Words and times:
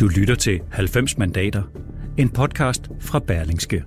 Du 0.00 0.08
lytter 0.08 0.34
til 0.34 0.60
90 0.72 1.18
mandater, 1.18 1.62
en 2.18 2.28
podcast 2.28 2.82
fra 3.00 3.18
Berlingske. 3.18 3.84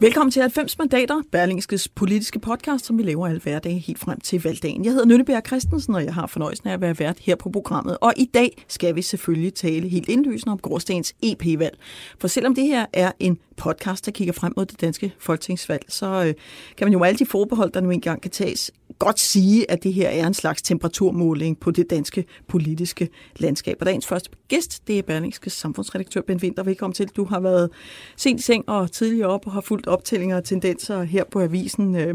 Velkommen 0.00 0.30
til 0.30 0.42
90 0.42 0.78
mandater, 0.78 1.22
Berlingskes 1.32 1.88
politiske 1.88 2.38
podcast, 2.38 2.84
som 2.84 2.98
vi 2.98 3.02
laver 3.02 3.26
alle 3.26 3.40
hverdage 3.40 3.78
helt 3.78 3.98
frem 3.98 4.20
til 4.20 4.42
valgdagen. 4.42 4.84
Jeg 4.84 4.92
hedder 4.92 5.06
Nynneberg 5.06 5.42
Christensen, 5.46 5.94
og 5.94 6.04
jeg 6.04 6.14
har 6.14 6.26
fornøjelsen 6.26 6.68
af 6.68 6.72
at 6.72 6.80
være 6.80 6.98
vært 6.98 7.18
her 7.18 7.36
på 7.36 7.50
programmet. 7.50 7.98
Og 8.00 8.12
i 8.16 8.24
dag 8.34 8.64
skal 8.68 8.96
vi 8.96 9.02
selvfølgelig 9.02 9.54
tale 9.54 9.88
helt 9.88 10.08
indlysende 10.08 10.52
om 10.52 10.58
Gråstens 10.58 11.14
EP-valg. 11.22 11.78
For 12.18 12.28
selvom 12.28 12.54
det 12.54 12.64
her 12.64 12.86
er 12.92 13.12
en 13.18 13.38
podcast, 13.56 14.06
der 14.06 14.12
kigger 14.12 14.32
frem 14.32 14.52
mod 14.56 14.66
det 14.66 14.80
danske 14.80 15.12
folketingsvalg, 15.18 15.82
så 15.88 16.06
øh, 16.06 16.34
kan 16.76 16.86
man 16.86 16.92
jo 16.92 17.02
alle 17.02 17.18
de 17.18 17.26
forbehold, 17.26 17.72
der 17.72 17.80
nu 17.80 17.90
engang 17.90 18.22
kan 18.22 18.30
tages, 18.30 18.70
godt 19.04 19.20
sige, 19.20 19.70
at 19.70 19.82
det 19.82 19.94
her 19.94 20.08
er 20.08 20.26
en 20.26 20.34
slags 20.34 20.62
temperaturmåling 20.62 21.60
på 21.60 21.70
det 21.70 21.90
danske 21.90 22.24
politiske 22.48 23.08
landskab. 23.36 23.76
Og 23.80 23.86
dagens 23.86 24.06
første 24.06 24.30
gæst, 24.48 24.86
det 24.86 24.98
er 24.98 25.02
Berlingske 25.02 25.50
samfundsredaktør 25.50 26.20
Ben 26.20 26.38
Winter. 26.42 26.62
Velkommen 26.62 26.94
til. 26.94 27.08
Du 27.16 27.24
har 27.24 27.40
været 27.40 27.70
sent 28.16 28.40
i 28.40 28.42
seng 28.42 28.68
og 28.68 28.92
tidligere 28.92 29.28
op 29.28 29.46
og 29.46 29.52
har 29.52 29.60
fulgt 29.60 29.86
optællinger 29.86 30.36
og 30.36 30.44
tendenser 30.44 31.02
her 31.02 31.24
på 31.24 31.40
avisen 31.40 31.96
øh, 31.96 32.14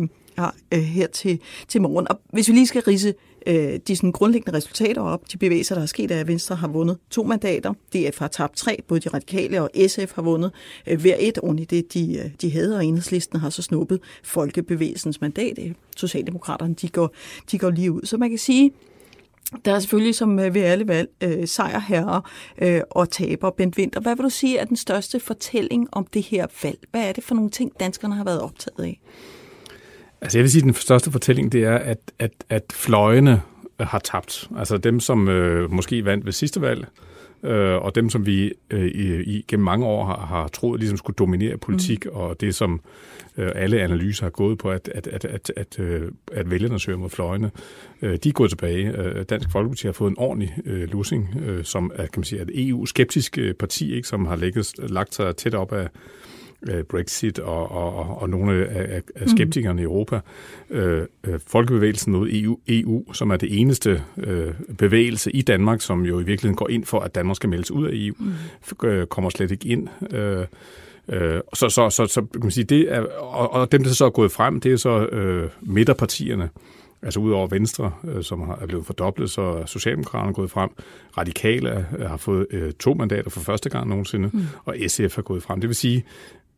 her 0.71 1.05
øh, 1.05 1.09
til, 1.13 1.39
til 1.67 1.81
morgen. 1.81 2.07
Og 2.07 2.19
hvis 2.33 2.47
vi 2.47 2.53
lige 2.53 2.67
skal 2.67 2.81
rise 2.81 3.13
øh, 3.45 3.79
de 3.87 3.95
sådan 3.95 4.11
grundlæggende 4.11 4.57
resultater 4.57 5.01
op, 5.01 5.31
de 5.31 5.37
bevægelser, 5.37 5.75
der 5.75 5.81
er 5.81 5.85
sket, 5.85 6.11
er, 6.11 6.19
at 6.19 6.27
Venstre 6.27 6.55
har 6.55 6.67
vundet 6.67 6.97
to 7.09 7.23
mandater. 7.23 7.73
DF 7.73 8.19
har 8.19 8.27
tabt 8.27 8.55
tre, 8.55 8.79
både 8.87 8.99
de 8.99 9.09
radikale 9.09 9.61
og 9.61 9.69
SF 9.87 10.11
har 10.15 10.21
vundet 10.21 10.51
øh, 10.87 11.01
hver 11.01 11.15
et 11.19 11.37
oven 11.37 11.59
i 11.59 11.65
det, 11.65 11.93
de, 11.93 12.17
øh, 12.17 12.31
de 12.41 12.51
havde, 12.51 12.75
og 12.75 12.85
enhedslisten 12.85 13.39
har 13.39 13.49
så 13.49 13.61
snuppet 13.61 13.99
folkebevægelsens 14.23 15.21
mandat. 15.21 15.59
Øh, 15.59 15.71
Socialdemokraterne, 15.97 16.73
de 16.73 16.89
går, 16.89 17.13
de 17.51 17.57
går 17.57 17.69
lige 17.69 17.91
ud. 17.91 18.01
Så 18.03 18.17
man 18.17 18.29
kan 18.29 18.39
sige, 18.39 18.71
der 19.65 19.75
er 19.75 19.79
selvfølgelig 19.79 20.15
som 20.15 20.39
øh, 20.39 20.53
ved 20.53 20.61
alle 20.61 20.87
valg 20.87 21.09
øh, 21.23 21.47
sejrherrer 21.47 22.21
øh, 22.61 22.81
og 22.91 23.09
taber. 23.09 23.49
Bent 23.49 23.77
Winter, 23.77 23.99
hvad 23.99 24.15
vil 24.15 24.23
du 24.23 24.29
sige 24.29 24.57
er 24.57 24.65
den 24.65 24.77
største 24.77 25.19
fortælling 25.19 25.87
om 25.91 26.05
det 26.05 26.23
her 26.23 26.47
valg? 26.63 26.79
Hvad 26.91 27.09
er 27.09 27.11
det 27.11 27.23
for 27.23 27.35
nogle 27.35 27.49
ting, 27.49 27.71
danskerne 27.79 28.15
har 28.15 28.23
været 28.23 28.41
optaget 28.41 28.79
af? 28.85 28.99
Altså 30.21 30.37
jeg 30.37 30.43
vil 30.43 30.51
sige, 30.51 30.61
at 30.61 30.65
den 30.65 30.73
største 30.73 31.11
fortælling, 31.11 31.51
det 31.51 31.63
er, 31.63 31.75
at, 31.75 31.97
at, 32.19 32.31
at 32.49 32.63
fløjene 32.73 33.41
har 33.79 33.99
tabt. 33.99 34.49
Altså 34.57 34.77
dem, 34.77 34.99
som 34.99 35.27
øh, 35.27 35.71
måske 35.71 36.05
vandt 36.05 36.25
ved 36.25 36.31
sidste 36.31 36.61
valg, 36.61 36.87
øh, 37.43 37.75
og 37.75 37.95
dem, 37.95 38.09
som 38.09 38.25
vi 38.25 38.53
øh, 38.69 38.85
i, 38.85 39.23
i 39.23 39.45
gennem 39.47 39.63
mange 39.63 39.85
år 39.85 40.05
har, 40.05 40.25
har 40.25 40.47
troet 40.47 40.79
ligesom 40.79 40.97
skulle 40.97 41.15
dominere 41.15 41.57
politik, 41.57 42.05
mm. 42.05 42.11
og 42.13 42.41
det, 42.41 42.55
som 42.55 42.81
øh, 43.37 43.51
alle 43.55 43.81
analyser 43.81 44.25
har 44.25 44.29
gået 44.29 44.57
på, 44.57 44.71
at, 44.71 44.89
at, 44.95 45.07
at, 45.07 45.25
at, 45.25 45.51
at, 45.55 45.79
øh, 45.79 46.11
at 46.31 46.51
vælgerne 46.51 46.79
søger 46.79 46.97
mod 46.97 47.09
fløjene, 47.09 47.51
øh, 48.01 48.17
de 48.23 48.29
er 48.29 48.33
gået 48.33 48.49
tilbage. 48.49 48.91
Øh, 48.97 49.25
Dansk 49.29 49.51
Folkeparti 49.51 49.87
har 49.87 49.93
fået 49.93 50.09
en 50.11 50.17
ordentlig 50.17 50.57
øh, 50.65 50.91
lussing, 50.91 51.29
øh, 51.45 51.63
som 51.63 51.91
er, 51.95 52.03
kan 52.03 52.09
man 52.17 52.23
sige, 52.23 52.41
et 52.41 52.69
EU-skeptisk 52.69 53.37
øh, 53.37 53.53
parti, 53.53 53.95
ikke, 53.95 54.07
som 54.07 54.25
har 54.25 54.35
lægget, 54.35 54.73
lagt 54.77 55.15
sig 55.15 55.35
tæt 55.35 55.55
op 55.55 55.73
af 55.73 55.83
Øh, 55.83 55.89
Brexit 56.89 57.39
og, 57.39 57.71
og, 57.71 58.21
og 58.21 58.29
nogle 58.29 58.67
af, 58.67 59.01
af 59.15 59.21
mm. 59.21 59.27
skeptikerne 59.27 59.73
mm. 59.73 59.79
i 59.79 59.83
Europa. 59.83 60.19
Øh, 60.69 61.05
øh, 61.23 61.39
folkebevægelsen 61.47 62.13
mod 62.13 62.29
EU, 62.31 62.59
EU, 62.67 63.13
som 63.13 63.31
er 63.31 63.37
det 63.37 63.59
eneste 63.61 64.03
øh, 64.17 64.53
bevægelse 64.77 65.31
i 65.31 65.41
Danmark, 65.41 65.81
som 65.81 66.05
jo 66.05 66.19
i 66.19 66.23
virkeligheden 66.23 66.55
går 66.55 66.69
ind 66.69 66.85
for, 66.85 66.99
at 66.99 67.15
Danmark 67.15 67.35
skal 67.35 67.49
meldes 67.49 67.71
ud 67.71 67.87
af 67.87 67.91
EU, 67.93 68.15
mm. 68.19 68.87
øh, 68.87 69.07
kommer 69.07 69.29
slet 69.29 69.51
ikke 69.51 69.67
ind. 69.67 69.87
Øh, 70.11 70.45
Øh, 71.09 71.41
så, 71.53 71.69
så, 71.69 71.89
så, 71.89 72.07
så 72.07 72.21
kan 72.21 72.41
man 72.41 72.51
sige, 72.51 72.63
det 72.63 72.93
er, 72.93 73.01
og, 73.19 73.53
og 73.53 73.71
dem, 73.71 73.83
der 73.83 73.89
så 73.89 74.05
er 74.05 74.09
gået 74.09 74.31
frem, 74.31 74.59
det 74.59 74.71
er 74.71 74.77
så 74.77 75.05
øh, 75.05 75.49
midterpartierne. 75.61 76.49
Altså 77.01 77.19
udover 77.19 77.47
Venstre, 77.47 77.91
øh, 78.03 78.23
som 78.23 78.41
er 78.61 78.65
blevet 78.67 78.85
fordoblet, 78.85 79.29
så 79.29 79.41
er 79.41 79.65
Socialdemokraterne 79.65 80.33
gået 80.33 80.51
frem. 80.51 80.69
Radikale 81.17 81.85
øh, 81.97 82.09
har 82.09 82.17
fået 82.17 82.47
øh, 82.51 82.73
to 82.73 82.93
mandater 82.93 83.29
for 83.29 83.39
første 83.39 83.69
gang 83.69 83.89
nogensinde, 83.89 84.29
mm. 84.33 84.41
og 84.65 84.75
SF 84.87 85.15
har 85.15 85.21
gået 85.21 85.43
frem. 85.43 85.61
Det 85.61 85.67
vil 85.67 85.75
sige, 85.75 86.05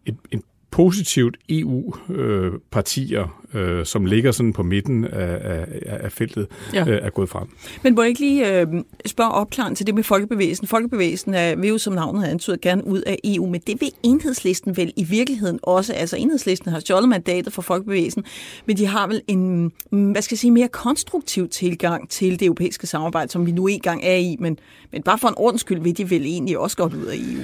et, 0.06 0.18
et 0.32 0.42
positivt 0.72 1.38
EU-partier, 1.50 3.42
øh, 3.54 3.86
som 3.86 4.06
ligger 4.06 4.32
sådan 4.32 4.54
på 4.54 4.64
midten 4.64 5.06
af, 5.06 5.40
af, 5.42 5.68
af 5.86 6.12
feltet, 6.12 6.48
ja. 6.74 6.88
øh, 6.88 7.00
er 7.02 7.10
gået 7.10 7.30
frem. 7.30 7.48
Men 7.84 7.96
må 7.96 8.02
jeg 8.02 8.10
ikke 8.10 8.22
lige 8.22 8.62
øh, 8.62 8.68
spørge 9.06 9.32
opklaren 9.32 9.76
til 9.76 9.88
det 9.88 9.96
med 9.96 10.04
folkebevægelsen? 10.04 10.68
Folkebevægelsen 10.68 11.34
er, 11.34 11.56
vil 11.56 11.70
jo, 11.70 11.78
som 11.78 11.94
navnet 11.94 12.24
har 12.24 12.30
antydet, 12.32 12.62
gerne 12.62 12.88
ud 12.88 13.02
af 13.02 13.18
EU, 13.24 13.50
men 13.50 13.62
det 13.68 13.82
vil 13.82 13.92
enhedslisten 14.04 14.78
vel 14.78 14.94
i 14.96 15.04
virkeligheden 15.04 15.60
også. 15.64 15.94
Altså 15.94 16.18
enhedslisten 16.18 16.72
har 16.72 16.80
stjålet 16.80 17.10
mandatet 17.10 17.54
for 17.54 17.62
folkebevægelsen, 17.62 18.24
men 18.66 18.78
de 18.78 18.86
har 18.86 19.08
vel 19.08 19.22
en, 19.28 19.72
hvad 19.90 20.22
skal 20.22 20.36
jeg 20.36 20.40
sige, 20.40 20.52
mere 20.52 20.68
konstruktiv 20.68 21.50
tilgang 21.50 22.10
til 22.10 22.40
det 22.40 22.46
europæiske 22.46 22.88
samarbejde, 22.88 23.32
som 23.32 23.46
vi 23.46 23.52
nu 23.52 23.68
engang 23.68 24.04
er 24.04 24.16
i, 24.16 24.38
men, 24.40 24.60
men 24.92 25.04
bare 25.04 25.18
for 25.18 25.28
en 25.28 25.36
ordens 25.38 25.62
skyld 25.62 25.82
vil 25.82 25.98
de 25.98 26.10
vel 26.10 26.22
egentlig 26.22 26.58
også 26.58 26.78
godt 26.78 26.94
ud 26.94 27.06
af 27.06 27.16
EU. 27.16 27.44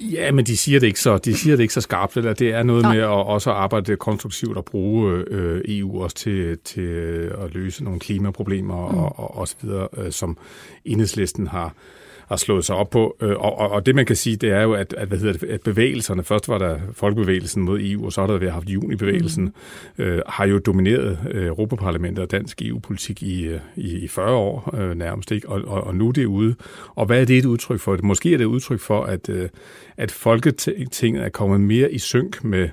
Ja, 0.00 0.32
men 0.32 0.46
de 0.46 0.56
siger 0.56 0.80
det 0.80 0.86
ikke 0.86 1.00
så, 1.00 1.18
de 1.18 1.34
siger 1.34 1.56
det 1.56 1.62
ikke 1.62 1.74
så 1.74 1.80
skarpt. 1.80 2.16
Eller 2.16 2.32
det 2.32 2.50
er 2.50 2.62
noget 2.62 2.82
Nej. 2.82 2.94
med 2.94 3.02
at 3.02 3.08
også 3.08 3.50
arbejde 3.50 3.96
konstruktivt 3.96 4.56
og 4.56 4.64
bruge 4.64 5.24
øh, 5.26 5.62
EU 5.68 6.02
også 6.02 6.16
til, 6.16 6.58
til 6.58 6.80
at 7.40 7.54
løse 7.54 7.84
nogle 7.84 8.00
klimaproblemer 8.00 8.90
mm. 8.90 8.98
og, 8.98 9.18
og, 9.18 9.36
og 9.38 9.48
så 9.48 9.56
videre, 9.62 9.88
øh, 9.96 10.12
som 10.12 10.38
enhedslisten 10.84 11.46
har, 11.46 11.74
har 12.30 12.36
slået 12.36 12.64
sig 12.64 12.76
op 12.76 12.90
på. 12.90 13.16
Øh, 13.22 13.30
og, 13.30 13.58
og, 13.58 13.70
og 13.70 13.86
det 13.86 13.94
man 13.94 14.06
kan 14.06 14.16
sige, 14.16 14.36
det 14.36 14.50
er 14.50 14.62
jo, 14.62 14.72
at, 14.72 14.94
at, 14.98 15.08
hvad 15.08 15.18
hedder 15.18 15.32
det, 15.32 15.42
at 15.42 15.60
bevægelserne, 15.60 16.24
først 16.24 16.48
var 16.48 16.58
der 16.58 16.78
folkebevægelsen 16.92 17.62
mod 17.62 17.80
EU, 17.80 18.04
og 18.04 18.12
så 18.12 18.20
har 18.20 18.26
der 18.26 18.38
været 18.38 18.52
haft 18.52 18.68
junibevægelsen, 18.68 19.44
mm. 19.44 20.04
øh, 20.04 20.22
har 20.26 20.46
jo 20.46 20.58
domineret 20.58 21.18
øh, 21.30 21.46
Europaparlamentet 21.46 22.24
og 22.24 22.30
dansk 22.30 22.62
EU-politik 22.62 23.22
i, 23.22 23.46
øh, 23.46 23.60
i, 23.76 23.98
i 23.98 24.08
40 24.08 24.34
år 24.34 24.74
øh, 24.78 24.94
nærmest, 24.94 25.32
ikke? 25.32 25.48
Og, 25.48 25.62
og, 25.66 25.84
og 25.84 25.94
nu 25.94 26.08
er 26.08 26.12
det 26.12 26.24
ude. 26.24 26.54
Og 26.94 27.06
hvad 27.06 27.20
er 27.20 27.24
det 27.24 27.38
et 27.38 27.44
udtryk 27.44 27.80
for? 27.80 27.98
Måske 28.02 28.32
er 28.32 28.36
det 28.36 28.44
et 28.44 28.48
udtryk 28.48 28.80
for, 28.80 29.04
at, 29.04 29.28
øh, 29.28 29.48
at 29.96 30.10
Folketinget 30.10 31.24
er 31.24 31.28
kommet 31.28 31.60
mere 31.60 31.92
i 31.92 31.98
synk 31.98 32.44
med 32.44 32.68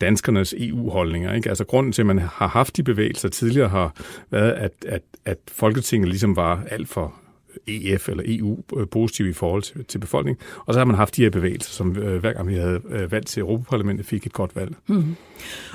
danskernes 0.00 0.54
EU-holdninger. 0.58 1.34
Ikke? 1.34 1.48
Altså 1.48 1.64
grunden 1.64 1.92
til, 1.92 2.02
at 2.02 2.06
man 2.06 2.18
har 2.18 2.48
haft 2.48 2.76
de 2.76 2.82
bevægelser 2.82 3.28
tidligere, 3.28 3.68
har 3.68 3.94
været, 4.30 4.52
at, 4.52 4.72
at, 4.86 5.02
at 5.24 5.38
Folketinget 5.48 6.08
ligesom 6.08 6.36
var 6.36 6.64
alt 6.70 6.88
for 6.88 7.21
EF 7.66 8.08
eller 8.08 8.22
EU 8.26 8.58
øh, 8.76 8.86
positive 8.88 9.12
positiv 9.12 9.28
i 9.28 9.32
forhold 9.32 9.62
til, 9.62 9.84
til 9.84 9.98
befolkningen. 9.98 10.40
Og 10.66 10.74
så 10.74 10.80
har 10.80 10.84
man 10.84 10.96
haft 10.96 11.16
de 11.16 11.22
her 11.22 11.30
bevægelser, 11.30 11.70
som 11.70 11.96
øh, 11.96 12.20
hver 12.20 12.32
gang 12.32 12.48
vi 12.48 12.54
havde 12.54 12.80
øh, 12.88 13.12
valgt 13.12 13.28
til 13.28 13.40
Europaparlamentet, 13.40 14.06
fik 14.06 14.26
et 14.26 14.32
godt 14.32 14.56
valg. 14.56 14.74
Mm-hmm. 14.86 15.16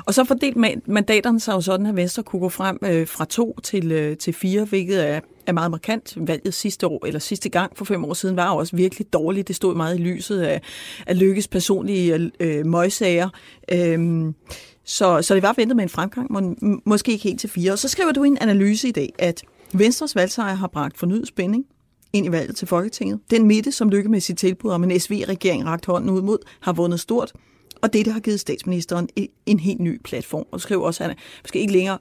Og 0.05 0.13
så 0.13 0.23
fordelt 0.23 0.57
mandaterne 0.87 1.39
sig 1.39 1.53
jo 1.53 1.61
sådan, 1.61 1.85
at 1.85 1.95
Venstre 1.95 2.23
kunne 2.23 2.39
gå 2.39 2.49
frem 2.49 2.79
øh, 2.83 3.07
fra 3.07 3.25
to 3.25 3.59
til, 3.63 3.91
øh, 3.91 4.17
til 4.17 4.33
fire, 4.33 4.65
hvilket 4.65 5.09
er, 5.09 5.19
er 5.45 5.51
meget 5.51 5.71
markant. 5.71 6.17
Valget 6.17 6.53
sidste 6.53 6.87
år, 6.87 7.05
eller 7.05 7.19
sidste 7.19 7.49
gang 7.49 7.77
for 7.77 7.85
fem 7.85 8.05
år 8.05 8.13
siden, 8.13 8.35
var 8.35 8.51
jo 8.51 8.57
også 8.57 8.75
virkelig 8.75 9.13
dårligt. 9.13 9.47
Det 9.47 9.55
stod 9.55 9.75
meget 9.75 9.99
i 9.99 10.01
lyset 10.01 10.41
af, 10.41 10.61
af 11.07 11.19
Lykkes 11.19 11.47
personlige 11.47 12.31
øh, 12.39 12.65
møgsager. 12.65 13.29
Øh, 13.71 14.33
så, 14.83 15.21
så 15.21 15.35
det 15.35 15.43
var 15.43 15.53
ventet 15.57 15.75
med 15.75 15.83
en 15.83 15.89
fremgang, 15.89 16.31
må, 16.31 16.55
måske 16.85 17.11
ikke 17.11 17.23
helt 17.23 17.39
til 17.39 17.49
fire. 17.49 17.71
Og 17.71 17.79
så 17.79 17.87
skriver 17.87 18.11
du 18.11 18.23
i 18.23 18.27
en 18.27 18.37
analyse 18.41 18.87
i 18.87 18.91
dag, 18.91 19.13
at 19.19 19.43
Venstres 19.73 20.15
valgsejr 20.15 20.53
har 20.53 20.67
bragt 20.67 20.97
fornyet 20.97 21.27
spænding 21.27 21.65
ind 22.13 22.25
i 22.25 22.31
valget 22.31 22.55
til 22.55 22.67
Folketinget. 22.67 23.19
Den 23.31 23.45
midte, 23.45 23.71
som 23.71 23.89
lykke 23.89 24.09
med 24.09 24.19
sit 24.19 24.37
tilbud 24.37 24.71
om 24.71 24.83
en 24.83 24.99
SV-regering 24.99 25.65
ragt 25.65 25.85
hånden 25.85 26.09
ud 26.09 26.21
mod, 26.21 26.37
har 26.59 26.73
vundet 26.73 26.99
stort. 26.99 27.33
Og 27.81 27.93
det, 27.93 28.07
har 28.07 28.19
givet 28.19 28.39
statsministeren 28.39 29.09
en 29.45 29.59
helt 29.59 29.79
ny 29.79 30.01
platform. 30.03 30.45
Og 30.51 30.61
skriver 30.61 30.85
også, 30.85 31.03
at 31.03 31.09
han 31.09 31.17
skal 31.17 31.41
måske 31.43 31.59
ikke 31.59 31.73
længere 31.73 31.97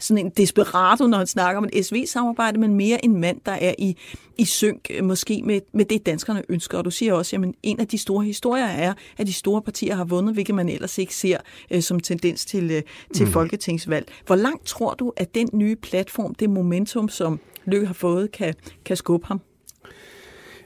sådan 0.00 0.26
en 0.26 0.32
desperato, 0.36 1.06
når 1.06 1.18
han 1.18 1.26
snakker 1.26 1.58
om 1.58 1.68
et 1.72 1.86
SV-samarbejde, 1.86 2.60
men 2.60 2.74
mere 2.74 3.04
en 3.04 3.20
mand, 3.20 3.40
der 3.46 3.52
er 3.52 3.74
i, 3.78 3.96
i 4.38 4.44
synk 4.44 4.90
måske 5.02 5.42
med, 5.44 5.60
med 5.72 5.84
det, 5.84 6.06
danskerne 6.06 6.42
ønsker. 6.48 6.78
Og 6.78 6.84
du 6.84 6.90
siger 6.90 7.14
også, 7.14 7.36
at 7.36 7.54
en 7.62 7.80
af 7.80 7.88
de 7.88 7.98
store 7.98 8.24
historier 8.24 8.66
er, 8.66 8.94
at 9.18 9.26
de 9.26 9.32
store 9.32 9.62
partier 9.62 9.94
har 9.94 10.04
vundet, 10.04 10.34
hvilket 10.34 10.54
man 10.54 10.68
ellers 10.68 10.98
ikke 10.98 11.14
ser 11.14 11.38
øh, 11.70 11.82
som 11.82 12.00
tendens 12.00 12.44
til, 12.44 12.70
øh, 12.70 12.82
til 13.14 13.26
mm. 13.26 13.32
folketingsvalg. 13.32 14.12
Hvor 14.26 14.36
langt 14.36 14.66
tror 14.66 14.94
du, 14.94 15.12
at 15.16 15.34
den 15.34 15.48
nye 15.52 15.76
platform, 15.76 16.34
det 16.34 16.50
momentum, 16.50 17.08
som 17.08 17.40
Løkke 17.64 17.86
har 17.86 17.94
fået, 17.94 18.32
kan, 18.32 18.54
kan 18.84 18.96
skubbe 18.96 19.26
ham? 19.26 19.40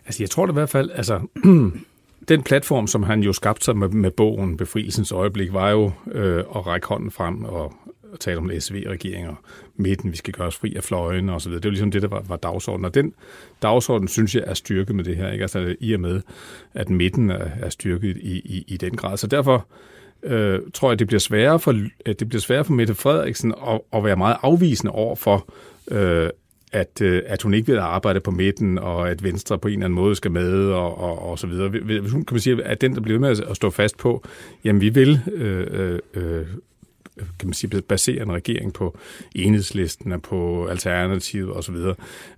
Altså, 0.06 0.22
jeg 0.22 0.30
tror 0.30 0.46
det 0.46 0.52
i 0.52 0.54
hvert 0.54 0.70
fald, 0.70 0.90
altså, 0.90 1.20
den 2.28 2.42
platform, 2.42 2.86
som 2.86 3.02
han 3.02 3.20
jo 3.20 3.32
skabte 3.32 3.64
sig 3.64 3.76
med, 3.76 3.88
med 3.88 4.10
bogen 4.10 4.56
Befrielsens 4.56 5.12
Øjeblik, 5.12 5.52
var 5.52 5.70
jo 5.70 5.92
øh, 6.12 6.38
at 6.38 6.66
række 6.66 6.86
hånden 6.86 7.10
frem 7.10 7.44
og, 7.44 7.72
at 8.14 8.20
tale 8.20 8.38
om 8.38 8.50
SV-regering 8.58 9.28
og 9.28 9.36
midten, 9.76 10.12
vi 10.12 10.16
skal 10.16 10.34
gøre 10.34 10.46
os 10.46 10.56
fri 10.56 10.74
af 10.74 10.84
fløjen 10.84 11.28
og 11.28 11.40
så 11.40 11.48
videre. 11.48 11.62
Det 11.62 11.68
var 11.68 11.70
ligesom 11.70 11.90
det, 11.90 12.02
der 12.02 12.08
var, 12.08 12.24
var 12.28 12.36
dagsordenen. 12.36 12.84
Og 12.84 12.94
den 12.94 13.14
dagsorden, 13.62 14.08
synes 14.08 14.34
jeg, 14.34 14.44
er 14.46 14.54
styrket 14.54 14.96
med 14.96 15.04
det 15.04 15.16
her. 15.16 15.32
Ikke? 15.32 15.42
Altså 15.42 15.76
i 15.80 15.92
og 15.92 16.00
med, 16.00 16.20
at 16.74 16.90
midten 16.90 17.30
er, 17.30 17.48
er 17.60 17.68
styrket 17.68 18.16
i, 18.16 18.38
i, 18.38 18.64
i 18.68 18.76
den 18.76 18.96
grad. 18.96 19.16
Så 19.16 19.26
derfor 19.26 19.66
øh, 20.22 20.60
tror 20.74 20.90
jeg, 20.90 20.98
det 20.98 21.06
bliver 21.06 21.20
sværere 21.20 21.60
for, 21.60 21.72
det 22.06 22.28
bliver 22.28 22.40
sværere 22.40 22.64
for 22.64 22.72
Mette 22.72 22.94
Frederiksen 22.94 23.54
at, 23.68 23.80
at 23.92 24.04
være 24.04 24.16
meget 24.16 24.36
afvisende 24.42 24.92
over 24.92 25.16
for, 25.16 25.48
øh, 25.90 26.30
at, 26.72 27.00
øh, 27.02 27.22
at 27.26 27.42
hun 27.42 27.54
ikke 27.54 27.66
vil 27.66 27.78
arbejde 27.78 28.20
på 28.20 28.30
midten, 28.30 28.78
og 28.78 29.10
at 29.10 29.22
Venstre 29.22 29.58
på 29.58 29.68
en 29.68 29.74
eller 29.74 29.84
anden 29.84 29.94
måde 29.94 30.14
skal 30.14 30.30
med, 30.30 30.66
og, 30.66 30.98
og, 30.98 31.30
og 31.30 31.38
så 31.38 31.46
videre. 31.46 31.68
Hvis 31.68 32.12
hun 32.12 32.24
kan 32.24 32.34
man 32.34 32.40
sige, 32.40 32.64
at 32.64 32.80
den, 32.80 32.94
der 32.94 33.00
bliver 33.00 33.18
med 33.20 33.42
at 33.50 33.56
stå 33.56 33.70
fast 33.70 33.98
på, 33.98 34.24
jamen 34.64 34.80
vi 34.80 34.88
vil 34.88 35.20
øh, 35.32 35.66
øh, 35.70 35.98
øh 36.14 36.46
kan 37.16 37.48
man 37.48 37.54
sige, 37.54 37.82
basere 37.82 38.22
en 38.22 38.32
regering 38.32 38.72
på 38.72 38.98
enhedslisten 39.34 40.12
og 40.12 40.22
på 40.22 40.66
alternativet 40.66 41.56
osv., 41.56 41.76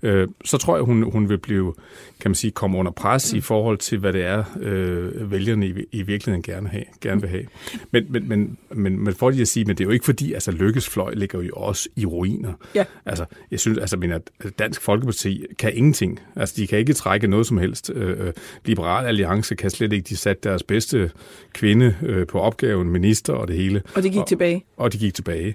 øh, 0.02 0.28
så 0.44 0.58
tror 0.58 0.76
jeg, 0.76 0.84
hun, 0.84 1.02
hun 1.12 1.28
vil 1.28 1.38
blive, 1.38 1.74
kan 2.20 2.30
man 2.30 2.34
sige, 2.34 2.50
komme 2.50 2.78
under 2.78 2.92
pres 2.92 3.32
mm. 3.32 3.38
i 3.38 3.40
forhold 3.40 3.78
til, 3.78 3.98
hvad 3.98 4.12
det 4.12 4.24
er, 4.24 4.44
øh, 4.60 5.30
vælgerne 5.30 5.66
i, 5.66 5.74
i 5.92 6.02
virkeligheden 6.02 6.42
gerne, 6.42 6.68
have, 6.68 6.84
gerne 7.00 7.20
vil 7.20 7.30
have. 7.30 7.44
Men, 7.90 8.06
men, 8.08 8.28
men, 8.28 8.58
men, 8.70 9.04
men 9.04 9.14
for 9.14 9.30
lige 9.30 9.42
at 9.42 9.48
sige, 9.48 9.64
men 9.64 9.76
det 9.76 9.84
er 9.84 9.88
jo 9.88 9.92
ikke 9.92 10.04
fordi, 10.04 10.32
altså 10.32 10.50
Lykkes 10.50 10.88
fløj 10.88 11.14
ligger 11.14 11.42
jo 11.42 11.52
også 11.54 11.88
i 11.96 12.06
ruiner. 12.06 12.52
Ja. 12.74 12.84
Altså, 13.06 13.24
jeg 13.50 13.60
synes, 13.60 13.78
altså, 13.78 13.96
men 13.96 14.12
at 14.12 14.30
Dansk 14.58 14.80
Folkeparti 14.80 15.44
kan 15.58 15.76
ingenting. 15.76 16.20
Altså, 16.36 16.54
de 16.58 16.66
kan 16.66 16.78
ikke 16.78 16.92
trække 16.92 17.26
noget 17.26 17.46
som 17.46 17.58
helst. 17.58 17.90
Øh, 17.94 18.26
øh 18.26 18.32
Liberal 18.64 19.06
Alliance 19.06 19.54
kan 19.54 19.70
slet 19.70 19.92
ikke. 19.92 20.08
De 20.08 20.16
satte 20.16 20.48
deres 20.48 20.62
bedste 20.62 21.10
kvinde 21.52 21.96
øh, 22.02 22.26
på 22.26 22.40
opgaven, 22.40 22.90
minister 22.90 23.32
og 23.32 23.48
det 23.48 23.56
hele. 23.56 23.82
Og 23.94 24.02
det 24.02 24.12
gik 24.12 24.20
og, 24.20 24.28
tilbage. 24.28 24.64
Og 24.76 24.92
de 24.92 24.98
gik 24.98 25.14
tilbage. 25.14 25.54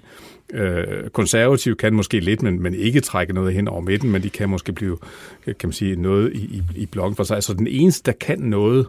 Øh, 0.52 1.08
konservative 1.10 1.76
kan 1.76 1.94
måske 1.94 2.20
lidt, 2.20 2.42
men, 2.42 2.62
men 2.62 2.74
ikke 2.74 3.00
trække 3.00 3.32
noget 3.32 3.54
hen 3.54 3.68
over 3.68 3.80
midten, 3.80 4.10
men 4.10 4.22
de 4.22 4.30
kan 4.30 4.48
måske 4.48 4.72
blive, 4.72 4.98
kan 5.44 5.56
man 5.62 5.72
sige, 5.72 5.96
noget 5.96 6.32
i, 6.34 6.38
i, 6.38 6.62
i 6.76 6.86
blokken 6.86 7.16
for 7.16 7.24
sig. 7.24 7.28
Så 7.28 7.34
altså, 7.34 7.54
den 7.54 7.66
eneste, 7.66 8.02
der 8.06 8.16
kan 8.18 8.38
noget, 8.38 8.86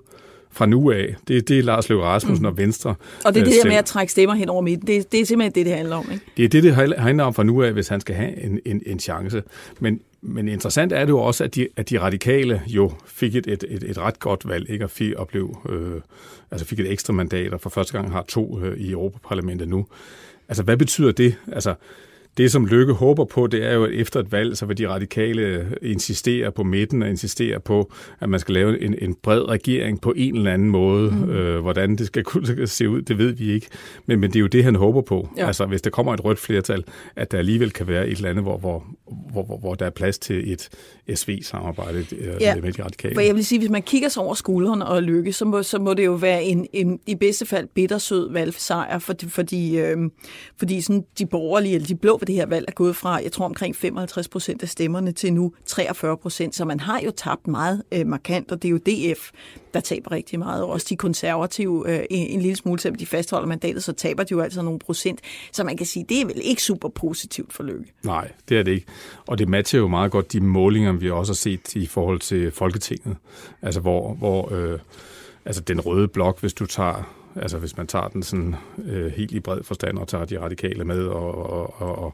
fra 0.53 0.65
nu 0.65 0.91
af, 0.91 1.15
det, 1.27 1.47
det 1.47 1.59
er 1.59 1.63
Lars 1.63 1.89
Løkke 1.89 2.03
Rasmussen 2.03 2.44
mm. 2.44 2.51
og 2.51 2.57
Venstre. 2.57 2.95
Og 3.25 3.33
det 3.33 3.41
er 3.41 3.45
det 3.45 3.53
der 3.63 3.69
med 3.69 3.75
at 3.75 3.85
trække 3.85 4.11
stemmer 4.11 4.35
hen 4.35 4.50
over 4.50 4.61
midten. 4.61 4.88
Det, 4.88 5.11
det 5.11 5.19
er 5.19 5.25
simpelthen 5.25 5.55
det, 5.55 5.65
det 5.65 5.77
handler 5.77 5.95
om. 5.95 6.07
Ikke? 6.11 6.25
Det 6.38 6.45
er 6.45 6.50
det, 6.50 6.63
det 6.63 6.73
handler 6.97 7.23
om 7.23 7.33
fra 7.33 7.44
nu 7.44 7.63
af, 7.63 7.73
hvis 7.73 7.88
han 7.88 8.01
skal 8.01 8.15
have 8.15 8.44
en, 8.44 8.59
en, 8.65 8.81
en 8.85 9.00
chance. 9.00 9.44
Men, 9.79 10.00
men 10.21 10.47
interessant 10.47 10.94
er 10.94 11.00
det 11.00 11.09
jo 11.09 11.19
også, 11.19 11.44
at 11.44 11.55
de, 11.55 11.67
at 11.75 11.89
de 11.89 12.00
radikale 12.00 12.61
jo 12.67 12.91
fik 13.05 13.35
et, 13.35 13.47
et, 13.47 13.63
et, 13.69 13.83
et 13.83 13.97
ret 13.97 14.19
godt 14.19 14.50
valg, 14.50 14.69
ikke? 14.69 14.85
og 14.85 14.89
fik, 14.89 15.13
og 15.13 15.27
blev, 15.27 15.57
øh, 15.69 16.01
altså 16.51 16.65
fik 16.65 16.79
et 16.79 16.91
ekstra 16.91 17.13
mandat, 17.13 17.53
og 17.53 17.61
for 17.61 17.69
første 17.69 17.94
gang 17.94 18.11
har 18.11 18.25
to 18.27 18.59
øh, 18.59 18.77
i 18.77 18.91
Europaparlamentet 18.91 19.67
nu. 19.67 19.85
Altså, 20.47 20.63
hvad 20.63 20.77
betyder 20.77 21.11
det? 21.11 21.35
Altså, 21.51 21.75
det, 22.38 22.51
som 22.51 22.65
Lykke 22.65 22.94
håber 22.94 23.25
på, 23.25 23.47
det 23.47 23.65
er 23.65 23.74
jo, 23.74 23.83
at 23.83 23.91
efter 23.91 24.19
et 24.19 24.31
valg, 24.31 24.57
så 24.57 24.65
vil 24.65 24.77
de 24.77 24.89
radikale 24.89 25.68
insistere 25.81 26.51
på 26.51 26.63
midten 26.63 27.03
og 27.03 27.09
insistere 27.09 27.59
på, 27.59 27.91
at 28.19 28.30
man 28.30 28.39
skal 28.39 28.53
lave 28.53 28.81
en, 28.81 28.95
en 29.01 29.15
bred 29.24 29.50
regering 29.50 30.01
på 30.01 30.13
en 30.15 30.35
eller 30.35 30.53
anden 30.53 30.69
måde. 30.69 31.12
Mm. 31.12 31.30
Øh, 31.30 31.62
hvordan 31.62 31.95
det 31.95 32.07
skal 32.07 32.24
kunne 32.24 32.68
se 32.68 32.89
ud, 32.89 33.01
det 33.01 33.18
ved 33.18 33.31
vi 33.31 33.51
ikke. 33.51 33.68
Men, 34.06 34.19
men 34.19 34.30
det 34.30 34.35
er 34.35 34.41
jo 34.41 34.47
det, 34.47 34.63
han 34.63 34.75
håber 34.75 35.01
på. 35.01 35.30
Ja. 35.38 35.47
Altså, 35.47 35.65
hvis 35.65 35.81
der 35.81 35.89
kommer 35.89 36.13
et 36.13 36.25
rødt 36.25 36.39
flertal, 36.39 36.83
at 37.15 37.31
der 37.31 37.38
alligevel 37.38 37.71
kan 37.71 37.88
være 37.88 38.07
et 38.07 38.18
eller 38.18 38.30
andet, 38.30 38.44
hvor, 38.44 38.57
hvor, 38.57 38.83
hvor, 39.31 39.44
hvor, 39.44 39.57
hvor 39.57 39.75
der 39.75 39.86
er 39.86 39.89
plads 39.89 40.19
til 40.19 40.51
et 40.51 40.69
SV-samarbejde 41.15 42.06
øh, 42.18 42.41
ja. 42.41 42.56
med 42.56 42.71
de 42.71 42.83
radikale. 42.83 43.15
For 43.15 43.21
jeg 43.21 43.36
vil 43.36 43.45
sige, 43.45 43.59
hvis 43.59 43.69
man 43.69 43.81
kigger 43.81 44.09
sig 44.09 44.24
over 44.24 44.33
skulderen 44.33 44.81
og 44.81 45.03
Lykke, 45.03 45.33
så 45.33 45.45
må, 45.45 45.63
så 45.63 45.79
må 45.79 45.94
det 45.94 46.06
jo 46.06 46.13
være 46.13 46.44
en, 46.44 46.68
en 46.74 47.00
i 47.07 47.15
bedste 47.15 47.45
fald 47.45 47.68
bittersød 47.68 48.31
valgsejr, 48.31 49.00
fordi, 49.00 49.29
fordi, 49.29 49.77
øh, 49.79 49.97
fordi 50.57 50.81
sådan 50.81 51.03
de 51.19 51.25
borgerlige, 51.25 51.75
eller 51.75 51.88
de 51.88 51.95
blå 51.95 52.18
ved 52.23 52.27
det 52.27 52.35
her 52.35 52.45
valg 52.45 52.65
er 52.67 52.71
gået 52.71 52.95
fra, 52.95 53.15
jeg 53.15 53.31
tror 53.31 53.45
omkring 53.45 53.75
55 53.75 54.27
procent 54.27 54.63
af 54.63 54.69
stemmerne 54.69 55.11
til 55.11 55.33
nu 55.33 55.53
43 55.65 56.17
procent, 56.17 56.55
så 56.55 56.65
man 56.65 56.79
har 56.79 57.01
jo 57.05 57.11
tabt 57.11 57.47
meget 57.47 57.83
øh, 57.91 58.07
markant, 58.07 58.51
og 58.51 58.61
det 58.61 58.67
er 58.67 58.71
jo 58.71 58.77
DF, 58.77 59.31
der 59.73 59.79
taber 59.79 60.11
rigtig 60.11 60.39
meget, 60.39 60.63
og 60.63 60.69
også 60.69 60.87
de 60.89 60.95
konservative 60.95 61.89
øh, 61.89 62.05
en, 62.09 62.27
en 62.27 62.41
lille 62.41 62.55
smule, 62.55 62.79
selvom 62.79 62.97
de 62.97 63.05
fastholder 63.05 63.47
mandatet, 63.47 63.83
så 63.83 63.93
taber 63.93 64.23
de 64.23 64.31
jo 64.31 64.39
altså 64.39 64.61
nogle 64.61 64.79
procent, 64.79 65.19
så 65.51 65.63
man 65.63 65.77
kan 65.77 65.85
sige, 65.85 66.05
det 66.09 66.21
er 66.21 66.25
vel 66.25 66.41
ikke 66.43 66.63
super 66.63 66.89
positivt 66.89 67.53
for 67.53 67.63
Lykke. 67.63 67.93
Nej, 68.03 68.31
det 68.49 68.59
er 68.59 68.63
det 68.63 68.71
ikke, 68.71 68.87
og 69.27 69.37
det 69.37 69.49
matcher 69.49 69.79
jo 69.79 69.87
meget 69.87 70.11
godt 70.11 70.33
de 70.33 70.41
målinger, 70.41 70.91
vi 70.91 71.09
også 71.09 71.33
har 71.33 71.35
set 71.35 71.75
i 71.75 71.85
forhold 71.85 72.19
til 72.19 72.51
Folketinget, 72.51 73.17
altså 73.61 73.79
hvor, 73.79 74.13
hvor 74.13 74.53
øh, 74.53 74.79
altså 75.45 75.61
den 75.61 75.81
røde 75.81 76.07
blok, 76.07 76.39
hvis 76.39 76.53
du 76.53 76.65
tager 76.65 77.22
Altså 77.35 77.57
hvis 77.57 77.77
man 77.77 77.88
tager 77.88 78.07
den 78.07 78.24
sådan 78.24 78.56
øh, 78.85 79.12
helt 79.12 79.31
i 79.31 79.39
bred 79.39 79.63
forstand 79.63 79.97
og 79.97 80.07
tager 80.07 80.25
de 80.25 80.39
radikale 80.39 80.83
med 80.83 81.06
og, 81.06 81.50
og, 81.51 81.81
og, 81.81 82.13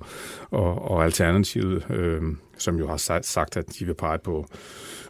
og, 0.52 0.92
og 0.92 1.04
Alternativet, 1.04 1.86
øh, 1.90 2.22
som 2.58 2.78
jo 2.78 2.88
har 2.88 3.22
sagt, 3.22 3.58
at 3.58 3.66
de 3.80 3.86
vil 3.86 3.94
pege 3.94 4.18
på 4.18 4.46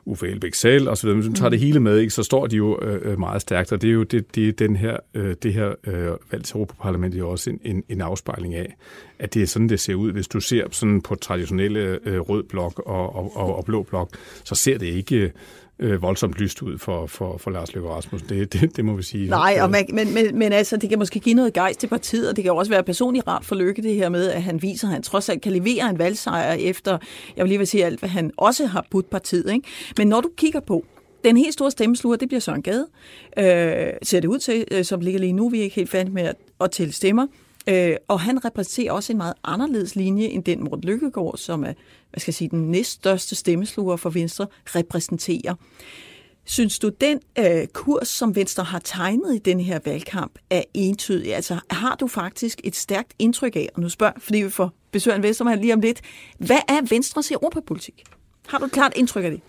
Uffe 0.06 0.28
Elbæk 0.28 0.54
selv 0.54 0.80
videre. 1.04 1.16
Hvis 1.16 1.26
man 1.26 1.36
tager 1.36 1.50
det 1.50 1.60
hele 1.60 1.80
med, 1.80 1.98
ikke, 1.98 2.14
så 2.14 2.24
står 2.24 2.48
de 2.48 2.56
jo 2.56 2.80
øh, 2.82 3.12
øh, 3.12 3.20
meget 3.20 3.42
stærkt, 3.42 3.72
og 3.72 3.82
det 3.82 3.88
er 3.90 3.94
jo 3.94 4.04
det, 4.04 4.36
det, 4.36 4.60
den 4.60 4.76
her, 4.76 4.98
øh, 5.14 5.36
det 5.44 5.54
her 5.54 5.74
øh, 5.84 6.08
valg 6.32 6.44
til 6.44 6.56
Europaparlamentet 6.56 7.20
jo 7.20 7.30
også 7.30 7.50
en, 7.50 7.60
en, 7.64 7.84
en 7.90 8.02
afspejling 8.02 8.56
af, 8.56 8.76
at 9.20 9.34
det 9.34 9.42
er 9.42 9.48
sådan, 9.48 9.70
det 9.70 9.80
ser 9.80 9.96
ud. 9.96 10.12
Hvis 10.12 10.28
du 10.28 10.40
ser 10.40 10.68
sådan 10.72 11.02
på 11.02 11.16
traditionelle 11.16 12.00
øh, 12.04 12.20
rød 12.20 12.44
blok 12.44 12.80
og, 12.86 13.16
og, 13.16 13.38
og, 13.38 13.56
og 13.56 13.66
blå 13.66 13.84
blok, 13.84 14.10
så 14.44 14.56
ser 14.56 14.78
det 14.78 14.88
ikke 14.88 15.32
øh, 15.80 16.02
voldsomt 16.02 16.36
lyst 16.40 16.62
ud 16.62 16.78
for, 16.78 17.08
for, 17.08 17.38
for 17.38 17.52
Lars 17.52 17.74
Løkke 17.74 17.90
Rasmussen. 17.90 18.30
Det, 18.30 18.54
det, 18.54 18.76
det 18.76 18.86
må 18.86 18.96
vi 18.96 19.04
sige. 19.04 19.30
Nej, 19.30 19.58
og 19.62 19.70
man, 19.70 19.86
men, 19.94 20.14
men, 20.14 20.40
men 20.40 20.54
altså, 20.54 20.78
det 20.78 20.90
kan 20.90 21.00
måske 21.00 21.20
give 21.20 21.36
noget 21.36 21.54
gejst 21.54 21.80
til 21.80 21.88
partiet, 21.88 22.30
og 22.30 22.36
det 22.36 22.44
kan 22.44 22.54
også 22.54 22.72
være 22.72 22.84
personligt 22.84 23.28
rart 23.28 23.46
for 23.46 23.56
Løkke 23.56 23.82
det 23.82 23.96
her 23.96 24.10
med, 24.10 24.30
at 24.30 24.44
han 24.44 24.62
viser, 24.62 24.88
at 24.88 24.94
han 24.94 25.04
trods 25.04 25.30
alt 25.30 25.42
kan 25.42 25.52
levere 25.52 25.90
en 25.90 26.00
valgsejr 26.00 26.54
efter, 26.54 26.98
jeg 27.38 27.44
vil 27.44 27.50
lige 27.50 27.58
vil 27.58 27.68
sige 27.68 27.86
alt, 27.86 28.00
hvad 28.00 28.10
han 28.10 28.32
også 28.38 28.66
har 28.66 28.86
budt 28.92 29.10
partiet. 29.10 29.54
Ikke? 29.54 29.68
Men 29.98 30.08
når 30.08 30.22
du 30.22 30.30
kigger 30.38 30.60
på, 30.60 30.86
den 31.24 31.38
helt 31.38 31.54
store 31.54 31.72
stemmesluger, 31.72 32.18
det 32.18 32.28
bliver 32.28 32.42
Søren 32.42 32.62
Gade, 32.62 32.88
øh, 33.38 33.94
ser 34.04 34.20
det 34.20 34.28
ud 34.28 34.40
til, 34.40 34.66
øh, 34.72 34.86
som 34.86 35.00
ligger 35.00 35.20
lige 35.20 35.34
nu. 35.34 35.50
Vi 35.50 35.60
er 35.60 35.64
ikke 35.64 35.76
helt 35.76 35.90
færdige 35.90 36.14
med 36.14 36.24
at, 36.24 36.36
at 36.62 36.72
tælle 36.72 36.94
stemmer. 36.94 37.28
Øh, 37.70 37.96
og 38.08 38.20
han 38.20 38.46
repræsenterer 38.46 38.92
også 38.92 39.14
en 39.14 39.18
meget 39.18 39.34
anderledes 39.44 39.96
linje 39.96 40.26
end 40.26 40.44
den 40.44 40.64
Morten 40.64 40.84
Lykkegaard, 40.84 41.38
som 41.38 41.64
er 41.64 41.74
hvad 42.10 42.20
skal 42.20 42.32
jeg 42.32 42.36
sige, 42.36 42.50
den 42.50 42.72
næststørste 42.72 43.36
stemmesluger 43.36 43.96
for 43.96 44.10
Venstre, 44.10 44.48
repræsenterer. 44.66 45.56
Synes 46.46 46.80
du, 46.80 46.90
den 47.02 47.20
øh, 47.40 47.68
kurs, 47.68 48.08
som 48.08 48.36
Venstre 48.36 48.64
har 48.64 48.80
tegnet 48.80 49.36
i 49.36 49.38
den 49.38 49.60
her 49.60 49.80
valgkamp, 49.86 50.40
er 50.50 50.64
entydig? 50.74 51.36
Altså 51.36 51.60
har 51.70 51.96
du 51.96 52.08
faktisk 52.08 52.62
et 52.64 52.76
stærkt 52.76 53.14
indtryk 53.20 53.56
af, 53.56 53.70
og 53.76 53.82
nu 53.82 53.90
spørger, 53.90 54.14
fordi 54.18 54.38
vi 54.38 54.50
får 54.50 54.72
besøg 54.92 55.14
af 55.14 55.42
en 55.42 55.60
lige 55.60 55.74
om 55.74 55.80
lidt, 55.80 56.02
hvad 56.38 56.60
er 56.68 56.88
Venstres 56.90 57.32
europapolitik? 57.32 58.04
Har 58.48 58.58
du 58.58 58.66
et 58.66 58.72
klart 58.72 58.94
indtryk 58.96 59.24
af 59.24 59.32
det? 59.32 59.42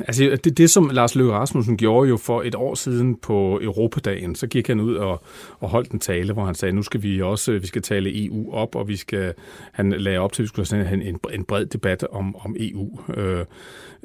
Altså, 0.00 0.38
det, 0.44 0.58
det 0.58 0.70
som 0.70 0.90
Lars 0.92 1.14
Løkke 1.14 1.32
Rasmussen 1.32 1.76
gjorde 1.76 2.08
jo 2.08 2.16
for 2.16 2.42
et 2.42 2.54
år 2.54 2.74
siden 2.74 3.16
på 3.16 3.60
Europadagen, 3.62 4.34
så 4.34 4.46
gik 4.46 4.66
han 4.66 4.80
ud 4.80 4.94
og, 4.94 5.24
og 5.58 5.68
holdt 5.68 5.90
en 5.90 5.98
tale, 5.98 6.32
hvor 6.32 6.44
han 6.44 6.54
sagde, 6.54 6.72
nu 6.74 6.82
skal 6.82 7.02
vi 7.02 7.22
også 7.22 7.52
vi 7.52 7.66
skal 7.66 7.82
tale 7.82 8.26
EU 8.26 8.52
op, 8.52 8.74
og 8.74 8.88
vi 8.88 8.96
skal, 8.96 9.34
han 9.72 9.90
lagde 9.90 10.18
op 10.18 10.32
til, 10.32 10.42
at 10.42 10.44
vi 10.44 10.48
skulle 10.48 10.84
have 10.86 11.04
en, 11.04 11.18
en 11.32 11.44
bred 11.44 11.66
debat 11.66 12.06
om, 12.10 12.36
om 12.36 12.56
EU. 12.58 13.00
Øh, 13.16 13.44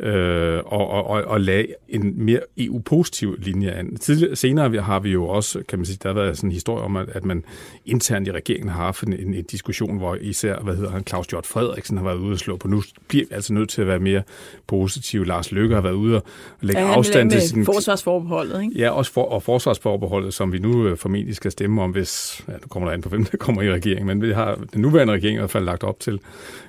øh, 0.01 0.59
og, 0.65 0.87
og, 0.87 1.23
og 1.23 1.41
lagde 1.41 1.67
en 1.89 2.25
mere 2.25 2.39
EU-positiv 2.57 3.35
linje 3.39 3.71
an. 3.71 3.95
Tidligere, 3.95 4.35
senere 4.35 4.81
har 4.81 4.99
vi 4.99 5.11
jo 5.11 5.27
også, 5.27 5.63
kan 5.67 5.79
man 5.79 5.85
sige, 5.85 5.99
der 6.03 6.09
har 6.09 6.13
været 6.13 6.37
sådan 6.37 6.47
en 6.47 6.53
historie 6.53 6.83
om, 6.83 6.95
at, 6.95 7.09
at 7.09 7.25
man 7.25 7.43
internt 7.85 8.27
i 8.27 8.31
regeringen 8.31 8.69
har 8.69 8.83
haft 8.83 9.03
en, 9.03 9.13
en, 9.13 9.33
en 9.33 9.43
diskussion, 9.43 9.97
hvor 9.97 10.15
især, 10.15 10.59
hvad 10.59 10.75
hedder 10.75 10.91
han, 10.91 11.03
Claus 11.07 11.27
Hjort 11.27 11.45
Frederiksen 11.45 11.97
har 11.97 12.03
været 12.03 12.17
ude 12.17 12.33
og 12.33 12.39
slå 12.39 12.57
på. 12.57 12.67
Nu 12.67 12.83
bliver 13.07 13.25
vi 13.29 13.35
altså 13.35 13.53
nødt 13.53 13.69
til 13.69 13.81
at 13.81 13.87
være 13.87 13.99
mere 13.99 14.23
positiv. 14.67 15.23
Lars 15.23 15.51
Lykke 15.61 15.75
har 15.75 15.81
været 15.81 15.93
ude 15.93 16.15
og 16.15 16.23
lægge 16.61 16.81
ja, 16.81 16.93
afstand 16.93 17.31
til 17.31 17.41
sin... 17.41 17.65
forsvarsforbeholdet, 17.65 18.61
ikke? 18.63 18.79
Ja, 18.79 18.89
også 18.89 19.11
for, 19.11 19.23
og 19.23 19.43
forsvarsforbeholdet, 19.43 20.33
som 20.33 20.53
vi 20.53 20.59
nu 20.59 20.87
øh, 20.87 20.97
formentlig 20.97 21.35
skal 21.35 21.51
stemme 21.51 21.81
om, 21.81 21.91
hvis... 21.91 22.43
Ja, 22.47 22.53
nu 22.53 22.67
kommer 22.69 22.89
der 22.89 22.93
an 22.93 23.01
på, 23.01 23.09
hvem 23.09 23.25
der 23.25 23.37
kommer 23.37 23.61
i 23.61 23.71
regeringen, 23.71 24.07
men 24.07 24.21
vi 24.21 24.33
har 24.33 24.59
den 24.73 24.81
nuværende 24.81 25.13
regering 25.13 25.35
i 25.35 25.39
hvert 25.39 25.51
fald 25.51 25.65
lagt 25.65 25.83
op 25.83 25.99
til. 25.99 26.19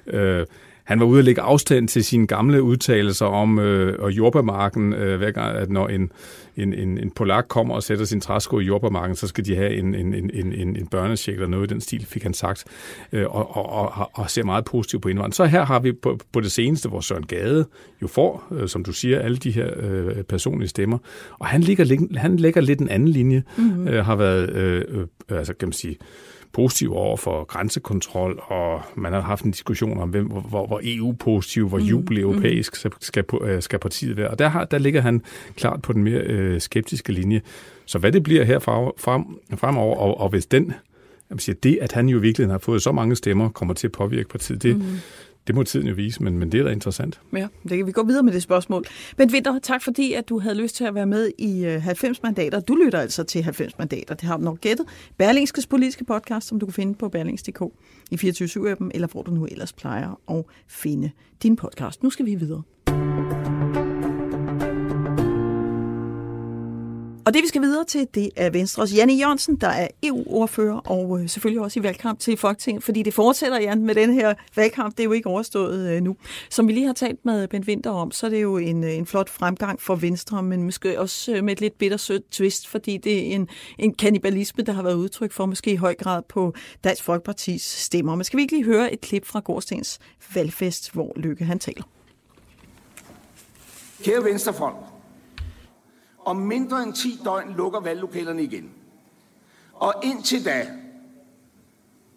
Øh, 0.06 0.46
han 0.84 1.00
var 1.00 1.06
ude 1.06 1.18
at 1.18 1.24
lægge 1.24 1.40
afstand 1.40 1.88
til 1.88 2.04
sine 2.04 2.26
gamle 2.26 2.62
udtalelser 2.62 3.26
om 3.26 3.58
øh, 3.58 3.96
og 3.98 4.12
jordbærmarken, 4.12 4.92
øh, 4.92 5.18
hver 5.18 5.30
gang, 5.30 5.56
at 5.56 5.70
når 5.70 5.88
en, 5.88 6.12
en, 6.56 6.74
en, 6.74 6.98
en 6.98 7.10
polak 7.10 7.44
kommer 7.48 7.74
og 7.74 7.82
sætter 7.82 8.04
sin 8.04 8.20
træsko 8.20 8.58
i 8.58 8.64
jordbærmarken, 8.64 9.16
så 9.16 9.26
skal 9.26 9.44
de 9.44 9.56
have 9.56 9.74
en, 9.74 9.94
en, 9.94 10.14
en, 10.14 10.30
en, 10.52 10.76
en 10.76 10.86
børnesjek 10.86 11.34
eller 11.34 11.48
noget 11.48 11.70
i 11.70 11.74
den 11.74 11.80
stil, 11.80 12.06
fik 12.06 12.22
han 12.22 12.34
sagt, 12.34 12.64
øh, 13.12 13.26
og, 13.26 13.56
og, 13.56 13.92
og, 13.96 14.10
og 14.14 14.30
ser 14.30 14.44
meget 14.44 14.64
positivt 14.64 15.02
på 15.02 15.08
indvandring. 15.08 15.34
Så 15.34 15.44
her 15.44 15.64
har 15.64 15.80
vi 15.80 15.92
på, 15.92 16.18
på 16.32 16.40
det 16.40 16.52
seneste, 16.52 16.88
hvor 16.88 17.00
Søren 17.00 17.26
Gade 17.26 17.66
jo 18.02 18.06
får, 18.06 18.44
øh, 18.52 18.68
som 18.68 18.84
du 18.84 18.92
siger, 18.92 19.20
alle 19.20 19.36
de 19.36 19.50
her 19.50 19.70
øh, 19.76 20.22
personlige 20.22 20.68
stemmer, 20.68 20.98
og 21.38 21.46
han 21.46 21.60
ligger, 21.60 22.06
han 22.16 22.36
lægger 22.36 22.60
lidt 22.60 22.80
en 22.80 22.88
anden 22.88 23.08
linje, 23.08 23.42
mm-hmm. 23.56 23.88
øh, 23.88 24.04
har 24.04 24.16
været, 24.16 24.50
øh, 24.50 24.84
øh, 24.88 25.06
altså 25.38 25.54
kan 25.54 25.68
man 25.68 25.72
sige, 25.72 25.96
positiv 26.52 26.92
over 26.92 27.16
for 27.16 27.44
grænsekontrol, 27.44 28.42
og 28.47 28.80
man 28.94 29.12
har 29.12 29.21
haft 29.21 29.44
en 29.44 29.50
diskussion 29.50 29.99
om, 29.99 30.09
hvem, 30.09 30.26
hvor, 30.26 30.66
hvor 30.66 30.80
EU-positiv, 30.85 31.68
hvor 31.68 31.78
mm. 31.78 31.85
jubel 31.85 32.18
europæisk 32.18 32.76
skal, 32.76 32.90
skal, 33.00 33.25
øh, 33.42 33.62
skal 33.62 33.78
partiet 33.78 34.16
være. 34.16 34.28
Og 34.28 34.38
der, 34.38 34.49
har, 34.49 34.64
der 34.64 34.78
ligger 34.78 35.00
han 35.00 35.23
klart 35.56 35.82
på 35.82 35.92
den 35.92 36.04
mere 36.04 36.21
øh, 36.21 36.61
skeptiske 36.61 37.12
linje. 37.12 37.40
Så 37.87 37.99
hvad 37.99 38.12
det 38.12 38.23
bliver 38.23 38.44
her 38.44 38.59
frem, 38.59 39.25
fremover, 39.56 39.97
og, 39.97 40.21
og 40.21 40.28
hvis 40.28 40.47
den, 40.47 40.73
jeg 41.30 41.40
siger, 41.40 41.56
det, 41.62 41.78
at 41.82 41.92
han 41.92 42.09
jo 42.09 42.18
virkelig 42.18 42.49
har 42.49 42.59
fået 42.59 42.82
så 42.82 42.92
mange 42.92 43.16
stemmer, 43.16 43.49
kommer 43.49 43.75
til 43.75 43.87
at 43.87 43.92
påvirke 43.92 44.28
partiet, 44.28 44.62
det, 44.62 44.76
mm. 44.76 44.85
Det 45.46 45.54
må 45.54 45.62
tiden 45.62 45.87
jo 45.87 45.94
vise, 45.94 46.22
men, 46.22 46.38
men 46.38 46.52
det 46.52 46.61
er 46.61 46.64
da 46.64 46.70
interessant. 46.70 47.20
Ja, 47.32 47.49
det 47.62 47.76
kan 47.76 47.87
vi 47.87 47.92
gå 47.92 48.02
videre 48.02 48.22
med 48.22 48.32
det 48.32 48.42
spørgsmål. 48.42 48.84
Men 49.18 49.32
Vinter, 49.32 49.58
tak 49.58 49.82
fordi, 49.82 50.12
at 50.12 50.28
du 50.28 50.38
havde 50.38 50.54
lyst 50.54 50.76
til 50.76 50.84
at 50.84 50.94
være 50.94 51.06
med 51.06 51.30
i 51.38 51.64
øh, 51.64 51.82
90 51.82 52.22
mandater. 52.22 52.61
Du 52.61 52.75
lytter 52.75 53.00
altså 53.00 53.25
til 53.25 53.42
90 53.42 53.78
mandater. 53.78 54.14
Det 54.14 54.25
har 54.25 54.37
du 54.37 54.44
nok 54.44 54.61
gættet. 54.61 54.87
Berlingskes 55.18 55.66
politiske 55.66 56.04
podcast, 56.04 56.49
som 56.49 56.61
du 56.61 56.66
kan 56.66 56.72
finde 56.72 56.94
på 56.94 57.08
berlings.dk 57.08 57.62
i 58.11 58.14
24-7-appen, 58.14 58.90
eller 58.94 59.08
hvor 59.08 59.22
du 59.22 59.30
nu 59.30 59.46
ellers 59.46 59.72
plejer 59.72 60.20
at 60.30 60.44
finde 60.68 61.11
din 61.42 61.56
podcast. 61.56 62.02
Nu 62.02 62.11
skal 62.11 62.26
vi 62.26 62.34
videre. 62.34 62.62
Og 67.25 67.35
det 67.35 67.43
vi 67.43 67.49
skal 67.49 67.62
videre 67.62 67.85
til, 67.85 68.09
det 68.14 68.31
er 68.37 68.50
Venstres 68.50 68.95
Janne 68.97 69.12
Jørgensen, 69.12 69.57
der 69.57 69.69
er 69.69 69.88
EU-ordfører 70.02 70.76
og 70.76 71.21
øh, 71.21 71.29
selvfølgelig 71.29 71.62
også 71.62 71.81
i 71.81 71.83
valgkamp 71.83 72.19
til 72.19 72.37
Folketinget, 72.37 72.85
fordi 72.85 73.02
det 73.02 73.14
fortsætter, 73.14 73.61
Jan, 73.61 73.85
med 73.85 73.95
den 73.95 74.12
her 74.12 74.35
valgkamp. 74.57 74.97
Det 74.97 75.00
er 75.00 75.05
jo 75.05 75.12
ikke 75.12 75.29
overstået 75.29 75.91
øh, 75.91 76.02
nu. 76.02 76.17
Som 76.50 76.69
vi 76.69 76.73
lige 76.73 76.87
har 76.87 76.93
talt 76.93 77.25
med 77.25 77.49
Ben 77.49 77.64
Winter 77.69 77.91
om, 77.91 78.11
så 78.11 78.26
er 78.26 78.31
det 78.31 78.43
jo 78.43 78.57
en, 78.57 78.85
øh, 78.85 78.95
en 78.95 79.07
flot 79.07 79.31
fremgang 79.31 79.81
for 79.81 79.95
Venstre, 79.95 80.43
men 80.43 80.62
måske 80.62 81.00
også 81.00 81.35
øh, 81.35 81.45
med 81.45 81.52
et 81.52 81.61
lidt 81.61 81.79
bittersødt 81.79 82.31
twist, 82.31 82.69
fordi 82.69 82.97
det 82.97 83.19
er 83.19 83.35
en, 83.35 83.49
en 83.79 83.95
kannibalisme, 83.95 84.64
der 84.64 84.73
har 84.73 84.83
været 84.83 84.95
udtryk 84.95 85.33
for 85.33 85.47
måske 85.47 85.73
i 85.73 85.76
høj 85.76 85.95
grad 85.95 86.23
på 86.29 86.55
Dansk 86.85 87.02
Folkepartis 87.02 87.62
stemmer. 87.62 88.14
Men 88.14 88.25
skal 88.25 88.37
vi 88.37 88.43
ikke 88.43 88.55
lige 88.55 88.64
høre 88.64 88.93
et 88.93 89.00
klip 89.00 89.26
fra 89.26 89.41
Gårdstens 89.41 89.99
valgfest, 90.35 90.93
hvor 90.93 91.12
Lykke 91.17 91.45
han 91.45 91.59
taler? 91.59 91.83
Kære 94.05 94.25
Venstrefolk, 94.25 94.76
om 96.25 96.37
mindre 96.37 96.83
end 96.83 96.95
10 96.95 97.21
døgn 97.25 97.55
lukker 97.57 97.81
valglokalerne 97.81 98.43
igen. 98.43 98.71
Og 99.75 99.95
indtil 100.02 100.45
da, 100.45 100.69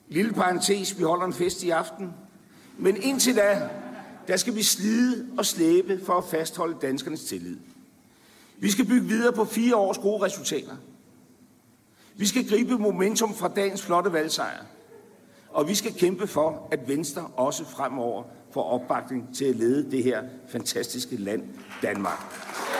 lille 0.07 0.33
parentes, 0.33 0.97
vi 0.97 1.03
holder 1.03 1.25
en 1.25 1.33
fest 1.33 1.63
i 1.63 1.69
aften, 1.69 2.13
men 2.77 2.97
indtil 3.01 3.35
da, 3.35 3.69
der 4.27 4.37
skal 4.37 4.55
vi 4.55 4.63
slide 4.63 5.27
og 5.37 5.45
slæbe 5.45 6.01
for 6.05 6.13
at 6.13 6.23
fastholde 6.23 6.77
danskernes 6.81 7.23
tillid. 7.23 7.57
Vi 8.57 8.71
skal 8.71 8.85
bygge 8.85 9.07
videre 9.07 9.33
på 9.33 9.45
fire 9.45 9.75
års 9.75 9.97
gode 9.97 10.23
resultater. 10.23 10.75
Vi 12.17 12.25
skal 12.25 12.49
gribe 12.49 12.77
momentum 12.77 13.33
fra 13.33 13.47
dagens 13.47 13.81
flotte 13.81 14.13
valgsejr. 14.13 14.65
Og 15.49 15.67
vi 15.67 15.75
skal 15.75 15.93
kæmpe 15.93 16.27
for, 16.27 16.67
at 16.71 16.87
Venstre 16.87 17.27
også 17.35 17.65
fremover 17.65 18.23
får 18.51 18.63
opbakning 18.63 19.35
til 19.35 19.45
at 19.45 19.55
lede 19.55 19.91
det 19.91 20.03
her 20.03 20.23
fantastiske 20.47 21.15
land, 21.15 21.43
Danmark. 21.81 22.74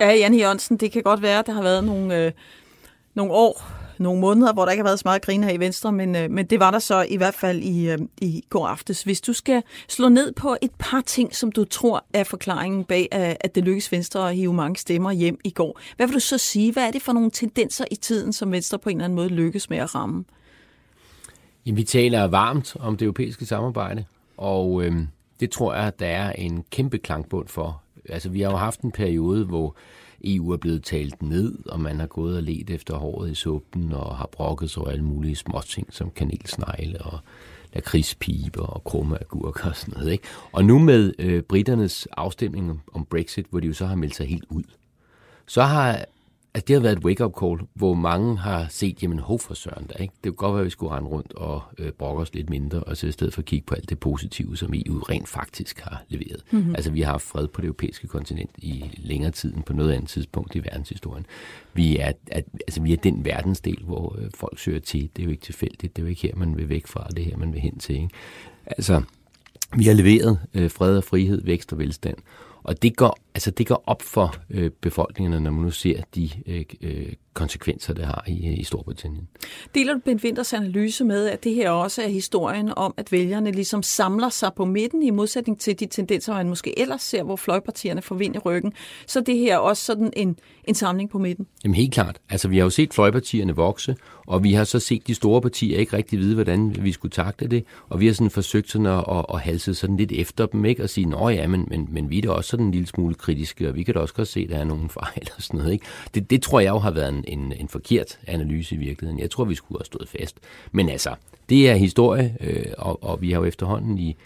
Ja, 0.00 0.12
Jan 0.12 0.34
Jørgensen, 0.34 0.76
det 0.76 0.92
kan 0.92 1.02
godt 1.02 1.22
være, 1.22 1.38
at 1.38 1.46
der 1.46 1.52
har 1.52 1.62
været 1.62 1.84
nogle, 1.84 2.24
øh, 2.24 2.32
nogle 3.14 3.32
år, 3.32 3.62
nogle 3.98 4.20
måneder, 4.20 4.52
hvor 4.52 4.64
der 4.64 4.72
ikke 4.72 4.80
har 4.80 4.88
været 4.88 4.98
så 4.98 5.02
meget 5.04 5.22
grin 5.22 5.44
her 5.44 5.50
i 5.50 5.60
Venstre, 5.60 5.92
men, 5.92 6.16
øh, 6.16 6.30
men 6.30 6.46
det 6.46 6.60
var 6.60 6.70
der 6.70 6.78
så 6.78 7.06
i 7.08 7.16
hvert 7.16 7.34
fald 7.34 7.62
i, 7.62 7.90
øh, 7.90 7.98
i 8.20 8.44
går 8.50 8.66
aftes. 8.66 9.02
Hvis 9.02 9.20
du 9.20 9.32
skal 9.32 9.62
slå 9.88 10.08
ned 10.08 10.32
på 10.32 10.56
et 10.62 10.70
par 10.78 11.00
ting, 11.00 11.36
som 11.36 11.52
du 11.52 11.64
tror 11.64 12.04
er 12.14 12.24
forklaringen 12.24 12.84
bag, 12.84 13.08
at 13.12 13.54
det 13.54 13.64
lykkedes 13.64 13.92
Venstre 13.92 14.30
at 14.30 14.36
hive 14.36 14.52
mange 14.52 14.76
stemmer 14.76 15.12
hjem 15.12 15.38
i 15.44 15.50
går, 15.50 15.80
hvad 15.96 16.06
vil 16.06 16.14
du 16.14 16.20
så 16.20 16.38
sige? 16.38 16.72
Hvad 16.72 16.86
er 16.86 16.90
det 16.90 17.02
for 17.02 17.12
nogle 17.12 17.30
tendenser 17.30 17.84
i 17.90 17.96
tiden, 17.96 18.32
som 18.32 18.52
Venstre 18.52 18.78
på 18.78 18.88
en 18.88 18.96
eller 18.96 19.04
anden 19.04 19.16
måde 19.16 19.28
lykkes 19.28 19.70
med 19.70 19.78
at 19.78 19.94
ramme? 19.94 20.24
Jamen, 21.66 21.76
vi 21.76 21.84
taler 21.84 22.24
varmt 22.24 22.76
om 22.80 22.96
det 22.96 23.04
europæiske 23.04 23.46
samarbejde, 23.46 24.04
og 24.36 24.84
øh, 24.84 24.94
det 25.40 25.50
tror 25.50 25.74
jeg, 25.74 25.92
der 25.98 26.06
er 26.06 26.32
en 26.32 26.64
kæmpe 26.70 26.98
klangbund 26.98 27.48
for 27.48 27.82
altså 28.08 28.28
vi 28.28 28.40
har 28.40 28.50
jo 28.50 28.56
haft 28.56 28.80
en 28.80 28.90
periode, 28.92 29.44
hvor 29.44 29.76
EU 30.24 30.50
er 30.50 30.56
blevet 30.56 30.84
talt 30.84 31.22
ned, 31.22 31.58
og 31.66 31.80
man 31.80 32.00
har 32.00 32.06
gået 32.06 32.36
og 32.36 32.42
let 32.42 32.70
efter 32.70 32.96
håret 32.96 33.30
i 33.30 33.34
suppen, 33.34 33.92
og 33.92 34.16
har 34.16 34.28
brokket 34.32 34.70
sig 34.70 34.82
over 34.82 34.90
alle 34.90 35.04
mulige 35.04 35.36
småting, 35.36 35.86
som 35.90 36.10
kanelsnegle 36.10 37.00
og 37.00 37.18
lakridspiber 37.72 38.62
og 38.62 38.84
krumme 38.84 39.20
agurker 39.20 39.68
og 39.68 39.76
sådan 39.76 39.94
noget. 39.98 40.12
Ikke? 40.12 40.24
Og 40.52 40.64
nu 40.64 40.78
med 40.78 41.12
øh, 41.18 41.42
britternes 41.42 42.08
afstemning 42.12 42.82
om 42.92 43.04
Brexit, 43.04 43.46
hvor 43.50 43.60
de 43.60 43.66
jo 43.66 43.72
så 43.72 43.86
har 43.86 43.94
meldt 43.94 44.16
sig 44.16 44.26
helt 44.26 44.44
ud, 44.48 44.64
så 45.46 45.62
har 45.62 46.04
Altså, 46.54 46.64
det 46.66 46.76
har 46.76 46.80
været 46.80 46.98
et 46.98 47.04
wake-up 47.04 47.32
call, 47.40 47.58
hvor 47.74 47.94
mange 47.94 48.38
har 48.38 48.66
set, 48.68 49.02
jamen, 49.02 49.18
hov 49.18 49.38
for 49.38 49.54
søren 49.54 49.86
da, 49.86 49.94
ikke? 50.02 50.14
Det 50.24 50.36
kunne 50.36 50.48
godt 50.48 50.54
være, 50.54 50.60
at 50.60 50.64
vi 50.64 50.70
skulle 50.70 50.92
rende 50.92 51.08
rundt 51.08 51.32
og 51.32 51.62
øh, 51.78 51.92
brokke 51.92 52.22
os 52.22 52.34
lidt 52.34 52.50
mindre, 52.50 52.80
og 52.80 52.96
så 52.96 53.06
i 53.06 53.12
stedet 53.12 53.34
for 53.34 53.40
at 53.40 53.44
kigge 53.44 53.66
på 53.66 53.74
alt 53.74 53.90
det 53.90 53.98
positive, 53.98 54.56
som 54.56 54.74
EU 54.74 54.98
rent 54.98 55.28
faktisk 55.28 55.80
har 55.80 56.02
leveret. 56.08 56.42
Mm-hmm. 56.50 56.74
Altså, 56.74 56.90
vi 56.90 57.00
har 57.00 57.10
haft 57.10 57.22
fred 57.22 57.48
på 57.48 57.60
det 57.60 57.66
europæiske 57.66 58.06
kontinent 58.08 58.50
i 58.58 58.84
længere 58.96 59.30
tid 59.30 59.54
end 59.54 59.62
på 59.62 59.72
noget 59.72 59.92
andet 59.92 60.08
tidspunkt 60.08 60.54
i 60.54 60.58
verdenshistorien. 60.58 61.26
Vi 61.74 61.98
er, 61.98 62.12
at, 62.26 62.44
altså, 62.66 62.82
vi 62.82 62.92
er 62.92 62.96
den 62.96 63.24
verdensdel, 63.24 63.82
hvor 63.84 64.16
øh, 64.18 64.30
folk 64.34 64.58
søger 64.58 64.80
til. 64.80 65.10
Det 65.16 65.22
er 65.22 65.24
jo 65.24 65.30
ikke 65.30 65.44
tilfældigt. 65.44 65.96
Det 65.96 66.02
er 66.02 66.06
jo 66.06 66.10
ikke 66.10 66.22
her, 66.22 66.36
man 66.36 66.56
vil 66.56 66.68
væk 66.68 66.86
fra. 66.86 67.06
Det 67.08 67.18
er 67.18 67.24
her, 67.24 67.36
man 67.36 67.52
vil 67.52 67.60
hen 67.60 67.78
til, 67.78 67.94
ikke? 67.94 68.08
Altså, 68.66 69.02
vi 69.76 69.84
har 69.84 69.94
leveret 69.94 70.38
øh, 70.54 70.70
fred 70.70 70.96
og 70.96 71.04
frihed, 71.04 71.44
vækst 71.44 71.72
og 71.72 71.78
velstand. 71.78 72.16
Og 72.62 72.82
det 72.82 72.96
går, 72.96 73.18
altså 73.34 73.50
det 73.50 73.66
går 73.66 73.82
op 73.86 74.02
for 74.02 74.34
øh, 74.50 74.70
befolkningerne, 74.70 75.40
når 75.44 75.50
man 75.50 75.64
nu 75.64 75.70
ser 75.70 76.02
de 76.14 76.30
øh, 76.46 76.64
øh 76.80 77.12
konsekvenser, 77.34 77.94
det 77.94 78.04
har 78.04 78.24
i, 78.26 78.32
i 78.32 78.64
Storbritannien. 78.64 79.28
Deler 79.74 79.94
du 79.94 80.00
Ben 80.04 80.20
Winters 80.24 80.52
analyse 80.52 81.04
med, 81.04 81.26
at 81.26 81.44
det 81.44 81.54
her 81.54 81.70
også 81.70 82.02
er 82.02 82.08
historien 82.08 82.72
om, 82.76 82.94
at 82.96 83.12
vælgerne 83.12 83.52
ligesom 83.52 83.82
samler 83.82 84.28
sig 84.28 84.50
på 84.56 84.64
midten, 84.64 85.02
i 85.02 85.10
modsætning 85.10 85.60
til 85.60 85.80
de 85.80 85.86
tendenser, 85.86 86.34
man 86.34 86.48
måske 86.48 86.78
ellers 86.78 87.02
ser, 87.02 87.22
hvor 87.22 87.36
fløjpartierne 87.36 88.02
får 88.02 88.14
vind 88.14 88.36
i 88.36 88.38
ryggen. 88.38 88.72
Så 89.06 89.20
det 89.20 89.38
her 89.38 89.54
er 89.54 89.58
også 89.58 89.84
sådan 89.84 90.12
en, 90.16 90.38
en 90.64 90.74
samling 90.74 91.10
på 91.10 91.18
midten? 91.18 91.46
Jamen 91.64 91.74
helt 91.74 91.92
klart. 91.92 92.20
Altså 92.30 92.48
vi 92.48 92.56
har 92.56 92.64
jo 92.64 92.70
set 92.70 92.94
fløjpartierne 92.94 93.56
vokse, 93.56 93.96
og 94.30 94.44
vi 94.44 94.52
har 94.52 94.64
så 94.64 94.78
set 94.78 95.06
de 95.06 95.14
store 95.14 95.40
partier 95.40 95.78
ikke 95.78 95.96
rigtig 95.96 96.18
vide, 96.18 96.34
hvordan 96.34 96.76
vi 96.84 96.92
skulle 96.92 97.12
takle 97.12 97.48
det, 97.48 97.64
og 97.88 98.00
vi 98.00 98.06
har 98.06 98.14
sådan 98.14 98.30
forsøgt 98.30 98.70
sådan 98.70 98.86
at, 98.86 99.04
at, 99.10 99.24
at 99.34 99.40
halse 99.40 99.74
sådan 99.74 99.96
lidt 99.96 100.12
efter 100.12 100.46
dem, 100.46 100.64
ikke? 100.64 100.82
og 100.82 100.90
sige, 100.90 101.06
nå 101.06 101.28
ja, 101.28 101.46
men, 101.46 101.66
men, 101.70 101.88
men 101.90 102.10
vi 102.10 102.18
er 102.18 102.22
da 102.22 102.30
også 102.30 102.50
sådan 102.50 102.66
en 102.66 102.72
lille 102.72 102.86
smule 102.86 103.14
kritiske, 103.14 103.68
og 103.68 103.74
vi 103.74 103.82
kan 103.82 103.94
da 103.94 104.00
også 104.00 104.14
godt 104.14 104.28
se, 104.28 104.40
at 104.40 104.48
der 104.48 104.58
er 104.58 104.64
nogle 104.64 104.88
fejl 105.00 105.28
og 105.36 105.42
sådan 105.42 105.58
noget. 105.58 105.72
Ikke? 105.72 105.84
Det, 106.14 106.30
det 106.30 106.42
tror 106.42 106.60
jeg 106.60 106.70
jo 106.70 106.78
har 106.78 106.90
været 106.90 107.08
en, 107.08 107.24
en, 107.28 107.52
en 107.60 107.68
forkert 107.68 108.18
analyse 108.26 108.74
i 108.74 108.78
virkeligheden. 108.78 109.20
Jeg 109.20 109.30
tror, 109.30 109.44
vi 109.44 109.54
skulle 109.54 109.78
have 109.78 109.84
stået 109.84 110.08
fast. 110.08 110.36
Men 110.72 110.88
altså, 110.88 111.14
det 111.48 111.70
er 111.70 111.74
historie, 111.74 112.36
øh, 112.40 112.64
og, 112.78 113.04
og 113.04 113.22
vi 113.22 113.32
har 113.32 113.40
jo 113.40 113.44
efterhånden 113.44 113.98
i 113.98 114.16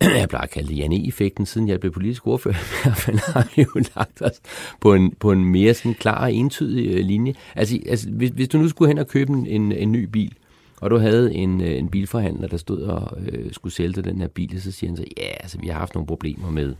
jeg 0.20 0.28
plejer 0.28 0.42
at 0.44 0.50
kalde 0.50 0.68
det 0.68 0.78
Janne-effekten, 0.78 1.46
siden 1.46 1.68
jeg 1.68 1.80
blev 1.80 1.92
politisk 1.92 2.26
ordfører, 2.26 2.54
i 2.78 2.82
hvert 2.82 2.96
fald 2.96 3.18
har 3.18 3.52
vi 3.56 3.62
jo 3.62 3.82
lagt 3.96 4.22
os 4.22 4.40
på 4.80 4.94
en, 4.94 5.14
på 5.14 5.32
en 5.32 5.44
mere 5.44 5.74
sådan 5.74 5.94
klar 5.94 6.22
og 6.22 6.32
entydig 6.32 6.86
øh, 6.86 7.04
linje. 7.04 7.34
Altså, 7.54 7.78
altså 7.88 8.10
hvis, 8.10 8.30
hvis 8.30 8.48
du 8.48 8.58
nu 8.58 8.68
skulle 8.68 8.88
hen 8.88 8.98
og 8.98 9.08
købe 9.08 9.32
en, 9.32 9.72
en 9.72 9.92
ny 9.92 10.04
bil, 10.04 10.34
og 10.82 10.90
du 10.90 10.98
havde 10.98 11.34
en, 11.34 11.60
øh, 11.60 11.78
en 11.78 11.88
bilforhandler, 11.88 12.48
der 12.48 12.56
stod 12.56 12.82
og 12.82 13.18
øh, 13.20 13.52
skulle 13.52 13.72
sælge 13.72 13.92
dig 13.92 14.04
den 14.04 14.20
her 14.20 14.28
bil, 14.28 14.62
så 14.62 14.72
siger 14.72 14.90
han 14.90 14.96
så, 14.96 15.04
ja, 15.16 15.28
altså 15.40 15.58
vi 15.58 15.68
har 15.68 15.78
haft 15.78 15.94
nogle 15.94 16.06
problemer 16.06 16.50
med, 16.50 16.74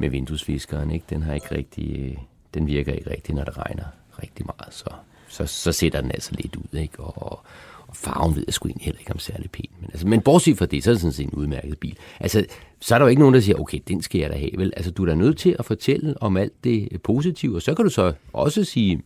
med 0.00 0.10
vinduesviskeren, 0.10 0.90
ikke? 0.90 1.06
Den 1.10 1.22
har 1.22 1.34
ikke 1.34 1.54
rigtig, 1.54 1.98
øh, 1.98 2.16
den 2.54 2.66
virker 2.66 2.92
ikke 2.92 3.10
rigtig, 3.10 3.34
når 3.34 3.44
det 3.44 3.58
regner 3.58 3.84
rigtig 4.22 4.46
meget, 4.46 4.74
så, 4.74 4.90
så, 5.28 5.46
så 5.46 5.72
sætter 5.72 6.00
den 6.00 6.10
altså 6.10 6.30
lidt 6.34 6.56
ud, 6.56 6.78
ikke? 6.78 7.00
Og, 7.00 7.40
og 7.88 7.96
farven 7.96 8.36
ved 8.36 8.44
jeg 8.46 8.54
sgu 8.54 8.68
egentlig 8.68 8.84
heller 8.84 9.00
ikke 9.00 9.12
om 9.12 9.18
særlig 9.18 9.50
pæn. 9.50 9.66
Men, 9.80 9.90
altså, 9.92 10.06
men 10.06 10.20
bortset 10.20 10.58
fra 10.58 10.66
det, 10.66 10.84
så 10.84 10.90
er 10.90 10.94
det 10.94 11.00
sådan 11.00 11.12
set 11.12 11.26
en 11.26 11.32
udmærket 11.32 11.78
bil. 11.78 11.96
Altså, 12.20 12.44
så 12.80 12.94
er 12.94 12.98
der 12.98 13.06
jo 13.06 13.10
ikke 13.10 13.20
nogen, 13.20 13.34
der 13.34 13.40
siger, 13.40 13.60
okay, 13.60 13.78
den 13.88 14.02
skal 14.02 14.20
jeg 14.20 14.30
da 14.30 14.36
have, 14.36 14.50
vel? 14.56 14.72
Altså, 14.76 14.90
du 14.90 15.02
er 15.02 15.06
da 15.06 15.14
nødt 15.14 15.38
til 15.38 15.56
at 15.58 15.64
fortælle 15.64 16.22
om 16.22 16.36
alt 16.36 16.64
det 16.64 17.02
positive, 17.02 17.56
og 17.56 17.62
så 17.62 17.74
kan 17.74 17.84
du 17.84 17.90
så 17.90 18.12
også 18.32 18.64
sige, 18.64 19.02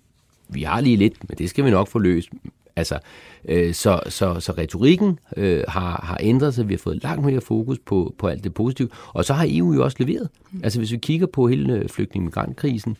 vi 0.48 0.62
har 0.62 0.80
lige 0.80 0.96
lidt, 0.96 1.28
men 1.28 1.38
det 1.38 1.50
skal 1.50 1.64
vi 1.64 1.70
nok 1.70 1.88
få 1.88 1.98
løst. 1.98 2.28
Altså, 2.76 2.98
øh, 3.44 3.74
så, 3.74 4.00
så, 4.08 4.40
så 4.40 4.52
retorikken 4.52 5.18
øh, 5.36 5.64
har, 5.68 6.00
har 6.04 6.18
ændret 6.20 6.54
sig. 6.54 6.68
Vi 6.68 6.74
har 6.74 6.78
fået 6.78 7.02
langt 7.02 7.24
mere 7.24 7.40
fokus 7.40 7.78
på, 7.78 8.14
på 8.18 8.26
alt 8.26 8.44
det 8.44 8.54
positive. 8.54 8.88
Og 9.12 9.24
så 9.24 9.34
har 9.34 9.46
EU 9.48 9.74
jo 9.74 9.84
også 9.84 9.96
leveret. 10.00 10.28
Altså, 10.62 10.78
hvis 10.78 10.92
vi 10.92 10.96
kigger 10.96 11.26
på 11.26 11.48
hele 11.48 11.72
øh, 11.72 11.88
flygtning-migrantkrisen, 11.88 12.96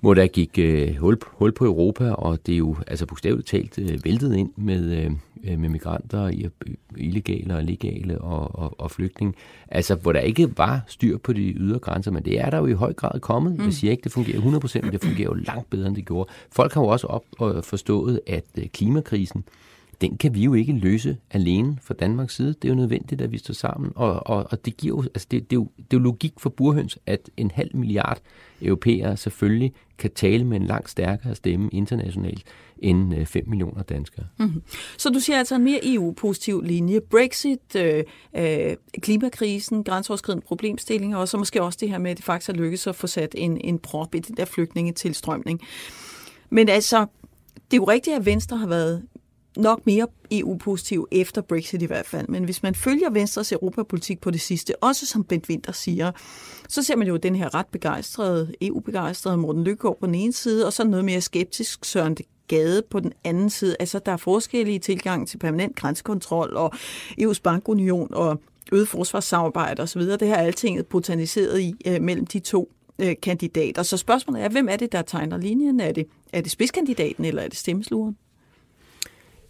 hvor 0.00 0.14
der 0.14 0.26
gik 0.26 0.58
øh, 0.58 0.96
hul, 0.96 1.18
hul 1.26 1.52
på 1.52 1.64
Europa, 1.64 2.10
og 2.10 2.46
det 2.46 2.52
er 2.52 2.58
jo 2.58 2.76
altså 2.86 3.06
bogstaveligt 3.06 3.48
talt 3.48 3.78
øh, 3.78 4.04
væltet 4.04 4.36
ind 4.36 4.50
med, 4.56 5.12
øh, 5.44 5.58
med 5.58 5.68
migranter, 5.68 6.24
øh, 6.24 6.72
illegale 6.96 7.56
og 7.56 7.64
legale 7.64 8.20
og, 8.20 8.58
og, 8.58 8.80
og 8.80 8.90
flygtninge. 8.90 9.34
Altså, 9.68 9.94
hvor 9.94 10.12
der 10.12 10.20
ikke 10.20 10.58
var 10.58 10.80
styr 10.86 11.18
på 11.18 11.32
de 11.32 11.52
ydre 11.52 11.78
grænser, 11.78 12.10
men 12.10 12.24
det 12.24 12.40
er 12.40 12.50
der 12.50 12.58
jo 12.58 12.66
i 12.66 12.72
høj 12.72 12.92
grad 12.92 13.20
kommet. 13.20 13.58
Mm. 13.58 13.64
Jeg 13.64 13.72
siger 13.72 13.90
ikke, 13.90 14.04
det 14.04 14.12
fungerer 14.12 14.40
100%, 14.40 14.82
men 14.82 14.92
det 14.92 15.02
fungerer 15.02 15.28
jo 15.28 15.34
langt 15.34 15.70
bedre, 15.70 15.86
end 15.86 15.96
det 15.96 16.06
gjorde. 16.06 16.30
Folk 16.52 16.74
har 16.74 16.80
jo 16.80 16.86
også 16.86 17.06
op 17.06 17.24
og 17.38 17.64
forstået, 17.64 18.20
at 18.26 18.44
øh, 18.58 18.66
klimakrisen, 18.66 19.44
den 20.00 20.16
kan 20.16 20.34
vi 20.34 20.42
jo 20.42 20.54
ikke 20.54 20.72
løse 20.72 21.16
alene 21.30 21.78
fra 21.82 21.94
Danmarks 21.94 22.34
side. 22.34 22.48
Det 22.48 22.64
er 22.64 22.68
jo 22.68 22.74
nødvendigt, 22.74 23.20
at 23.20 23.32
vi 23.32 23.38
står 23.38 23.54
sammen, 23.54 23.92
og, 23.94 24.26
og, 24.26 24.46
og 24.50 24.64
det 24.64 24.76
giver 24.76 24.96
jo, 24.96 25.02
altså 25.02 25.26
det, 25.30 25.50
det, 25.50 25.56
er 25.56 25.60
jo, 25.60 25.68
det 25.76 25.82
er 25.82 25.86
jo 25.92 25.98
logik 25.98 26.32
for 26.38 26.50
burhøns, 26.50 26.98
at 27.06 27.30
en 27.36 27.50
halv 27.50 27.76
milliard 27.76 28.20
europæere 28.62 29.16
selvfølgelig 29.16 29.72
kan 29.98 30.10
tale 30.10 30.44
med 30.44 30.56
en 30.56 30.66
langt 30.66 30.90
stærkere 30.90 31.34
stemme 31.34 31.68
internationalt 31.72 32.42
end 32.78 33.14
øh, 33.14 33.26
5 33.26 33.48
millioner 33.48 33.82
danskere. 33.82 34.26
Mm-hmm. 34.38 34.62
Så 34.98 35.10
du 35.10 35.20
siger 35.20 35.38
altså 35.38 35.54
en 35.54 35.64
mere 35.64 35.80
EU-positiv 35.82 36.62
linje. 36.62 37.00
Brexit, 37.00 37.76
øh, 37.76 38.04
øh, 38.36 38.76
klimakrisen, 39.00 39.84
grænseoverskridende 39.84 40.46
problemstillinger, 40.46 41.18
og 41.18 41.28
så 41.28 41.36
måske 41.36 41.62
også 41.62 41.78
det 41.80 41.90
her 41.90 41.98
med, 41.98 42.10
at 42.10 42.16
det 42.16 42.24
faktisk 42.24 42.46
har 42.46 42.54
lykkes 42.54 42.86
at 42.86 42.94
få 42.94 43.06
sat 43.06 43.34
en, 43.38 43.60
en 43.64 43.78
prop 43.78 44.14
i 44.14 44.18
den 44.18 44.36
der 44.36 44.44
flygtningetilstrømning. 44.44 45.60
Men 46.50 46.68
altså, 46.68 47.06
det 47.54 47.76
er 47.76 47.76
jo 47.76 47.84
rigtigt, 47.84 48.16
at 48.16 48.26
Venstre 48.26 48.56
har 48.56 48.66
været 48.66 49.02
nok 49.56 49.86
mere 49.86 50.06
EU-positiv 50.30 51.08
efter 51.10 51.42
Brexit 51.42 51.82
i 51.82 51.86
hvert 51.86 52.06
fald. 52.06 52.28
Men 52.28 52.44
hvis 52.44 52.62
man 52.62 52.74
følger 52.74 53.10
Venstres 53.10 53.52
europapolitik 53.52 54.20
på 54.20 54.30
det 54.30 54.40
sidste, 54.40 54.82
også 54.82 55.06
som 55.06 55.24
Bent 55.24 55.48
Winter 55.48 55.72
siger, 55.72 56.12
så 56.68 56.82
ser 56.82 56.96
man 56.96 57.08
jo 57.08 57.16
den 57.16 57.36
her 57.36 57.54
ret 57.54 57.66
begejstrede, 57.66 58.52
EU-begejstrede 58.60 59.36
Morten 59.36 59.64
Lykkegaard 59.64 59.98
på 60.00 60.06
den 60.06 60.14
ene 60.14 60.32
side, 60.32 60.66
og 60.66 60.72
så 60.72 60.84
noget 60.84 61.04
mere 61.04 61.20
skeptisk 61.20 61.84
Søren 61.84 62.16
Gade 62.48 62.82
på 62.90 63.00
den 63.00 63.12
anden 63.24 63.50
side. 63.50 63.76
Altså, 63.80 63.98
der 63.98 64.12
er 64.12 64.16
forskellige 64.16 64.78
tilgang 64.78 65.28
til 65.28 65.38
permanent 65.38 65.76
grænsekontrol 65.76 66.56
og 66.56 66.74
EU's 67.20 67.40
bankunion 67.42 68.14
og 68.14 68.40
øget 68.72 68.88
forsvarssamarbejde 68.88 69.82
osv. 69.82 70.02
Det 70.02 70.22
her 70.22 70.34
er 70.34 70.42
altinget 70.42 70.86
botaniseret 70.86 71.60
i 71.60 71.74
øh, 71.86 72.02
mellem 72.02 72.26
de 72.26 72.38
to 72.38 72.72
øh, 72.98 73.14
kandidater. 73.22 73.82
Så 73.82 73.96
spørgsmålet 73.96 74.42
er, 74.42 74.48
hvem 74.48 74.68
er 74.68 74.76
det, 74.76 74.92
der 74.92 75.02
tegner 75.02 75.38
linjen? 75.38 75.80
Er 75.80 75.92
det, 75.92 76.06
er 76.32 76.40
det 76.40 76.50
spidskandidaten, 76.50 77.24
eller 77.24 77.42
er 77.42 77.48
det 77.48 77.58
stemmesluren? 77.58 78.16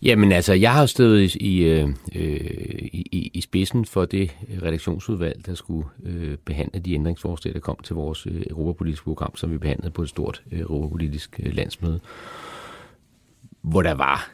Jamen 0.02 0.32
altså, 0.32 0.52
jeg 0.52 0.72
har 0.72 0.86
stået 0.86 1.34
i, 1.34 1.62
øh, 1.62 1.88
øh 2.14 2.40
i, 2.92 3.30
i 3.34 3.40
spidsen 3.40 3.84
for 3.84 4.04
det 4.04 4.36
redaktionsudvalg, 4.62 5.46
der 5.46 5.54
skulle 5.54 5.88
øh, 6.04 6.36
behandle 6.36 6.80
de 6.80 6.94
ændringsforslag, 6.94 7.54
der 7.54 7.60
kom 7.60 7.76
til 7.82 7.94
vores 7.94 8.26
øh, 8.26 8.42
europapolitiske 8.50 9.04
program, 9.04 9.36
som 9.36 9.50
vi 9.50 9.58
behandlede 9.58 9.90
på 9.90 10.02
et 10.02 10.08
stort 10.08 10.42
øh, 10.52 10.60
europapolitisk 10.60 11.40
øh, 11.42 11.54
landsmøde, 11.54 12.00
hvor 13.62 13.82
der 13.82 13.94
var 13.94 14.30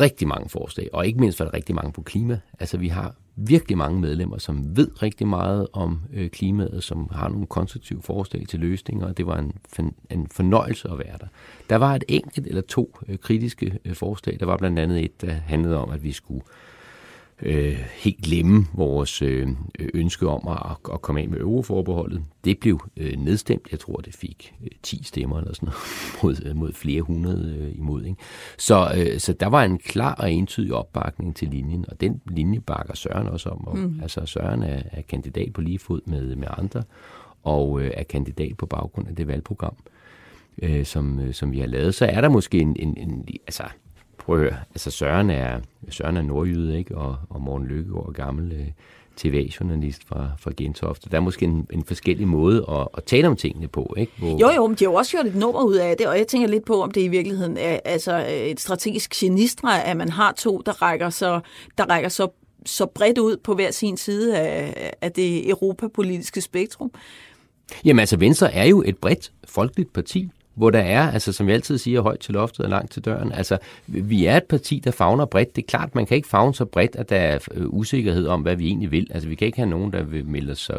rigtig 0.00 0.28
mange 0.28 0.48
forslag, 0.48 0.88
og 0.92 1.06
ikke 1.06 1.20
mindst 1.20 1.38
var 1.38 1.46
der 1.46 1.54
rigtig 1.54 1.74
mange 1.74 1.92
på 1.92 2.02
klima. 2.02 2.40
Altså, 2.60 2.76
vi 2.76 2.88
har 2.88 3.14
virkelig 3.36 3.78
mange 3.78 4.00
medlemmer, 4.00 4.38
som 4.38 4.76
ved 4.76 5.02
rigtig 5.02 5.26
meget 5.26 5.66
om 5.72 6.00
øh, 6.12 6.30
klimaet, 6.30 6.84
som 6.84 7.08
har 7.12 7.28
nogle 7.28 7.46
konstruktive 7.46 8.02
forslag 8.02 8.44
til 8.48 8.60
løsninger, 8.60 9.06
og 9.06 9.16
det 9.16 9.26
var 9.26 9.38
en, 9.38 9.52
en 10.10 10.26
fornøjelse 10.28 10.88
at 10.88 10.98
være 10.98 11.18
der. 11.20 11.26
Der 11.70 11.76
var 11.76 11.94
et 11.94 12.04
enkelt 12.08 12.46
eller 12.46 12.62
to 12.62 12.98
øh, 13.08 13.18
kritiske 13.18 13.78
øh, 13.84 13.94
forslag. 13.94 14.36
Der 14.40 14.46
var 14.46 14.56
blandt 14.56 14.78
andet 14.78 15.04
et, 15.04 15.20
der 15.20 15.32
handlede 15.32 15.78
om, 15.78 15.90
at 15.90 16.02
vi 16.02 16.12
skulle 16.12 16.42
øh, 16.42 16.73
øh, 17.42 17.78
helt 17.94 18.22
glemme 18.22 18.66
vores 18.74 19.22
øh, 19.22 19.48
ønske 19.94 20.28
om 20.28 20.48
at, 20.48 20.76
at 20.92 21.02
komme 21.02 21.20
af 21.20 21.28
med 21.28 21.40
euroforbeholdet. 21.40 22.22
Det 22.44 22.58
blev 22.58 22.80
øh, 22.96 23.16
nedstemt. 23.16 23.68
Jeg 23.70 23.80
tror, 23.80 23.96
det 23.96 24.14
fik 24.14 24.54
øh, 24.62 24.70
10 24.82 25.02
stemmer 25.04 25.38
eller 25.38 25.54
sådan 25.54 25.66
noget, 25.66 25.78
mod, 26.22 26.54
mod 26.54 26.72
flere 26.72 27.02
hundrede 27.02 27.56
øh, 27.60 27.78
imod. 27.78 28.04
Ikke? 28.04 28.20
Så, 28.58 28.92
øh, 28.96 29.20
så 29.20 29.32
der 29.32 29.46
var 29.46 29.64
en 29.64 29.78
klar 29.78 30.14
og 30.14 30.32
entydig 30.32 30.74
opbakning 30.74 31.36
til 31.36 31.48
linjen, 31.48 31.84
og 31.88 32.00
den 32.00 32.20
linje 32.30 32.60
bakker 32.60 32.94
Søren 32.94 33.26
også 33.26 33.48
om. 33.48 33.66
Og, 33.66 33.78
mm. 33.78 34.00
Altså 34.02 34.26
Søren 34.26 34.62
er, 34.62 34.82
er 34.92 35.02
kandidat 35.02 35.52
på 35.52 35.60
lige 35.60 35.78
fod 35.78 36.00
med, 36.06 36.36
med 36.36 36.48
andre, 36.50 36.82
og 37.42 37.82
øh, 37.82 37.90
er 37.94 38.02
kandidat 38.02 38.56
på 38.56 38.66
baggrund 38.66 39.08
af 39.08 39.16
det 39.16 39.28
valgprogram, 39.28 39.76
øh, 40.62 40.84
som, 40.84 41.20
øh, 41.20 41.34
som 41.34 41.52
vi 41.52 41.58
har 41.58 41.66
lavet. 41.66 41.94
Så 41.94 42.06
er 42.06 42.20
der 42.20 42.28
måske 42.28 42.58
en, 42.58 42.76
en, 42.78 42.96
en 42.96 43.28
altså 43.46 43.64
prøv 44.24 44.36
at 44.36 44.42
høre, 44.42 44.56
altså 44.70 44.90
Søren 44.90 45.30
er, 45.30 45.60
Søren 45.90 46.16
er 46.16 46.22
nordjyde, 46.22 46.78
ikke? 46.78 46.98
Og, 46.98 47.16
og 47.30 47.40
Morten 47.40 47.66
Lykkegaard 47.66 48.08
er 48.08 48.12
gammel 48.12 48.52
øh, 48.52 48.66
TV-journalist 49.16 50.08
fra, 50.08 50.28
fra 50.38 50.50
Gentofte. 50.56 51.10
Der 51.10 51.16
er 51.16 51.20
måske 51.20 51.44
en, 51.44 51.66
en 51.72 51.84
forskellig 51.84 52.28
måde 52.28 52.64
at, 52.68 52.88
at 52.96 53.04
tale 53.04 53.28
om 53.28 53.36
tingene 53.36 53.68
på, 53.68 53.94
ikke? 53.96 54.12
Hvor... 54.18 54.38
Jo, 54.38 54.50
jo, 54.50 54.66
men 54.66 54.76
de 54.76 54.84
har 54.84 54.90
jo 54.90 54.94
også 54.94 55.10
gjort 55.10 55.26
et 55.26 55.34
nummer 55.34 55.62
ud 55.62 55.74
af 55.74 55.96
det, 55.96 56.06
og 56.06 56.18
jeg 56.18 56.26
tænker 56.26 56.48
lidt 56.48 56.64
på, 56.64 56.82
om 56.82 56.90
det 56.90 57.00
i 57.00 57.08
virkeligheden 57.08 57.56
er 57.56 57.80
altså 57.84 58.26
et 58.28 58.60
strategisk 58.60 59.14
genistre, 59.14 59.84
at 59.84 59.96
man 59.96 60.08
har 60.08 60.32
to, 60.32 60.62
der 60.66 60.82
rækker 60.82 61.10
så, 61.10 61.40
der 61.78 61.84
rækker 61.84 62.08
så, 62.08 62.28
så 62.66 62.86
bredt 62.86 63.18
ud 63.18 63.36
på 63.36 63.54
hver 63.54 63.70
sin 63.70 63.96
side 63.96 64.38
af, 64.38 64.92
af 65.00 65.12
det 65.12 65.48
europapolitiske 65.48 66.40
spektrum. 66.40 66.90
Jamen 67.84 68.00
altså, 68.00 68.16
Venstre 68.16 68.54
er 68.54 68.64
jo 68.64 68.82
et 68.86 68.98
bredt 68.98 69.32
folkeligt 69.48 69.92
parti, 69.92 70.30
hvor 70.54 70.70
der 70.70 70.78
er, 70.78 71.10
altså 71.10 71.32
som 71.32 71.48
jeg 71.48 71.54
altid 71.54 71.78
siger, 71.78 72.00
højt 72.00 72.20
til 72.20 72.34
loftet 72.34 72.64
og 72.64 72.70
langt 72.70 72.92
til 72.92 73.04
døren. 73.04 73.32
Altså, 73.32 73.58
vi 73.86 74.26
er 74.26 74.36
et 74.36 74.44
parti, 74.44 74.80
der 74.84 74.90
fagner 74.90 75.24
bredt. 75.24 75.56
Det 75.56 75.62
er 75.62 75.66
klart, 75.66 75.94
man 75.94 76.06
kan 76.06 76.16
ikke 76.16 76.28
fagne 76.28 76.54
så 76.54 76.64
bredt, 76.64 76.96
at 76.96 77.10
der 77.10 77.16
er 77.16 77.38
øh, 77.54 77.66
usikkerhed 77.68 78.26
om, 78.26 78.42
hvad 78.42 78.56
vi 78.56 78.66
egentlig 78.66 78.90
vil. 78.90 79.06
Altså, 79.10 79.28
vi 79.28 79.34
kan 79.34 79.46
ikke 79.46 79.58
have 79.58 79.70
nogen, 79.70 79.92
der 79.92 80.02
vil 80.02 80.26
melde 80.26 80.52
os, 80.52 80.70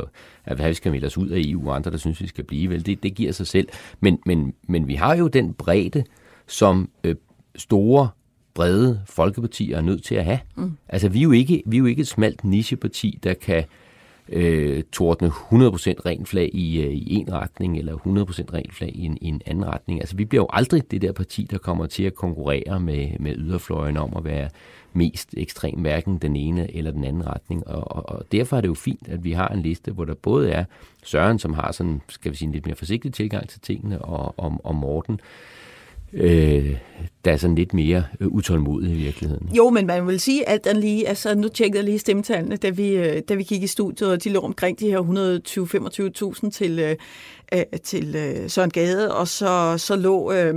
at 0.46 0.70
vi 0.70 0.74
skal 0.74 0.92
melde 0.92 1.06
os 1.06 1.18
ud 1.18 1.30
af 1.30 1.40
EU, 1.40 1.70
og 1.70 1.76
andre, 1.76 1.92
der 1.92 1.98
synes, 1.98 2.22
vi 2.22 2.28
skal 2.28 2.44
blive. 2.44 2.70
Vel, 2.70 2.86
det, 2.86 3.04
det 3.04 3.16
giver 3.16 3.32
sig 3.32 3.48
selv. 3.48 3.68
Men, 4.00 4.20
men, 4.26 4.54
men 4.68 4.88
vi 4.88 4.96
har 4.96 5.16
jo 5.16 5.28
den 5.28 5.54
bredde, 5.54 6.04
som 6.48 6.90
øh, 7.04 7.16
store 7.56 8.10
brede 8.54 9.02
folkepartier 9.06 9.78
er 9.78 9.82
nødt 9.82 10.04
til 10.04 10.16
at 10.16 10.26
have. 10.26 10.40
Mm. 10.56 10.72
Altså, 10.90 11.10
vi 11.10 11.20
er, 11.20 11.24
jo 11.24 11.32
ikke, 11.32 11.64
vi 11.66 11.76
er 11.76 11.80
jo 11.80 11.86
ikke 11.86 12.02
et 12.02 12.08
smalt 12.08 12.44
nicheparti, 12.44 13.20
der 13.24 13.34
kan 13.34 13.58
øh, 13.58 13.64
tordne 14.92 15.28
100% 15.28 16.06
ren 16.06 16.26
flag 16.26 16.50
i, 16.54 16.82
øh, 16.82 16.94
i 16.94 17.14
en 17.14 17.34
retning, 17.34 17.78
eller 17.78 17.94
100% 17.94 18.54
ren 18.54 18.72
flag 18.72 18.92
i 18.96 19.06
en, 19.06 19.18
i 19.22 19.28
en 19.28 19.42
anden 19.46 19.66
retning. 19.66 20.00
Altså, 20.00 20.16
vi 20.16 20.26
bliver 20.26 20.42
jo 20.42 20.48
aldrig 20.50 20.92
det 20.92 21.02
der 21.02 21.12
parti, 21.12 21.48
der 21.52 21.58
kommer 21.58 21.86
til 21.86 22.04
at 22.04 22.16
konkurrere 22.16 22.80
med, 22.80 23.10
med 23.20 23.36
yderfløjen 23.38 23.98
om 23.98 24.14
at 24.18 24.24
være 24.24 24.50
mest 24.94 25.34
ekstrem, 25.38 25.80
hverken 25.80 26.18
den 26.18 26.36
ene 26.36 26.76
eller 26.76 26.92
den 26.92 27.04
anden 27.04 27.28
retning. 27.28 27.68
Og, 27.68 27.96
og, 27.96 28.10
og 28.10 28.26
derfor 28.32 28.58
er 28.58 28.62
det 28.62 28.68
jo 28.68 28.74
fint, 28.74 29.08
at 29.08 29.24
vi 29.24 29.32
har 29.32 29.48
en 29.48 29.62
liste, 29.62 29.92
hvor 29.92 30.06
der 30.06 30.14
både 30.14 30.52
er 30.52 30.66
Søren, 31.04 31.40
som 31.40 31.54
har 31.54 31.72
sådan, 31.72 32.02
skal 32.10 32.32
vi 32.32 32.38
sige, 32.38 32.48
en 32.48 32.52
lidt 32.52 32.66
mere 32.66 32.76
forsigtig 32.76 33.14
tilgang 33.14 33.50
til 33.50 33.62
tingene, 33.62 34.02
og, 34.02 34.34
og, 34.38 34.62
og 34.64 34.76
Morten, 34.76 35.14
øh, 35.14 35.20
Øh, 36.16 36.78
der 37.26 37.32
er 37.32 37.38
sådan 37.38 37.56
lidt 37.56 37.74
mere 37.74 38.04
øh, 38.20 38.28
utålmodig 38.28 38.92
i 38.92 38.96
virkeligheden. 38.96 39.50
Jo, 39.58 39.70
men 39.70 39.88
man 39.88 40.08
vil 40.08 40.20
sige 40.20 40.50
alt 40.50 40.64
den 40.64 40.78
lige, 40.78 41.08
altså 41.08 41.36
nu 41.36 41.48
tjekkede 41.48 41.78
jeg 41.78 41.86
lige 41.86 42.00
stemmetallene, 42.00 42.56
da 42.56 42.70
vi, 42.70 42.90
øh, 42.90 43.22
da 43.30 43.34
vi 43.34 43.44
gik 43.44 43.64
i 43.64 43.68
studiet, 43.68 44.12
og 44.12 44.24
de 44.24 44.30
lå 44.30 44.40
omkring 44.40 44.80
de 44.80 44.90
her 44.90 45.00
120-25.000 46.44 46.50
til, 46.50 46.80
øh, 46.80 46.96
øh, 47.54 47.80
til 47.84 48.16
øh, 48.16 48.50
Søren 48.50 48.70
Gade, 48.70 49.16
og 49.16 49.28
så, 49.28 49.78
så 49.78 49.96
lå 49.96 50.32
øh, 50.32 50.56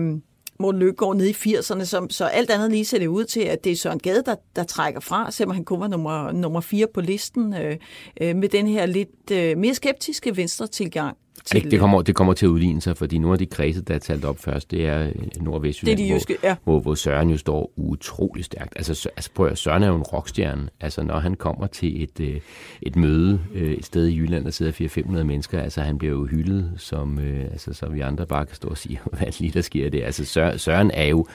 Morten 0.60 0.78
Løkkegaard 0.80 1.16
nede 1.16 1.30
i 1.30 1.32
80'erne, 1.32 1.84
som, 1.84 2.10
så 2.10 2.24
alt 2.24 2.50
andet 2.50 2.70
lige 2.70 2.84
ser 2.84 2.98
det 2.98 3.06
ud 3.06 3.24
til, 3.24 3.40
at 3.40 3.64
det 3.64 3.72
er 3.72 3.76
Søren 3.76 3.98
Gade, 3.98 4.22
der, 4.26 4.34
der 4.56 4.64
trækker 4.64 5.00
fra, 5.00 5.30
selvom 5.30 5.54
han 5.54 5.64
kun 5.64 5.80
var 5.80 5.88
nummer, 5.88 6.32
nummer 6.32 6.60
4 6.60 6.86
på 6.94 7.00
listen, 7.00 7.54
øh, 7.54 7.76
øh, 8.20 8.36
med 8.36 8.48
den 8.48 8.66
her 8.66 8.86
lidt 8.86 9.30
øh, 9.32 9.58
mere 9.58 9.74
skeptiske 9.74 10.36
venstre 10.36 10.66
tilgang 10.66 11.16
til... 11.44 11.62
Det, 11.62 11.70
det, 11.70 11.80
kommer, 11.80 12.02
det 12.02 12.14
kommer 12.14 12.32
til 12.32 12.46
at 12.46 12.50
udligne 12.50 12.80
sig, 12.80 12.96
fordi 12.96 13.18
nogle 13.18 13.34
af 13.34 13.38
de 13.38 13.46
kredse, 13.46 13.82
der 13.82 13.94
er 13.94 13.98
talt 13.98 14.24
op 14.24 14.38
først, 14.38 14.70
det 14.70 14.86
er 14.86 15.06
øh, 15.06 15.14
Nordvestjylland, 15.40 15.98
det 15.98 16.04
er 16.04 16.08
de 16.08 16.14
jyske, 16.14 16.36
ja. 16.42 16.56
hvor, 16.64 16.80
hvor 16.80 16.94
Søren 16.94 17.30
jo 17.30 17.36
står 17.36 17.72
utrolig 17.76 18.44
stærkt. 18.44 18.72
Altså, 18.76 19.10
altså 19.16 19.30
prøv 19.34 19.46
at 19.46 19.58
Søren 19.58 19.82
er 19.82 19.88
jo 19.88 19.96
en 19.96 20.02
rockstjerne. 20.02 20.68
Altså, 20.80 21.02
når 21.02 21.18
han 21.18 21.34
kommer 21.34 21.66
til 21.66 22.02
et, 22.02 22.20
øh, 22.20 22.40
et 22.82 22.96
møde 22.96 23.40
øh, 23.54 23.72
et 23.72 23.84
sted 23.84 24.06
i 24.06 24.16
Jylland, 24.16 24.44
der 24.44 24.50
sidder 24.50 24.72
400-500 24.72 25.22
mennesker, 25.22 25.62
altså 25.62 25.80
han 25.80 25.98
bliver 25.98 26.14
jo 26.14 26.24
hyldet, 26.24 26.72
som, 26.76 27.18
altså, 27.18 27.72
så 27.72 27.88
vi 27.88 28.00
andre 28.00 28.26
bare 28.26 28.46
kan 28.46 28.56
stå 28.56 28.68
og 28.68 28.78
sige, 28.78 29.00
hvad 29.18 29.40
lige 29.40 29.52
der 29.52 29.62
sker 29.62 29.90
det. 29.90 30.02
Altså, 30.02 30.52
Søren 30.56 30.90
er 30.94 31.06
jo 31.06 31.26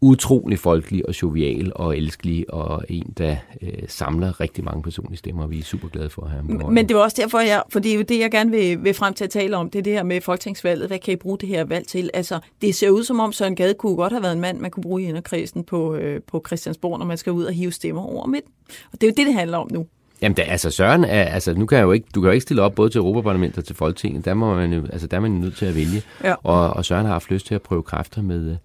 utrolig 0.00 0.58
folkelig 0.58 1.08
og 1.08 1.22
jovial 1.22 1.72
og 1.74 1.96
elskelig, 1.96 2.54
og 2.54 2.84
en, 2.88 3.14
der 3.18 3.36
øh, 3.62 3.72
samler 3.88 4.40
rigtig 4.40 4.64
mange 4.64 4.82
personlige 4.82 5.18
stemmer. 5.18 5.46
Vi 5.46 5.58
er 5.58 5.62
super 5.62 5.88
glade 5.88 6.10
for 6.10 6.22
at 6.22 6.30
have 6.30 6.42
ham. 6.60 6.72
Men 6.72 6.88
det 6.88 6.96
var 6.96 7.02
også 7.02 7.16
derfor, 7.20 7.40
jeg, 7.40 7.62
for 7.68 7.80
det 7.80 7.92
er 7.92 7.96
jo 7.96 8.02
det, 8.02 8.18
jeg 8.18 8.30
gerne 8.30 8.50
vil, 8.50 8.84
vil 8.84 8.94
frem 8.94 9.14
til 9.14 9.24
at 9.24 9.30
tale 9.30 9.56
om, 9.56 9.70
det 9.70 9.78
er 9.78 9.82
det 9.82 9.92
her 9.92 10.02
med 10.02 10.20
folketingsvalget. 10.20 10.86
Hvad 10.86 10.98
kan 10.98 11.12
I 11.12 11.16
bruge 11.16 11.38
det 11.38 11.48
her 11.48 11.64
valg 11.64 11.86
til? 11.86 12.10
Altså, 12.14 12.40
det 12.62 12.74
ser 12.74 12.90
ud 12.90 13.04
som 13.04 13.20
om 13.20 13.32
Søren 13.32 13.56
Gade 13.56 13.74
kunne 13.74 13.96
godt 13.96 14.12
have 14.12 14.22
været 14.22 14.32
en 14.32 14.40
mand, 14.40 14.58
man 14.58 14.70
kunne 14.70 14.82
bruge 14.82 15.02
i 15.02 15.06
inderkredsen 15.06 15.64
på, 15.64 15.94
øh, 15.94 16.20
på 16.26 16.42
Christiansborg, 16.46 16.98
når 16.98 17.06
man 17.06 17.18
skal 17.18 17.32
ud 17.32 17.44
og 17.44 17.52
hive 17.52 17.72
stemmer 17.72 18.02
over 18.02 18.26
midt. 18.26 18.44
Og 18.92 19.00
det 19.00 19.02
er 19.02 19.06
jo 19.06 19.14
det, 19.16 19.26
det 19.26 19.34
handler 19.34 19.58
om 19.58 19.68
nu. 19.72 19.86
Jamen, 20.22 20.36
da, 20.36 20.42
altså 20.42 20.70
Søren 20.70 21.04
er, 21.04 21.24
altså 21.24 21.54
nu 21.54 21.66
kan 21.66 21.78
jeg 21.78 21.84
jo 21.84 21.92
ikke, 21.92 22.06
du 22.14 22.20
kan 22.20 22.28
jo 22.28 22.32
ikke 22.32 22.42
stille 22.42 22.62
op 22.62 22.74
både 22.74 22.90
til 22.90 22.98
Europaparlamentet 22.98 23.58
og 23.58 23.64
til 23.64 23.76
Folketinget. 23.76 24.24
Der, 24.24 24.34
må 24.34 24.54
man 24.54 24.72
jo, 24.72 24.86
altså, 24.92 25.06
der 25.06 25.16
er 25.16 25.20
man 25.20 25.30
nødt 25.30 25.56
til 25.56 25.66
at 25.66 25.74
vælge. 25.74 26.02
Ja. 26.24 26.34
Og, 26.42 26.70
og 26.70 26.84
Søren 26.84 27.06
har 27.06 27.12
haft 27.12 27.30
lyst 27.30 27.46
til 27.46 27.54
at 27.54 27.62
prøve 27.62 27.82
kræfter 27.82 28.22
med, 28.22 28.56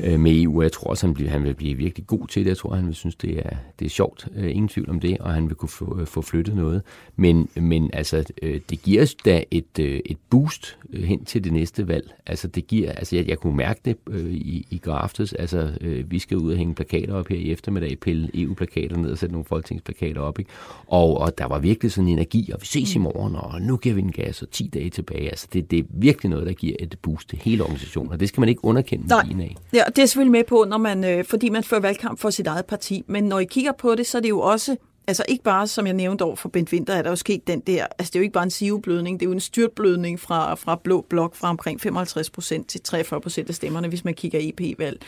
øh, 0.00 0.20
med 0.20 0.42
EU. 0.42 0.62
Jeg 0.62 0.72
tror 0.72 0.90
også, 0.90 1.06
han, 1.06 1.14
bliver, 1.14 1.30
han 1.30 1.44
vil 1.44 1.54
blive 1.54 1.74
virkelig 1.74 2.06
god 2.06 2.26
til 2.28 2.44
det. 2.44 2.48
Jeg 2.48 2.56
tror, 2.56 2.74
han 2.74 2.86
vil 2.86 2.94
synes, 2.94 3.14
det 3.14 3.38
er, 3.38 3.56
det 3.78 3.84
er 3.84 3.90
sjovt. 3.90 4.28
Øh, 4.36 4.50
ingen 4.50 4.68
tvivl 4.68 4.90
om 4.90 5.00
det, 5.00 5.18
og 5.18 5.34
han 5.34 5.48
vil 5.48 5.56
kunne 5.56 5.68
få, 5.68 5.98
øh, 6.00 6.06
få 6.06 6.22
flyttet 6.22 6.56
noget. 6.56 6.82
Men, 7.16 7.48
men 7.54 7.90
altså, 7.92 8.24
øh, 8.42 8.60
det 8.70 8.82
giver 8.82 9.02
os 9.02 9.14
da 9.14 9.42
et, 9.50 9.78
øh, 9.80 10.00
et 10.04 10.18
boost 10.30 10.78
øh, 10.92 11.02
hen 11.02 11.24
til 11.24 11.44
det 11.44 11.52
næste 11.52 11.88
valg. 11.88 12.14
Altså, 12.26 12.48
det 12.48 12.66
giver, 12.66 12.92
altså 12.92 13.16
jeg, 13.16 13.28
jeg 13.28 13.38
kunne 13.38 13.56
mærke 13.56 13.80
det 13.84 13.96
øh, 14.10 14.30
i, 14.30 14.66
i 14.70 14.78
går 14.78 14.92
aftes. 14.92 15.32
Altså, 15.32 15.70
øh, 15.80 16.10
vi 16.10 16.18
skal 16.18 16.36
ud 16.36 16.52
og 16.52 16.58
hænge 16.58 16.74
plakater 16.74 17.14
op 17.14 17.28
her 17.28 17.36
i 17.36 17.52
eftermiddag, 17.52 17.98
pille 18.00 18.30
EU-plakater 18.34 18.96
ned 18.96 19.10
og 19.10 19.18
sætte 19.18 19.32
nogle 19.32 19.44
folketingsplakater 19.44 20.20
op. 20.20 20.38
Ikke? 20.38 20.50
Og, 20.86 21.18
og 21.18 21.38
der 21.38 21.44
var 21.44 21.58
virkelig 21.58 21.92
sådan 21.92 22.08
en 22.08 22.12
energi, 22.12 22.50
og 22.54 22.60
vi 22.60 22.66
ses 22.66 22.94
i 22.94 22.98
morgen, 22.98 23.36
og 23.36 23.62
nu 23.62 23.76
giver 23.76 23.94
vi 23.94 24.00
en 24.00 24.12
gas, 24.12 24.42
og 24.42 24.50
10 24.50 24.70
dage 24.74 24.90
tilbage. 24.90 25.28
Altså, 25.28 25.46
det, 25.52 25.70
det 25.70 25.78
er 25.78 25.82
virkelig 25.90 26.30
noget, 26.30 26.46
der 26.46 26.52
giver 26.52 26.76
et 26.80 26.98
boost 27.02 27.28
til 27.28 27.38
hele 27.38 27.62
organisationen, 27.62 28.12
og 28.12 28.20
det 28.20 28.28
skal 28.28 28.40
man 28.40 28.48
ikke 28.48 28.64
underkende 28.64 29.06
Nej. 29.06 29.24
af. 29.40 29.56
Ja, 29.72 29.82
det 29.86 30.02
er 30.02 30.06
selvfølgelig 30.06 30.32
med 30.32 30.44
på, 30.44 30.64
når 30.68 30.78
man, 30.78 31.04
øh, 31.04 31.24
fordi 31.24 31.48
man 31.48 31.64
fører 31.64 31.80
valgkamp 31.80 32.20
for 32.20 32.30
sit 32.30 32.46
eget 32.46 32.66
parti. 32.66 33.04
Men 33.06 33.24
når 33.24 33.38
I 33.38 33.44
kigger 33.44 33.72
på 33.72 33.94
det, 33.94 34.06
så 34.06 34.18
er 34.18 34.22
det 34.22 34.28
jo 34.28 34.40
også 34.40 34.76
Altså 35.08 35.24
ikke 35.28 35.44
bare, 35.44 35.66
som 35.66 35.86
jeg 35.86 35.94
nævnte 35.94 36.22
over 36.22 36.36
for 36.36 36.48
Bent 36.48 36.72
Winter, 36.72 36.94
er 36.94 37.02
der 37.02 37.10
jo 37.10 37.16
sket 37.16 37.46
den 37.46 37.60
der, 37.60 37.86
altså 37.98 38.10
det 38.10 38.16
er 38.16 38.20
jo 38.20 38.22
ikke 38.22 38.32
bare 38.32 38.44
en 38.44 38.50
siveblødning, 38.50 39.20
det 39.20 39.26
er 39.26 39.28
jo 39.28 39.32
en 39.32 39.40
styrtblødning 39.40 40.20
fra, 40.20 40.54
fra 40.54 40.80
blå 40.84 41.00
blok 41.00 41.34
fra 41.34 41.48
omkring 41.48 41.80
55 41.80 42.30
procent 42.30 42.68
til 42.68 42.80
43 42.80 43.20
procent 43.20 43.48
af 43.48 43.54
stemmerne, 43.54 43.88
hvis 43.88 44.04
man 44.04 44.14
kigger 44.14 44.38
EP-valg. 44.42 45.02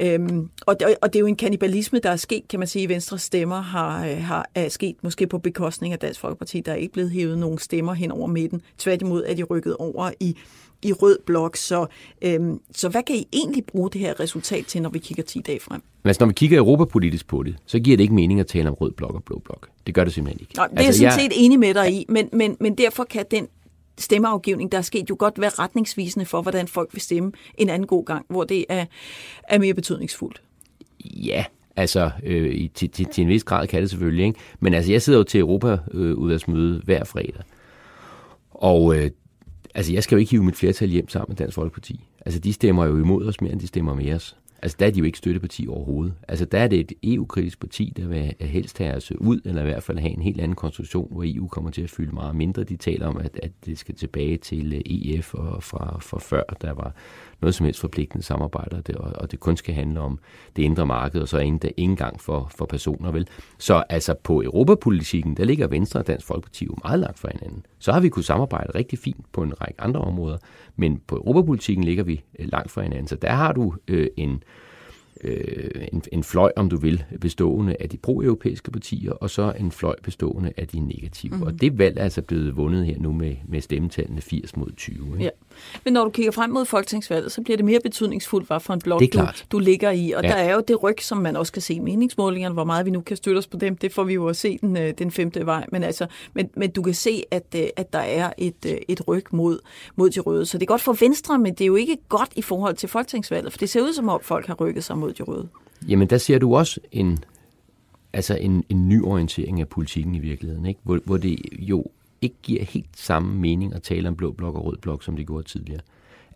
Øhm, 0.00 0.48
og, 0.66 0.80
det, 0.80 0.96
og 1.02 1.12
det 1.12 1.18
er 1.18 1.20
jo 1.20 1.26
en 1.26 1.36
kanibalisme, 1.36 1.98
der 1.98 2.10
er 2.10 2.16
sket, 2.16 2.48
kan 2.48 2.58
man 2.58 2.68
sige, 2.68 2.88
Venstre 2.88 3.18
stemmer 3.18 3.60
har, 3.60 4.06
øh, 4.06 4.16
har 4.16 4.50
er 4.54 4.68
sket 4.68 4.96
måske 5.02 5.26
på 5.26 5.38
bekostning 5.38 5.92
af 5.92 5.98
Dansk 5.98 6.20
Folkeparti. 6.20 6.60
Der 6.60 6.72
er 6.72 6.76
ikke 6.76 6.92
blevet 6.92 7.10
hævet 7.10 7.38
nogen 7.38 7.58
stemmer 7.58 7.94
hen 7.94 8.10
over 8.10 8.26
midten. 8.26 8.62
Tværtimod 8.78 9.24
er 9.26 9.34
de 9.34 9.42
rykket 9.42 9.76
over 9.76 10.10
i 10.20 10.36
i 10.82 10.92
rød 10.92 11.18
blok. 11.26 11.56
Så, 11.56 11.86
øhm, 12.22 12.60
så 12.74 12.88
hvad 12.88 13.02
kan 13.02 13.16
I 13.16 13.28
egentlig 13.32 13.64
bruge 13.64 13.90
det 13.90 14.00
her 14.00 14.20
resultat 14.20 14.66
til, 14.66 14.82
når 14.82 14.90
vi 14.90 14.98
kigger 14.98 15.22
10 15.22 15.40
dage 15.46 15.60
frem? 15.60 15.82
Altså, 16.04 16.24
når 16.24 16.26
vi 16.26 16.34
kigger 16.34 16.58
europapolitisk 16.58 17.26
på 17.26 17.42
det, 17.42 17.56
så 17.66 17.78
giver 17.78 17.96
det 17.96 18.04
ikke 18.04 18.14
mening 18.14 18.40
at 18.40 18.46
tale 18.46 18.68
om 18.68 18.74
rød 18.74 18.92
blok 18.92 19.14
og 19.14 19.24
blå 19.24 19.38
blok. 19.44 19.68
Det 19.86 19.94
gør 19.94 20.04
det 20.04 20.12
simpelthen 20.12 20.40
ikke. 20.40 20.52
Nå, 20.56 20.62
det 20.70 20.78
er 20.78 20.86
altså, 20.86 21.02
jeg 21.02 21.12
sådan 21.12 21.30
set 21.30 21.44
enig 21.44 21.58
med 21.58 21.74
dig 21.74 21.92
i, 21.92 22.06
men, 22.08 22.28
men, 22.32 22.56
men 22.60 22.74
derfor 22.74 23.04
kan 23.04 23.24
den 23.30 23.48
stemmeafgivning, 23.98 24.72
der 24.72 24.78
er 24.78 24.82
sket, 24.82 25.10
jo 25.10 25.16
godt 25.18 25.40
være 25.40 25.50
retningsvisende 25.50 26.26
for, 26.26 26.42
hvordan 26.42 26.68
folk 26.68 26.88
vil 26.92 27.02
stemme 27.02 27.32
en 27.54 27.68
anden 27.68 27.86
god 27.86 28.04
gang, 28.04 28.26
hvor 28.28 28.44
det 28.44 28.64
er, 28.68 28.86
er 29.48 29.58
mere 29.58 29.74
betydningsfuldt. 29.74 30.42
Ja, 31.04 31.44
Altså, 31.78 32.10
øh, 32.22 32.68
til, 32.74 32.90
til, 32.90 33.06
til 33.06 33.22
en 33.22 33.28
vis 33.28 33.44
grad 33.44 33.66
kan 33.66 33.82
det 33.82 33.90
selvfølgelig, 33.90 34.26
ikke? 34.26 34.40
Men 34.60 34.74
altså, 34.74 34.92
jeg 34.92 35.02
sidder 35.02 35.18
jo 35.18 35.22
til 35.24 35.40
Europa-udvalgsmøde 35.40 36.76
øh, 36.76 36.84
hver 36.84 37.04
fredag. 37.04 37.42
Og 38.50 38.96
øh, 38.96 39.10
altså, 39.78 39.92
jeg 39.92 40.02
skal 40.02 40.16
jo 40.16 40.20
ikke 40.20 40.30
hive 40.30 40.44
mit 40.44 40.56
flertal 40.56 40.88
hjem 40.88 41.08
sammen 41.08 41.26
med 41.28 41.36
Dansk 41.36 41.54
Folkeparti. 41.54 42.00
Altså, 42.26 42.40
de 42.40 42.52
stemmer 42.52 42.84
jo 42.84 42.96
imod 42.96 43.26
os 43.26 43.40
mere, 43.40 43.52
end 43.52 43.60
de 43.60 43.66
stemmer 43.66 43.94
med 43.94 44.12
os. 44.12 44.36
Altså, 44.62 44.76
der 44.80 44.86
er 44.86 44.90
de 44.90 44.98
jo 44.98 45.04
ikke 45.04 45.18
støtteparti 45.18 45.66
overhovedet. 45.68 46.14
Altså, 46.28 46.44
der 46.44 46.58
er 46.58 46.68
det 46.68 46.80
et 46.80 46.92
EU-kritisk 47.02 47.60
parti, 47.60 47.92
der 47.96 48.06
vil 48.06 48.34
helst 48.40 48.78
have 48.78 48.94
os 48.94 49.12
ud, 49.12 49.40
eller 49.44 49.62
i 49.62 49.64
hvert 49.64 49.82
fald 49.82 49.98
have 49.98 50.10
en 50.12 50.22
helt 50.22 50.40
anden 50.40 50.54
konstruktion, 50.54 51.08
hvor 51.10 51.22
EU 51.26 51.46
kommer 51.46 51.70
til 51.70 51.82
at 51.82 51.90
fylde 51.90 52.14
meget 52.14 52.36
mindre. 52.36 52.64
De 52.64 52.76
taler 52.76 53.06
om, 53.06 53.16
at, 53.16 53.40
at 53.42 53.50
det 53.66 53.78
skal 53.78 53.94
tilbage 53.94 54.36
til 54.36 54.72
øh, 54.72 54.80
EF 54.86 55.34
og 55.34 55.62
fra, 55.62 55.98
fra 56.00 56.18
før, 56.18 56.42
der 56.62 56.72
var 56.72 56.94
noget 57.40 57.54
som 57.54 57.64
helst 57.64 57.80
forpligtende 57.80 58.24
samarbejde, 58.24 58.76
og 58.76 58.86
det, 58.86 58.96
og 58.96 59.30
det 59.30 59.40
kun 59.40 59.56
skal 59.56 59.74
handle 59.74 60.00
om 60.00 60.18
det 60.56 60.62
indre 60.62 60.86
marked, 60.86 61.20
og 61.20 61.28
så 61.28 61.38
er 61.38 61.58
der 61.62 61.70
ingen 61.76 61.96
gang 61.96 62.20
for, 62.20 62.50
for 62.56 62.66
personer, 62.66 63.12
vel? 63.12 63.28
Så 63.58 63.84
altså 63.88 64.14
på 64.14 64.42
europapolitikken, 64.42 65.36
der 65.36 65.44
ligger 65.44 65.66
Venstre 65.66 66.00
og 66.00 66.06
Dansk 66.06 66.26
Folkeparti 66.26 66.64
jo 66.64 66.74
meget 66.84 66.98
langt 66.98 67.18
fra 67.18 67.28
hinanden. 67.32 67.66
Så 67.78 67.92
har 67.92 68.00
vi 68.00 68.08
kunnet 68.08 68.26
samarbejde 68.26 68.72
rigtig 68.74 68.98
fint 68.98 69.32
på 69.32 69.42
en 69.42 69.60
række 69.60 69.80
andre 69.80 70.00
områder, 70.00 70.38
men 70.76 71.00
på 71.06 71.16
europapolitikken 71.16 71.84
ligger 71.84 72.04
vi 72.04 72.22
øh, 72.38 72.48
langt 72.52 72.70
fra 72.70 72.82
hinanden. 72.82 73.08
Så 73.08 73.16
der 73.16 73.32
har 73.32 73.52
du 73.52 73.74
øh, 73.88 74.06
en 74.16 74.42
øh, 75.24 75.86
en, 75.92 76.02
en 76.12 76.24
fløj, 76.24 76.52
om 76.56 76.68
du 76.68 76.76
vil, 76.76 77.04
bestående 77.20 77.76
af 77.80 77.88
de 77.88 77.96
pro-europæiske 77.96 78.70
partier, 78.70 79.12
og 79.12 79.30
så 79.30 79.52
en 79.58 79.72
fløj 79.72 79.96
bestående 80.02 80.52
af 80.56 80.68
de 80.68 80.80
negative. 80.80 81.36
Mm. 81.36 81.42
Og 81.42 81.60
det 81.60 81.78
valg 81.78 81.98
er 81.98 82.04
altså 82.04 82.22
blevet 82.22 82.56
vundet 82.56 82.86
her 82.86 82.98
nu 82.98 83.12
med, 83.12 83.36
med 83.48 83.60
stemmetallene 83.60 84.20
80 84.20 84.56
mod 84.56 84.70
20. 84.76 84.94
Ikke? 84.94 85.24
Ja. 85.24 85.30
Men 85.84 85.92
når 85.92 86.04
du 86.04 86.10
kigger 86.10 86.32
frem 86.32 86.50
mod 86.50 86.64
folketingsvalget, 86.64 87.32
så 87.32 87.42
bliver 87.42 87.56
det 87.56 87.64
mere 87.64 87.80
betydningsfuldt, 87.82 88.46
hvad 88.46 88.60
for 88.60 88.74
en 88.74 88.80
blok 88.80 89.00
du, 89.12 89.26
du 89.52 89.58
ligger 89.58 89.90
i. 89.90 90.12
Og 90.12 90.22
ja. 90.22 90.28
der 90.28 90.34
er 90.34 90.54
jo 90.54 90.62
det 90.68 90.82
ryg, 90.82 90.96
som 91.00 91.18
man 91.18 91.36
også 91.36 91.52
kan 91.52 91.62
se 91.62 91.74
i 91.74 91.78
meningsmålingerne, 91.78 92.52
hvor 92.52 92.64
meget 92.64 92.86
vi 92.86 92.90
nu 92.90 93.00
kan 93.00 93.16
støtte 93.16 93.38
os 93.38 93.46
på 93.46 93.56
dem. 93.56 93.76
Det 93.76 93.92
får 93.92 94.04
vi 94.04 94.14
jo 94.14 94.28
at 94.28 94.36
se 94.36 94.58
den, 94.58 94.76
øh, 94.76 94.94
den 94.98 95.10
femte 95.10 95.46
vej. 95.46 95.66
Men, 95.72 95.84
altså, 95.84 96.06
men, 96.34 96.50
men 96.56 96.70
du 96.70 96.82
kan 96.82 96.94
se, 96.94 97.22
at, 97.30 97.46
øh, 97.56 97.66
at 97.76 97.92
der 97.92 97.98
er 97.98 98.32
et, 98.38 98.80
et 98.88 99.08
ryg 99.08 99.24
mod, 99.30 99.58
mod 99.96 100.10
de 100.10 100.20
røde. 100.20 100.46
Så 100.46 100.58
det 100.58 100.62
er 100.62 100.66
godt 100.66 100.80
for 100.80 100.96
Venstre, 101.00 101.38
men 101.38 101.52
det 101.52 101.60
er 101.60 101.66
jo 101.66 101.76
ikke 101.76 101.96
godt 102.08 102.30
i 102.36 102.42
forhold 102.42 102.74
til 102.74 102.88
folketingsvalget, 102.88 103.52
for 103.52 103.58
det 103.58 103.70
ser 103.70 103.82
ud 103.82 103.92
som 103.92 104.08
om 104.08 104.20
folk 104.22 104.46
har 104.46 104.54
rykket 104.54 104.84
sig 104.84 104.98
mod 104.98 105.07
de 105.12 105.22
røde. 105.22 105.48
Jamen, 105.88 106.08
der 106.10 106.18
ser 106.18 106.38
du 106.38 106.56
også 106.56 106.80
en, 106.92 107.18
altså 108.12 108.36
en, 108.36 108.64
en 108.68 108.88
ny 108.88 109.02
orientering 109.02 109.60
af 109.60 109.68
politikken 109.68 110.14
i 110.14 110.18
virkeligheden, 110.18 110.66
ikke? 110.66 110.80
Hvor, 110.82 111.00
hvor 111.04 111.16
det 111.16 111.38
jo 111.58 111.84
ikke 112.22 112.36
giver 112.42 112.64
helt 112.64 112.96
samme 112.96 113.34
mening 113.40 113.74
at 113.74 113.82
tale 113.82 114.08
om 114.08 114.16
blå 114.16 114.32
blok 114.32 114.54
og 114.54 114.64
rød 114.64 114.76
blok, 114.76 115.02
som 115.02 115.16
det 115.16 115.26
gjorde 115.26 115.48
tidligere. 115.48 115.80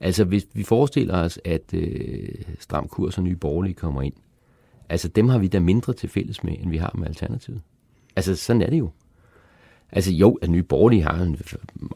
Altså, 0.01 0.25
hvis 0.25 0.47
vi 0.53 0.63
forestiller 0.63 1.17
os, 1.19 1.39
at 1.45 1.75
øh, 1.75 2.29
Stram 2.59 2.89
Kurs 2.89 3.19
og 3.19 3.25
Nye 3.25 3.37
Borgerlige 3.37 3.75
kommer 3.75 4.03
ind, 4.03 4.15
altså 4.89 5.09
dem 5.09 5.29
har 5.29 5.39
vi 5.39 5.49
da 5.49 5.61
mindre 5.61 5.93
til 5.93 6.09
fælles 6.09 6.45
med, 6.45 6.55
end 6.61 6.71
vi 6.71 6.77
har 6.77 6.95
med 6.99 7.07
Alternativet. 7.07 7.61
Altså, 8.17 8.37
sådan 8.37 8.63
er 8.63 8.71
det 8.71 8.79
jo. 8.79 8.91
Altså 9.93 10.13
jo, 10.13 10.39
at 10.43 10.51
Nye 10.51 10.63
Borgerlige 10.63 11.03
har 11.03 11.23
en 11.23 11.37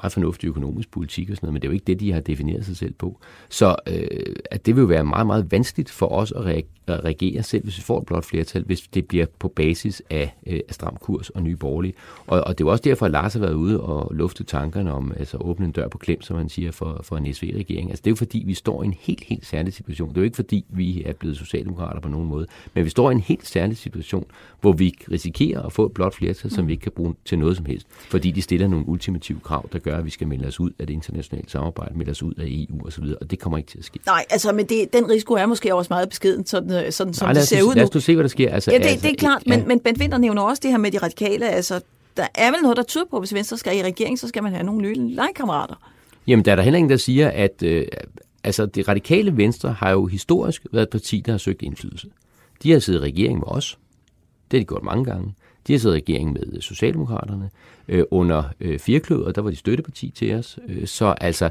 meget 0.02 0.12
fornuftig 0.12 0.48
økonomisk 0.48 0.90
politik 0.90 1.30
og 1.30 1.37
sådan 1.37 1.46
noget, 1.46 1.52
men 1.52 1.62
det 1.62 1.68
er 1.68 1.70
jo 1.70 1.74
ikke 1.74 1.85
det, 1.85 2.00
de 2.00 2.12
har 2.12 2.20
defineret 2.20 2.64
sig 2.64 2.76
selv 2.76 2.92
på. 2.92 3.18
Så 3.48 3.76
øh, 3.88 4.37
at 4.50 4.66
det 4.66 4.76
vil 4.76 4.80
jo 4.80 4.87
være 4.87 5.04
meget, 5.04 5.26
meget 5.26 5.52
vanskeligt 5.52 5.90
for 5.90 6.06
os 6.06 6.32
at, 6.32 6.46
at 6.46 7.04
reagere 7.04 7.42
selv, 7.42 7.64
hvis 7.64 7.78
vi 7.78 7.82
får 7.82 8.00
et 8.00 8.06
blot 8.06 8.24
flertal, 8.24 8.64
hvis 8.64 8.80
det 8.80 9.06
bliver 9.06 9.26
på 9.38 9.48
basis 9.48 10.02
af, 10.11 10.35
øh, 10.46 10.61
af 10.68 10.74
stram 10.74 10.96
kurs 11.00 11.30
og 11.30 11.42
Nye 11.42 11.56
Borgerlige. 11.56 11.94
Og, 12.26 12.40
og 12.40 12.59
det 12.59 12.64
er 12.64 12.68
jo 12.68 12.72
også 12.72 12.82
derfor, 12.82 13.06
at 13.06 13.12
Lars 13.12 13.32
har 13.32 13.40
været 13.40 13.54
ude 13.54 13.80
og 13.80 14.14
lufte 14.14 14.44
tankerne 14.44 14.92
om 14.92 15.12
altså 15.16 15.37
åbne 15.37 15.66
en 15.66 15.72
dør 15.72 15.88
på 15.88 15.98
klem, 15.98 16.22
som 16.22 16.37
man 16.37 16.48
siger, 16.48 16.72
for, 16.72 17.00
for 17.02 17.16
en 17.16 17.35
SV-regering. 17.35 17.90
Altså 17.90 18.02
det 18.02 18.11
er 18.11 18.12
jo 18.12 18.16
fordi, 18.16 18.42
vi 18.46 18.54
står 18.54 18.82
i 18.82 18.87
en 18.87 18.94
helt, 19.00 19.24
helt 19.24 19.46
særlig 19.46 19.72
situation. 19.72 20.09
Det 20.09 20.16
er 20.16 20.20
jo 20.20 20.24
ikke 20.24 20.37
fordi, 20.37 20.64
vi 20.68 21.02
er 21.04 21.12
blevet 21.12 21.37
socialdemokrater 21.37 22.00
på 22.00 22.09
nogen 22.09 22.28
måde, 22.28 22.46
men 22.74 22.85
vi 22.85 22.90
står 22.90 23.11
i 23.11 23.12
en 23.12 23.20
helt 23.20 23.46
særlig 23.46 23.76
situation, 23.76 24.26
hvor 24.61 24.72
vi 24.72 24.94
risikerer 25.11 25.62
at 25.62 25.72
få 25.72 25.87
et 25.87 25.92
blot 25.92 26.14
flertal, 26.14 26.50
som 26.50 26.66
vi 26.66 26.72
ikke 26.72 26.82
kan 26.82 26.92
bruge 26.92 27.14
til 27.24 27.38
noget 27.38 27.56
som 27.56 27.66
helst 27.66 27.86
fordi 28.09 28.31
de 28.31 28.42
stiller 28.42 28.68
nogle 28.68 28.88
ultimative 28.88 29.40
krav, 29.40 29.68
der 29.72 29.79
gør, 29.79 29.99
at 29.99 30.05
vi 30.05 30.11
skal 30.11 30.29
melde 30.29 30.46
os 30.46 30.61
ud 30.61 30.70
af 30.79 30.87
det 30.87 30.94
internationale 30.94 31.51
samarbejde, 31.51 31.99
melde 31.99 32.11
os 32.11 32.22
ud 32.22 32.35
af 32.35 32.44
EU 32.46 32.87
osv., 32.87 33.05
og 33.20 33.31
det 33.31 33.38
kommer 33.38 33.59
ikke 33.59 33.70
til 33.70 33.79
at 33.79 33.85
ske. 33.85 33.99
Nej, 34.07 34.25
altså, 34.31 34.53
men 34.53 34.66
det, 34.66 34.92
den 34.92 35.11
risiko 35.11 35.35
er 35.35 35.46
måske 35.46 35.75
også 35.75 35.88
meget 35.90 36.09
beskeden, 36.09 36.46
sådan, 36.46 36.85
øh, 36.85 36.92
sådan 36.92 37.14
som 37.14 37.27
Nej, 37.27 37.33
det 37.33 37.49
ser 37.49 37.62
ud 37.62 37.68
nu. 37.68 37.75
Lad 37.75 37.85
os 37.85 37.94
nu 37.94 38.01
se, 38.01 38.14
hvad 38.14 38.25
der 38.25 38.29
sker. 38.29 38.55
Altså, 38.55 38.70
ja, 38.70 38.79
det, 38.79 38.85
altså, 38.85 39.03
det 39.03 39.12
er 39.12 39.16
klart, 39.16 39.42
ja. 39.46 39.57
men, 39.57 39.68
men 39.68 39.81
Bent 39.81 40.01
Winter 40.01 40.18
nævner 40.18 40.42
også 40.42 40.61
det 40.62 40.70
her 40.70 40.79
med 40.79 40.90
de 40.90 40.99
radikale, 40.99 41.49
altså, 41.49 41.81
der 42.16 42.27
er 42.35 42.51
vel 42.51 42.61
noget, 42.62 42.77
der 42.77 42.83
tyder 42.83 43.05
på, 43.11 43.16
at 43.16 43.20
hvis 43.20 43.35
Venstre 43.35 43.57
skal 43.57 43.79
i 43.79 43.83
regering, 43.83 44.18
så 44.18 44.29
skal 44.29 44.42
man 44.42 44.53
have 44.53 44.64
nogle 44.64 44.83
nye 44.83 44.94
legekammerater. 44.94 45.75
Jamen, 46.27 46.44
der 46.44 46.53
er 46.53 46.57
der 46.57 46.62
heller 46.62 46.79
ingen, 46.79 46.90
der 46.90 46.96
siger, 46.96 47.31
at 47.31 47.62
øh, 47.62 47.87
altså, 48.44 48.66
det 48.66 48.88
radikale 48.88 49.37
Venstre 49.37 49.72
har 49.72 49.90
jo 49.90 50.07
historisk 50.07 50.66
været 50.72 50.83
et 50.83 50.90
parti, 50.90 51.22
der 51.27 51.33
har 51.33 51.38
søgt 51.38 51.62
indflydelse. 51.62 52.09
De 52.62 52.72
har 52.72 52.79
siddet 52.79 53.01
i 53.01 53.03
regering 53.03 53.38
med 53.38 53.49
os. 53.49 53.79
Det 54.51 54.59
har 54.59 54.62
de 54.62 54.66
gjort 54.66 54.83
mange 54.83 55.05
gange. 55.05 55.35
De 55.66 55.72
har 55.72 55.79
siddet 55.79 55.96
i 55.96 56.00
regering 56.00 56.33
med 56.33 56.61
Socialdemokraterne. 56.61 57.50
Øh, 57.88 58.05
under 58.11 58.42
øh, 58.61 58.79
Firkløvet, 58.79 59.37
der 59.37 59.42
var 59.42 59.50
de 59.50 59.57
støtteparti 59.57 60.11
til 60.11 60.35
os. 60.35 60.59
Øh, 60.68 60.87
så 60.87 61.14
altså, 61.20 61.50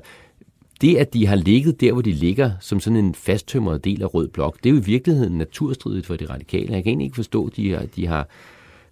det, 0.81 0.95
at 0.97 1.13
de 1.13 1.27
har 1.27 1.35
ligget 1.35 1.81
der, 1.81 1.91
hvor 1.91 2.01
de 2.01 2.11
ligger, 2.11 2.51
som 2.59 2.79
sådan 2.79 2.97
en 2.97 3.15
fasttømret 3.15 3.85
del 3.85 4.01
af 4.01 4.13
Rød 4.13 4.27
Blok, 4.27 4.57
det 4.63 4.69
er 4.69 4.73
jo 4.73 4.79
i 4.79 4.83
virkeligheden 4.83 5.37
naturstridigt 5.37 6.05
for 6.05 6.15
de 6.15 6.25
radikale. 6.25 6.73
Jeg 6.73 6.83
kan 6.83 6.89
egentlig 6.89 7.05
ikke 7.05 7.15
forstå, 7.15 7.47
at 7.47 7.55
de 7.55 7.71
har, 7.71 7.85
de 7.95 8.07
har 8.07 8.27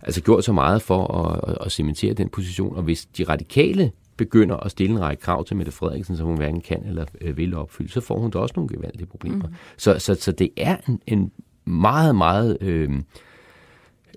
altså 0.02 0.22
gjort 0.22 0.44
så 0.44 0.54
meget 0.54 0.82
for 0.82 1.08
at, 1.08 1.50
at, 1.50 1.58
at 1.66 1.72
cementere 1.72 2.14
den 2.14 2.30
position. 2.30 2.76
Og 2.76 2.84
hvis 2.84 3.06
de 3.06 3.24
radikale 3.24 3.92
begynder 4.18 4.58
at 4.58 4.72
stille 4.72 4.96
en 4.96 5.02
række 5.02 5.22
krav 5.22 5.46
til 5.46 5.58
Mette 5.58 5.72
Frederiksen, 5.72 6.18
som 6.18 6.28
hun 6.28 6.38
hverken 6.38 6.62
kan 6.62 6.84
eller 6.86 7.06
øh, 7.22 7.38
vil 7.38 7.56
opfylde, 7.56 7.92
så 7.92 8.02
får 8.02 8.20
hun 8.20 8.32
da 8.32 8.40
også 8.40 8.54
nogle 8.56 8.76
gevaldige 8.76 9.06
problemer. 9.06 9.48
Mm. 9.48 9.54
Så, 9.78 10.00
så, 10.00 10.16
så 10.16 10.32
det 10.32 10.50
er 10.58 10.78
en, 10.88 11.02
en 11.08 11.32
meget, 11.66 12.16
meget... 12.16 12.58
Øh, 12.62 12.90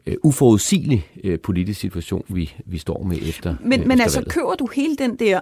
øh, 0.06 0.16
uforudsigelig 0.22 1.06
øh, 1.24 1.40
politisk 1.40 1.80
situation, 1.80 2.24
vi, 2.28 2.52
vi 2.66 2.78
står 2.78 3.02
med 3.02 3.18
efter 3.22 3.56
Men, 3.60 3.80
øh, 3.80 3.86
men 3.86 4.00
altså, 4.00 4.24
køber 4.28 4.54
du 4.54 4.68
hele 4.74 4.96
den 4.96 5.16
der 5.16 5.40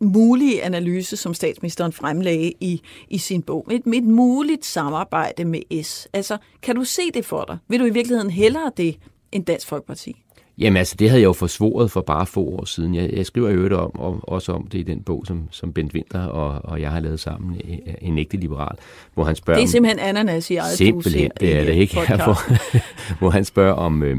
mulige 0.00 0.62
analyse, 0.62 1.16
som 1.16 1.34
statsministeren 1.34 1.92
fremlagde 1.92 2.52
i, 2.60 2.82
i 3.08 3.18
sin 3.18 3.42
bog, 3.42 3.66
et, 3.70 3.82
et 3.94 4.04
muligt 4.04 4.64
samarbejde 4.64 5.44
med 5.44 5.82
S. 5.82 6.08
Altså, 6.12 6.38
kan 6.62 6.76
du 6.76 6.84
se 6.84 7.02
det 7.14 7.24
for 7.24 7.44
dig? 7.44 7.58
Vil 7.68 7.80
du 7.80 7.84
i 7.84 7.90
virkeligheden 7.90 8.30
hellere 8.30 8.72
det 8.76 8.96
end 9.32 9.44
Dansk 9.44 9.66
Folkeparti? 9.66 10.16
Jamen 10.58 10.76
altså, 10.76 10.96
det 10.98 11.10
havde 11.10 11.20
jeg 11.20 11.26
jo 11.26 11.32
forsvoret 11.32 11.90
for 11.90 12.00
bare 12.00 12.26
få 12.26 12.44
år 12.44 12.64
siden. 12.64 12.94
Jeg, 12.94 13.10
jeg 13.12 13.26
skriver 13.26 13.50
jo 13.50 13.78
om, 13.78 14.00
om, 14.00 14.24
også 14.28 14.52
om 14.52 14.66
det 14.66 14.78
i 14.78 14.82
den 14.82 15.02
bog, 15.02 15.24
som, 15.26 15.48
som 15.50 15.72
Bent 15.72 15.94
Winter 15.94 16.20
og, 16.20 16.60
og 16.64 16.80
jeg 16.80 16.90
har 16.90 17.00
lavet 17.00 17.20
sammen, 17.20 17.60
En 18.00 18.18
ægte 18.18 18.36
liberal, 18.36 18.76
hvor 19.14 19.24
han 19.24 19.36
spørger... 19.36 19.60
Det 19.60 19.64
er 19.64 19.68
simpelthen 19.68 19.98
ananas 19.98 20.50
i 20.50 20.56
eget 20.56 20.76
Simpelthen, 20.76 21.30
det 21.40 21.56
er 21.56 21.64
det 21.64 21.74
ikke. 21.74 21.94
Hvor, 22.24 22.38
hvor 23.18 23.30
han 23.30 23.44
spørger 23.44 23.72
om... 23.72 24.02
Øh, 24.02 24.16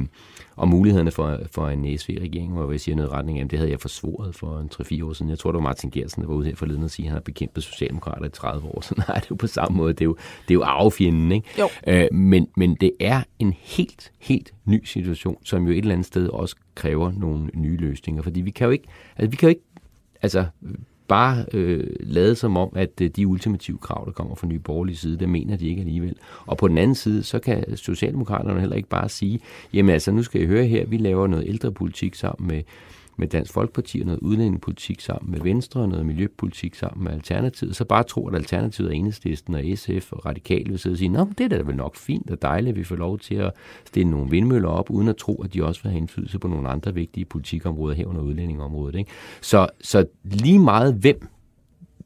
og 0.59 0.67
mulighederne 0.67 1.11
for, 1.11 1.39
for 1.51 1.67
en 1.67 1.97
SV-regering, 1.97 2.53
hvor 2.53 2.71
jeg 2.71 2.79
siger 2.79 2.95
noget 2.95 3.11
retning 3.11 3.39
af, 3.39 3.49
det 3.49 3.59
havde 3.59 3.71
jeg 3.71 3.79
forsvoret 3.79 4.35
for 4.35 4.59
en 4.59 4.69
3-4 5.01 5.05
år 5.05 5.13
siden. 5.13 5.29
Jeg 5.29 5.39
tror, 5.39 5.51
det 5.51 5.55
var 5.55 5.63
Martin 5.63 5.89
Gersen, 5.89 6.21
der 6.21 6.27
var 6.27 6.35
ude 6.35 6.45
her 6.45 6.55
forleden 6.55 6.83
og 6.83 6.89
sige, 6.89 7.05
at 7.05 7.09
han 7.09 7.15
har 7.15 7.21
bekæmpet 7.21 7.63
Socialdemokrater 7.63 8.25
i 8.25 8.29
30 8.29 8.67
år. 8.67 8.81
Så 8.87 8.95
nej, 8.97 9.15
det 9.15 9.23
er 9.23 9.27
jo 9.31 9.35
på 9.35 9.47
samme 9.47 9.77
måde. 9.77 9.93
Det 9.93 10.01
er 10.01 10.05
jo, 10.05 10.15
det 10.47 10.51
er 10.51 10.53
jo 10.53 10.63
arvefjenden, 10.63 11.31
ikke? 11.31 11.47
Jo. 11.59 11.69
Øh, 11.87 12.07
men, 12.11 12.47
men 12.57 12.75
det 12.75 12.91
er 12.99 13.23
en 13.39 13.53
helt, 13.59 14.11
helt 14.19 14.53
ny 14.65 14.85
situation, 14.85 15.37
som 15.43 15.65
jo 15.65 15.71
et 15.71 15.77
eller 15.77 15.93
andet 15.93 16.07
sted 16.07 16.27
også 16.27 16.55
kræver 16.75 17.11
nogle 17.11 17.49
nye 17.53 17.77
løsninger. 17.77 18.21
Fordi 18.21 18.41
vi 18.41 18.51
kan 18.51 18.65
jo 18.65 18.71
ikke, 18.71 18.87
altså 19.17 19.29
vi 19.29 19.35
kan 19.35 19.47
jo 19.47 19.49
ikke 19.49 19.65
altså, 20.21 20.45
bare 21.09 21.45
øh, 21.53 21.87
lade 21.99 22.35
som 22.35 22.57
om, 22.57 22.69
at 22.75 23.01
øh, 23.01 23.09
de 23.09 23.27
ultimative 23.27 23.77
krav, 23.77 24.03
der 24.05 24.11
kommer 24.11 24.35
fra 24.35 24.47
Nye 24.47 24.59
Borgerlige 24.59 24.97
side, 24.97 25.19
det 25.19 25.29
mener 25.29 25.57
de 25.57 25.67
ikke 25.67 25.79
alligevel. 25.79 26.15
Og 26.45 26.57
på 26.57 26.67
den 26.67 26.77
anden 26.77 26.95
side, 26.95 27.23
så 27.23 27.39
kan 27.39 27.77
Socialdemokraterne 27.77 28.59
heller 28.59 28.75
ikke 28.75 28.89
bare 28.89 29.09
sige, 29.09 29.39
jamen 29.73 29.93
altså, 29.93 30.11
nu 30.11 30.23
skal 30.23 30.41
I 30.41 30.45
høre 30.45 30.65
her, 30.65 30.85
vi 30.85 30.97
laver 30.97 31.27
noget 31.27 31.47
ældrepolitik 31.47 32.15
sammen 32.15 32.47
med 32.47 32.63
med 33.19 33.27
Dansk 33.27 33.53
Folkeparti 33.53 33.99
og 33.99 34.05
noget 34.05 34.19
udlændingepolitik 34.19 35.01
sammen 35.01 35.31
med 35.31 35.39
Venstre 35.41 35.81
og 35.81 35.89
noget 35.89 36.05
miljøpolitik 36.05 36.75
sammen 36.75 37.03
med 37.03 37.11
Alternativet, 37.11 37.75
så 37.75 37.85
bare 37.85 38.03
tro, 38.03 38.27
at 38.27 38.35
Alternativet 38.35 38.89
er 38.89 38.95
enhedslisten 38.95 39.55
og 39.55 39.63
SF 39.75 40.11
og 40.11 40.25
Radikale 40.25 40.69
vil 40.69 40.79
sidde 40.79 40.93
og 40.93 40.97
sige, 40.97 41.09
Nå, 41.09 41.27
det 41.37 41.43
er 41.43 41.57
da 41.57 41.61
vel 41.63 41.75
nok 41.75 41.95
fint 41.95 42.31
og 42.31 42.41
dejligt, 42.41 42.69
at 42.69 42.75
vi 42.75 42.83
får 42.83 42.95
lov 42.95 43.19
til 43.19 43.35
at 43.35 43.51
stille 43.85 44.11
nogle 44.11 44.29
vindmøller 44.29 44.69
op, 44.69 44.89
uden 44.89 45.07
at 45.07 45.17
tro, 45.17 45.41
at 45.43 45.53
de 45.53 45.63
også 45.63 45.83
vil 45.83 45.91
have 45.91 45.97
indflydelse 45.97 46.39
på 46.39 46.47
nogle 46.47 46.69
andre 46.69 46.93
vigtige 46.93 47.25
politikområder 47.25 47.95
herunder 47.95 48.21
udlændingeområdet. 48.21 48.95
Ikke? 48.95 49.11
Så, 49.41 49.67
så 49.81 50.05
lige 50.23 50.59
meget 50.59 50.93
hvem 50.93 51.27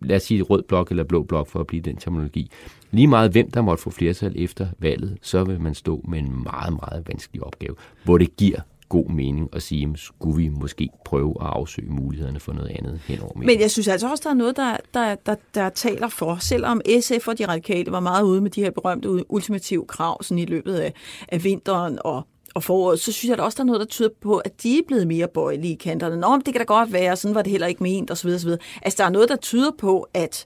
lad 0.02 0.16
os 0.16 0.24
sige 0.24 0.42
rød 0.42 0.64
blok 0.64 0.90
eller 0.90 1.04
blå 1.04 1.24
blok 1.24 1.48
for 1.48 1.60
at 1.60 1.68
blive 1.68 1.82
den 1.82 1.98
terminologi. 1.98 2.52
Lige 2.92 3.08
meget 3.08 3.32
hvem 3.32 3.52
der 3.52 3.62
måtte 3.62 3.84
få 3.84 3.90
flertal 3.90 4.34
efter 4.36 4.68
valget, 4.80 5.18
så 5.22 5.44
vil 5.44 5.62
man 5.62 5.74
stå 5.74 6.06
med 6.08 6.20
en 6.20 6.44
meget, 6.44 6.74
meget 6.74 7.04
vanskelig 7.08 7.44
opgave, 7.44 7.76
hvor 8.04 8.18
det 8.18 8.38
giver 8.38 8.60
god 8.94 9.10
mening 9.10 9.50
at 9.54 9.64
sige, 9.64 9.90
at 9.94 10.00
skulle 10.00 10.38
vi 10.38 10.50
måske 10.50 10.90
prøve 11.06 11.36
at 11.42 11.48
afsøge 11.48 11.90
mulighederne 11.90 12.40
for 12.40 12.54
noget 12.54 12.70
andet 12.70 13.02
henover 13.08 13.38
Men 13.38 13.60
jeg 13.60 13.72
synes 13.72 13.88
altså 13.88 14.10
også, 14.10 14.22
der 14.24 14.30
er 14.30 14.34
noget, 14.34 14.58
der, 14.58 14.78
der, 14.94 15.16
der, 15.16 15.36
der 15.56 15.70
taler 15.70 16.08
for, 16.08 16.38
selvom 16.42 16.82
SF 17.02 17.28
og 17.28 17.38
de 17.38 17.48
radikale 17.48 17.92
var 17.92 18.00
meget 18.00 18.24
ude 18.24 18.42
med 18.42 18.52
de 18.52 18.64
her 18.64 18.72
berømte 18.72 19.32
ultimative 19.32 19.86
krav 19.86 20.24
sådan 20.24 20.40
i 20.40 20.46
løbet 20.46 20.76
af, 20.76 20.94
af 21.28 21.44
vinteren 21.44 22.00
og 22.06 22.28
og 22.56 22.64
foråret, 22.64 23.00
så 23.00 23.12
synes 23.12 23.30
jeg 23.30 23.34
at 23.34 23.40
også, 23.40 23.56
der 23.56 23.64
er 23.64 23.66
noget, 23.66 23.80
der 23.80 23.86
tyder 23.86 24.10
på, 24.22 24.38
at 24.38 24.64
de 24.64 24.78
er 24.78 24.82
blevet 24.88 25.08
mere 25.08 25.28
bøjelige 25.28 25.74
i 25.74 25.78
kanterne. 25.78 26.18
Nå, 26.18 26.38
det 26.46 26.54
kan 26.54 26.60
da 26.60 26.64
godt 26.64 26.94
være, 26.94 27.16
sådan 27.16 27.36
var 27.36 27.42
det 27.42 27.52
heller 27.52 27.68
ikke 27.68 27.84
ment, 27.84 28.12
osv. 28.12 28.30
osv. 28.30 28.50
Altså, 28.82 28.98
der 28.98 29.06
er 29.06 29.10
noget, 29.10 29.30
der 29.30 29.36
tyder 29.36 29.72
på, 29.78 30.08
at 30.14 30.46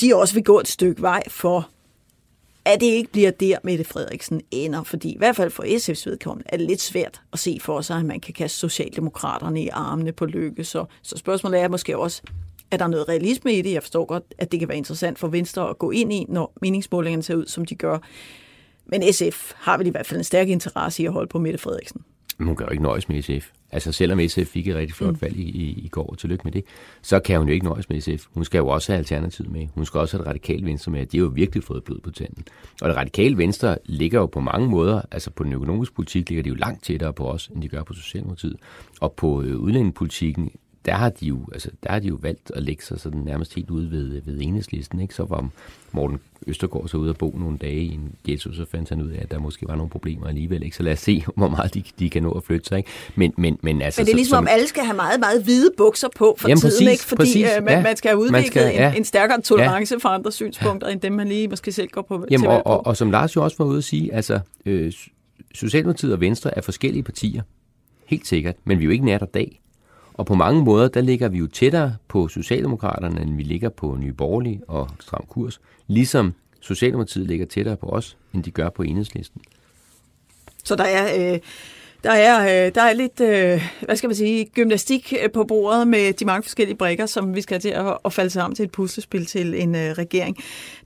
de 0.00 0.16
også 0.16 0.34
vil 0.34 0.44
gå 0.44 0.60
et 0.60 0.68
stykke 0.68 1.02
vej 1.02 1.22
for 1.28 1.68
at 2.64 2.80
det 2.80 2.86
ikke 2.86 3.12
bliver 3.12 3.30
der, 3.30 3.58
Mette 3.64 3.84
Frederiksen 3.84 4.40
ender. 4.50 4.82
Fordi 4.82 5.12
i 5.12 5.18
hvert 5.18 5.36
fald 5.36 5.50
for 5.50 5.62
SF's 5.62 6.10
vedkommende 6.10 6.48
er 6.48 6.56
det 6.56 6.66
lidt 6.66 6.80
svært 6.80 7.20
at 7.32 7.38
se 7.38 7.58
for 7.60 7.80
sig, 7.80 7.96
at 7.96 8.04
man 8.04 8.20
kan 8.20 8.34
kaste 8.34 8.58
Socialdemokraterne 8.58 9.62
i 9.62 9.68
armene 9.68 10.12
på 10.12 10.26
lykke. 10.26 10.64
Så, 10.64 10.84
så 11.02 11.16
spørgsmålet 11.16 11.60
er 11.60 11.68
måske 11.68 11.98
også, 11.98 12.22
er 12.70 12.76
der 12.76 12.86
noget 12.86 13.08
realisme 13.08 13.52
i 13.52 13.62
det? 13.62 13.72
Jeg 13.72 13.82
forstår 13.82 14.04
godt, 14.04 14.24
at 14.38 14.52
det 14.52 14.60
kan 14.60 14.68
være 14.68 14.78
interessant 14.78 15.18
for 15.18 15.28
Venstre 15.28 15.70
at 15.70 15.78
gå 15.78 15.90
ind 15.90 16.12
i, 16.12 16.26
når 16.28 16.52
meningsmålingerne 16.62 17.22
ser 17.22 17.34
ud, 17.34 17.46
som 17.46 17.64
de 17.64 17.74
gør. 17.74 17.98
Men 18.86 19.12
SF 19.12 19.52
har 19.56 19.78
vel 19.78 19.86
i 19.86 19.90
hvert 19.90 20.06
fald 20.06 20.20
en 20.20 20.24
stærk 20.24 20.48
interesse 20.48 21.02
i 21.02 21.06
at 21.06 21.12
holde 21.12 21.28
på 21.28 21.38
Mette 21.38 21.58
Frederiksen. 21.58 22.04
Hun 22.38 22.56
kan 22.56 22.66
jo 22.66 22.70
ikke 22.70 22.82
nøjes 22.82 23.08
med 23.08 23.22
SF. 23.22 23.50
Altså 23.72 23.92
selvom 23.92 24.20
SF 24.28 24.46
fik 24.46 24.68
et 24.68 24.76
rigtig 24.76 24.94
flot 24.94 25.12
mm. 25.12 25.22
valg 25.22 25.36
i, 25.36 25.42
i, 25.42 25.82
i 25.84 25.88
går, 25.88 26.06
og 26.06 26.18
tillykke 26.18 26.44
med 26.44 26.52
det, 26.52 26.64
så 27.02 27.20
kan 27.20 27.38
hun 27.38 27.48
jo 27.48 27.54
ikke 27.54 27.66
nøjes 27.66 27.88
med 27.88 28.00
SF. 28.00 28.26
Hun 28.34 28.44
skal 28.44 28.58
jo 28.58 28.68
også 28.68 28.92
have 28.92 28.98
Alternativet 28.98 29.52
med. 29.52 29.66
Hun 29.74 29.84
skal 29.84 30.00
også 30.00 30.16
have 30.16 30.24
det 30.24 30.28
radikale 30.28 30.66
venstre 30.66 30.92
med. 30.92 31.06
De 31.06 31.16
har 31.18 31.24
jo 31.24 31.30
virkelig 31.34 31.64
fået 31.64 31.84
blod 31.84 32.00
på 32.00 32.10
tanden. 32.10 32.44
Og 32.82 32.88
det 32.88 32.96
radikale 32.96 33.38
venstre 33.38 33.78
ligger 33.84 34.20
jo 34.20 34.26
på 34.26 34.40
mange 34.40 34.68
måder, 34.68 35.02
altså 35.10 35.30
på 35.30 35.44
den 35.44 35.52
økonomiske 35.52 35.94
politik 35.94 36.28
ligger 36.28 36.42
de 36.42 36.48
jo 36.48 36.54
langt 36.54 36.84
tættere 36.84 37.12
på 37.12 37.30
os, 37.30 37.46
end 37.46 37.62
de 37.62 37.68
gør 37.68 37.82
på 37.82 37.92
Socialdemokratiet. 37.92 38.56
Og 39.00 39.12
på 39.12 39.42
øh, 39.42 39.56
udlændingepolitikken 39.56 40.50
der 40.84 40.94
har 40.94 41.08
de 41.08 41.26
jo, 41.26 41.38
altså, 41.52 41.70
der 41.82 41.92
har 41.92 41.98
de 41.98 42.08
jo 42.08 42.18
valgt 42.22 42.52
at 42.54 42.62
lægge 42.62 42.84
sig 42.84 43.00
sådan 43.00 43.20
nærmest 43.20 43.54
helt 43.54 43.70
ude 43.70 43.90
ved, 43.90 44.22
ved 44.24 44.38
enhedslisten. 44.40 45.00
Ikke? 45.00 45.14
Så 45.14 45.24
var 45.24 45.48
Morten 45.92 46.20
Østergaard 46.46 46.88
så 46.88 46.96
ude 46.96 47.10
at 47.10 47.18
bo 47.18 47.34
nogle 47.38 47.58
dage 47.58 47.82
i 47.82 47.94
en 47.94 48.14
ghetto, 48.24 48.52
så 48.52 48.64
fandt 48.70 48.88
han 48.88 49.02
ud 49.02 49.10
af, 49.10 49.22
at 49.22 49.30
der 49.30 49.38
måske 49.38 49.68
var 49.68 49.76
nogle 49.76 49.90
problemer 49.90 50.26
alligevel. 50.26 50.62
Ikke? 50.62 50.76
Så 50.76 50.82
lad 50.82 50.92
os 50.92 50.98
se, 50.98 51.24
hvor 51.36 51.48
meget 51.48 51.74
de, 51.74 51.82
de 51.98 52.10
kan 52.10 52.22
nå 52.22 52.30
at 52.30 52.44
flytte 52.44 52.68
sig. 52.68 52.78
Ikke? 52.78 52.90
Men, 53.14 53.34
men, 53.38 53.58
men, 53.62 53.82
altså, 53.82 54.00
men 54.00 54.06
det 54.06 54.12
er 54.12 54.16
ligesom, 54.16 54.36
som, 54.36 54.44
om 54.44 54.48
alle 54.50 54.66
skal 54.66 54.84
have 54.84 54.96
meget, 54.96 55.20
meget 55.20 55.42
hvide 55.42 55.70
bukser 55.76 56.08
på 56.16 56.36
for 56.38 56.48
jamen, 56.48 56.60
tiden, 56.60 56.72
præcis, 56.72 56.88
ikke? 56.88 57.04
fordi 57.04 57.16
præcis, 57.16 57.46
øh, 57.56 57.64
man, 57.64 57.74
ja, 57.74 57.82
man 57.82 57.96
skal 57.96 58.08
have 58.08 58.18
udviklet 58.18 58.46
skal, 58.46 58.74
ja, 58.74 58.90
en, 58.90 58.96
en 58.96 59.04
stærkere 59.04 59.40
tolerance 59.40 59.94
ja, 59.94 59.98
for 59.98 60.08
andre 60.08 60.32
synspunkter, 60.32 60.88
end 60.88 61.00
dem 61.00 61.12
man 61.12 61.28
lige 61.28 61.48
måske 61.48 61.72
selv 61.72 61.88
går 61.88 62.02
på 62.02 62.26
jamen, 62.30 62.42
til 62.42 62.48
og, 62.48 62.66
og, 62.66 62.86
og 62.86 62.96
som 62.96 63.10
Lars 63.10 63.36
jo 63.36 63.44
også 63.44 63.56
var 63.58 63.64
ude 63.64 63.78
at 63.78 63.84
sige, 63.84 64.14
altså 64.14 64.40
øh, 64.66 64.92
Socialdemokratiet 65.54 66.12
og 66.12 66.20
Venstre 66.20 66.58
er 66.58 66.60
forskellige 66.60 67.02
partier. 67.02 67.42
Helt 68.06 68.26
sikkert, 68.26 68.54
men 68.64 68.78
vi 68.78 68.82
er 68.82 68.86
jo 68.86 68.90
ikke 68.90 69.04
nær 69.04 69.18
der 69.18 69.26
dag. 69.26 69.60
Og 70.14 70.26
på 70.26 70.34
mange 70.34 70.64
måder, 70.64 70.88
der 70.88 71.00
ligger 71.00 71.28
vi 71.28 71.38
jo 71.38 71.46
tættere 71.46 71.96
på 72.08 72.28
Socialdemokraterne, 72.28 73.22
end 73.22 73.36
vi 73.36 73.42
ligger 73.42 73.68
på 73.68 73.96
Nye 74.00 74.12
Borgerlige 74.12 74.60
og 74.68 74.90
Stram 75.00 75.24
Kurs. 75.28 75.60
Ligesom 75.86 76.34
Socialdemokratiet 76.60 77.26
ligger 77.26 77.46
tættere 77.46 77.76
på 77.76 77.86
os, 77.86 78.16
end 78.34 78.42
de 78.42 78.50
gør 78.50 78.68
på 78.68 78.82
enhedslisten. 78.82 79.40
Så 80.64 80.76
der 80.76 80.84
er... 80.84 81.34
Øh 81.34 81.40
der 82.04 82.12
er, 82.12 82.66
øh, 82.66 82.74
der 82.74 82.82
er 82.82 82.92
lidt, 82.92 83.20
øh, 83.20 83.62
hvad 83.82 83.96
skal 83.96 84.08
man 84.08 84.16
sige, 84.16 84.44
gymnastik 84.44 85.12
øh, 85.22 85.30
på 85.30 85.44
bordet 85.44 85.88
med 85.88 86.12
de 86.12 86.24
mange 86.24 86.42
forskellige 86.42 86.76
brikker, 86.76 87.06
som 87.06 87.34
vi 87.34 87.40
skal 87.40 87.60
til 87.60 87.68
at, 87.68 87.98
at 88.04 88.12
falde 88.12 88.30
sammen 88.30 88.56
til 88.56 88.64
et 88.64 88.70
puslespil 88.70 89.26
til 89.26 89.62
en 89.62 89.74
regering. 89.74 90.36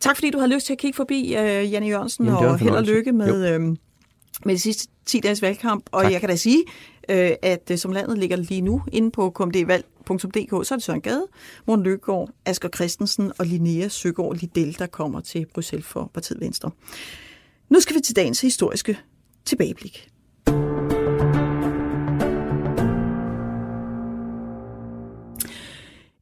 Tak 0.00 0.16
fordi 0.16 0.30
du 0.30 0.38
har 0.38 0.46
lyst 0.46 0.66
til 0.66 0.72
at 0.72 0.78
kigge 0.78 0.96
forbi, 0.96 1.32
Janne 1.34 1.86
Jørgensen, 1.86 2.24
Jamen, 2.24 2.44
og 2.44 2.58
held 2.58 2.74
og 2.74 2.82
lykke 2.82 3.12
med, 3.12 3.54
øh, 3.54 3.76
med 4.44 4.54
de 4.54 4.60
sidste 4.60 4.88
10 5.06 5.20
dages 5.20 5.42
valgkamp. 5.42 5.88
Og 5.92 6.02
tak. 6.02 6.12
jeg 6.12 6.20
kan 6.20 6.28
da 6.28 6.36
sige, 6.36 6.64
øh, 7.08 7.30
at 7.42 7.70
øh, 7.70 7.78
som 7.78 7.92
landet 7.92 8.18
ligger 8.18 8.36
lige 8.36 8.60
nu 8.60 8.82
inde 8.92 9.10
på 9.10 9.30
kmdvalg.dk, 9.30 10.66
så 10.66 10.74
er 10.74 10.76
det 10.76 10.82
Søren 10.82 11.00
Gade, 11.00 11.26
Morten 11.66 11.84
Løkkegaard, 11.84 12.30
Asger 12.44 12.68
Christensen 12.74 13.32
og 13.38 13.46
Linnea 13.46 13.88
Søgaard 13.88 14.36
Liddell, 14.36 14.76
der 14.78 14.86
kommer 14.86 15.20
til 15.20 15.46
Bruxelles 15.54 15.86
for 15.86 16.10
partiet 16.14 16.40
Venstre. 16.40 16.70
Nu 17.68 17.80
skal 17.80 17.96
vi 17.96 18.00
til 18.00 18.16
dagens 18.16 18.40
historiske 18.40 18.98
tilbageblik. 19.44 20.08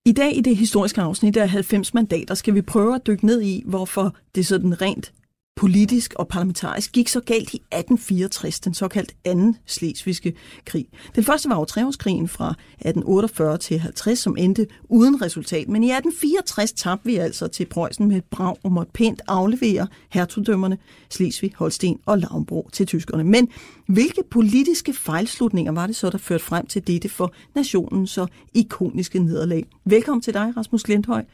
I 0.04 0.12
dag 0.12 0.36
i 0.36 0.40
det 0.40 0.56
historiske 0.56 1.00
afsnit 1.00 1.36
af 1.36 1.50
90 1.50 1.94
mandater 1.94 2.34
skal 2.34 2.54
vi 2.54 2.62
prøve 2.62 2.94
at 2.94 3.06
dykke 3.06 3.26
ned 3.26 3.42
i, 3.42 3.62
hvorfor 3.66 4.16
det 4.34 4.46
sådan 4.46 4.82
rent 4.82 5.12
politisk 5.56 6.14
og 6.14 6.28
parlamentarisk 6.28 6.92
gik 6.92 7.08
så 7.08 7.20
galt 7.20 7.54
i 7.54 7.56
1864, 7.56 8.60
den 8.60 8.74
såkaldte 8.74 9.14
anden 9.24 9.56
slesvigske 9.66 10.34
krig. 10.64 10.86
Den 11.14 11.24
første 11.24 11.48
var 11.48 11.58
jo 11.58 11.64
treårskrigen 11.64 12.28
fra 12.28 12.50
1848 12.50 13.58
til 13.58 13.78
50, 13.78 14.18
som 14.18 14.36
endte 14.38 14.66
uden 14.88 15.22
resultat. 15.22 15.68
Men 15.68 15.82
i 15.84 15.90
1864 15.90 16.72
tabte 16.72 17.06
vi 17.06 17.16
altså 17.16 17.48
til 17.48 17.66
Preussen 17.66 18.08
med 18.08 18.16
et 18.16 18.24
brag 18.24 18.56
og 18.62 18.72
måtte 18.72 18.92
pænt 18.92 19.22
aflevere 19.28 19.86
hertugdømmerne 20.08 20.78
Slesvig, 21.10 21.52
Holsten 21.56 21.98
og 22.06 22.18
Lauenborg 22.18 22.72
til 22.72 22.86
tyskerne. 22.86 23.24
Men 23.24 23.48
hvilke 23.86 24.22
politiske 24.30 24.92
fejlslutninger 24.92 25.72
var 25.72 25.86
det 25.86 25.96
så, 25.96 26.10
der 26.10 26.18
førte 26.18 26.44
frem 26.44 26.66
til 26.66 26.86
dette 26.86 27.08
for 27.08 27.34
nationen 27.54 28.06
så 28.06 28.26
ikoniske 28.54 29.18
nederlag? 29.18 29.64
Velkommen 29.84 30.22
til 30.22 30.34
dig, 30.34 30.52
Rasmus 30.56 30.88
Lindhøj 30.88 31.24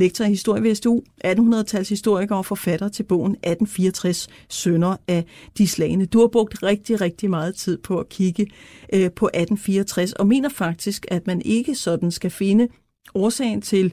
lektor 0.00 0.24
i 0.24 0.28
historie 0.28 0.62
ved 0.62 0.74
SDU, 0.74 1.02
1800-tals 1.24 1.88
historiker 1.88 2.34
og 2.34 2.46
forfatter 2.46 2.88
til 2.88 3.02
bogen 3.02 3.32
1864, 3.32 4.28
Sønder 4.48 4.96
af 5.08 5.24
de 5.58 5.68
slagende. 5.68 6.06
Du 6.06 6.20
har 6.20 6.26
brugt 6.26 6.62
rigtig, 6.62 7.00
rigtig 7.00 7.30
meget 7.30 7.54
tid 7.54 7.78
på 7.78 7.98
at 7.98 8.08
kigge 8.08 8.46
øh, 8.92 9.10
på 9.10 9.26
1864, 9.26 10.12
og 10.12 10.26
mener 10.26 10.48
faktisk, 10.48 11.06
at 11.08 11.26
man 11.26 11.42
ikke 11.44 11.74
sådan 11.74 12.10
skal 12.10 12.30
finde 12.30 12.68
årsagen 13.14 13.62
til, 13.62 13.92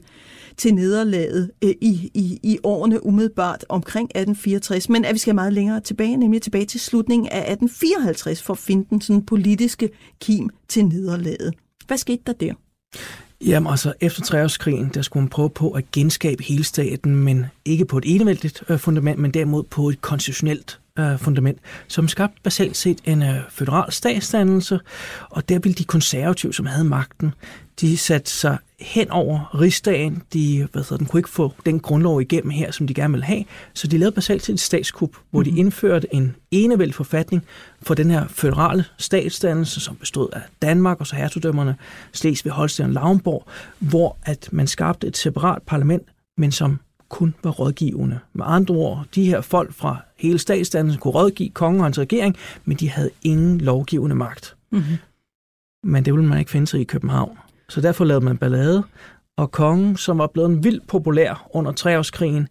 til 0.56 0.74
nederlaget 0.74 1.50
øh, 1.64 1.70
i, 1.70 2.10
i, 2.14 2.40
i 2.42 2.58
årene 2.62 3.06
umiddelbart 3.06 3.64
omkring 3.68 4.04
1864, 4.04 4.88
men 4.88 5.04
at 5.04 5.14
vi 5.14 5.18
skal 5.18 5.34
meget 5.34 5.52
længere 5.52 5.80
tilbage, 5.80 6.16
nemlig 6.16 6.42
tilbage 6.42 6.66
til 6.66 6.80
slutningen 6.80 7.28
af 7.28 7.52
1854, 7.52 8.42
for 8.42 8.54
at 8.54 8.58
finde 8.58 8.86
den 8.90 9.00
sådan 9.00 9.26
politiske 9.26 9.90
kim 10.20 10.48
til 10.68 10.86
nederlaget. 10.86 11.54
Hvad 11.86 11.96
skete 11.96 12.22
der 12.26 12.32
der? 12.32 12.54
Jamen 13.46 13.70
altså, 13.70 13.92
efter 14.00 14.22
treårskrigen, 14.22 14.90
der 14.94 15.02
skulle 15.02 15.22
man 15.22 15.28
prøve 15.28 15.50
på 15.50 15.70
at 15.70 15.90
genskabe 15.90 16.42
hele 16.42 16.64
staten, 16.64 17.16
men 17.16 17.46
ikke 17.64 17.84
på 17.84 17.98
et 17.98 18.04
enevældigt 18.06 18.62
øh, 18.68 18.78
fundament, 18.78 19.18
men 19.18 19.30
derimod 19.30 19.62
på 19.62 19.88
et 19.88 20.00
konstitutionelt 20.00 20.80
øh, 20.98 21.18
fundament, 21.18 21.58
som 21.88 22.08
skabte 22.08 22.40
basalt 22.42 22.76
set 22.76 22.98
en 23.04 23.22
øh, 23.22 23.36
federal 23.50 23.92
statsdannelse, 23.92 24.80
og 25.30 25.48
der 25.48 25.58
ville 25.58 25.74
de 25.74 25.84
konservative, 25.84 26.54
som 26.54 26.66
havde 26.66 26.84
magten, 26.84 27.34
de 27.80 27.96
satte 27.96 28.30
sig 28.30 28.58
hen 28.80 29.10
over 29.10 29.60
rigsdagen. 29.60 30.22
De 30.32 30.68
hvad 30.72 30.82
hedder, 30.82 30.96
den 30.96 31.06
kunne 31.06 31.20
ikke 31.20 31.28
få 31.28 31.52
den 31.66 31.80
grundlov 31.80 32.20
igennem 32.20 32.50
her, 32.50 32.70
som 32.70 32.86
de 32.86 32.94
gerne 32.94 33.12
ville 33.12 33.24
have, 33.24 33.44
så 33.74 33.86
de 33.86 33.98
lavede 33.98 34.14
basalt 34.14 34.44
set 34.44 34.52
et 34.52 34.60
statskup, 34.60 35.10
hvor 35.30 35.40
mm-hmm. 35.40 35.44
de 35.44 35.50
mhm. 35.50 35.58
indførte 35.58 36.14
en 36.14 36.36
enevældig 36.50 36.94
forfatning 36.94 37.44
for 37.82 37.94
den 37.94 38.10
her 38.10 38.28
føderale 38.28 38.84
statsdannelse, 38.98 39.80
som 39.80 39.96
bestod 39.96 40.28
af 40.32 40.40
Danmark 40.62 41.00
og 41.00 41.06
så 41.06 41.16
hertugdømmerne 41.16 41.76
Slesvig, 42.12 42.52
Holsten 42.52 42.84
og 42.84 42.90
Lauenborg, 42.90 43.46
hvor 43.78 44.16
at 44.22 44.48
man 44.52 44.66
skabte 44.66 45.06
et 45.06 45.16
separat 45.16 45.62
parlament, 45.62 46.02
men 46.36 46.52
som 46.52 46.80
kun 47.08 47.34
var 47.44 47.50
rådgivende. 47.50 48.18
Med 48.32 48.44
andre 48.48 48.74
ord, 48.74 49.04
de 49.14 49.24
her 49.24 49.40
folk 49.40 49.72
fra 49.72 49.96
hele 50.16 50.38
statsdannelsen 50.38 51.00
kunne 51.00 51.14
rådgive 51.14 51.50
kongen 51.50 51.80
og 51.80 51.86
hans 51.86 51.98
regering, 51.98 52.36
men 52.64 52.76
de 52.76 52.90
havde 52.90 53.10
ingen 53.22 53.60
lovgivende 53.60 54.16
magt. 54.16 54.56
Mm-hmm. 54.70 54.96
Men 55.84 56.04
det 56.04 56.14
ville 56.14 56.28
man 56.28 56.38
ikke 56.38 56.50
finde 56.50 56.66
sig 56.66 56.80
i 56.80 56.84
København. 56.84 57.38
Så 57.68 57.80
derfor 57.80 58.04
lavede 58.04 58.24
man 58.24 58.38
ballade, 58.38 58.82
og 59.36 59.52
kongen, 59.52 59.96
som 59.96 60.18
var 60.18 60.26
blevet 60.26 60.64
vildt 60.64 60.86
populær 60.86 61.48
under 61.50 61.72
treårskrigen, 61.72 62.48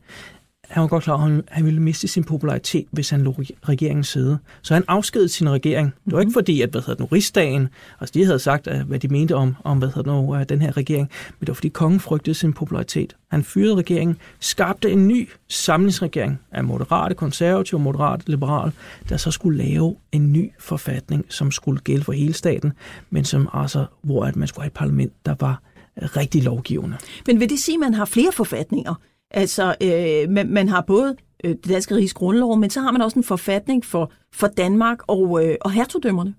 han 0.67 0.81
var 0.81 0.87
godt 0.87 1.03
klar, 1.03 1.25
at 1.25 1.43
han 1.47 1.65
ville 1.65 1.81
miste 1.81 2.07
sin 2.07 2.23
popularitet, 2.23 2.85
hvis 2.91 3.09
han 3.09 3.21
lå 3.21 3.35
regeringen 3.69 4.03
sidde. 4.03 4.37
Så 4.61 4.73
han 4.73 4.83
afskedede 4.87 5.29
sin 5.29 5.49
regering. 5.49 5.93
Det 6.05 6.13
var 6.13 6.19
ikke 6.19 6.27
mhm. 6.27 6.33
fordi, 6.33 6.61
at 6.61 6.69
hvad 6.69 6.81
hedder 6.81 7.03
nu, 7.03 7.07
rigsdagen, 7.11 7.69
altså 7.99 8.13
de 8.13 8.25
havde 8.25 8.39
sagt, 8.39 8.67
hvad 8.67 8.99
de 8.99 9.07
mente 9.07 9.35
om, 9.35 9.55
om 9.63 9.77
hvad 9.77 9.89
hedder 9.95 10.11
nu, 10.11 10.43
den 10.49 10.61
her 10.61 10.77
regering, 10.77 11.09
men 11.27 11.39
det 11.39 11.47
var 11.47 11.53
fordi 11.53 11.69
kongen 11.69 11.99
frygtede 11.99 12.35
sin 12.35 12.53
popularitet. 12.53 13.15
Han 13.31 13.43
fyrede 13.43 13.75
regeringen, 13.75 14.17
skabte 14.39 14.91
en 14.91 15.07
ny 15.07 15.29
samlingsregering 15.47 16.39
af 16.51 16.63
moderate 16.63 17.15
konservative 17.15 17.77
og 17.77 17.81
moderate 17.81 18.29
liberale, 18.29 18.71
der 19.09 19.17
så 19.17 19.31
skulle 19.31 19.57
lave 19.57 19.95
en 20.11 20.33
ny 20.33 20.51
forfatning, 20.59 21.25
som 21.29 21.51
skulle 21.51 21.79
gælde 21.79 22.03
for 22.03 22.11
hele 22.11 22.33
staten, 22.33 22.73
men 23.09 23.25
som 23.25 23.49
altså, 23.53 23.85
hvor 24.01 24.25
at 24.25 24.35
man 24.35 24.47
skulle 24.47 24.63
have 24.63 24.67
et 24.67 24.73
parlament, 24.73 25.13
der 25.25 25.35
var 25.39 25.61
rigtig 25.97 26.43
lovgivende. 26.43 26.97
Men 27.27 27.39
vil 27.39 27.49
det 27.49 27.59
sige, 27.59 27.75
at 27.75 27.79
man 27.79 27.93
har 27.93 28.05
flere 28.05 28.31
forfatninger? 28.31 28.95
Altså, 29.31 29.75
øh, 29.81 30.29
man, 30.29 30.49
man 30.49 30.69
har 30.69 30.81
både 30.81 31.15
øh, 31.43 31.51
det 31.51 31.69
danske 31.69 31.95
rigs 31.95 32.13
grundlov, 32.13 32.57
men 32.57 32.69
så 32.69 32.81
har 32.81 32.91
man 32.91 33.01
også 33.01 33.19
en 33.19 33.23
forfatning 33.23 33.85
for, 33.85 34.11
for 34.33 34.47
Danmark 34.47 34.97
og, 35.07 35.45
øh, 35.45 35.55
og 35.61 35.71
hertugdømmerne. 35.71 36.33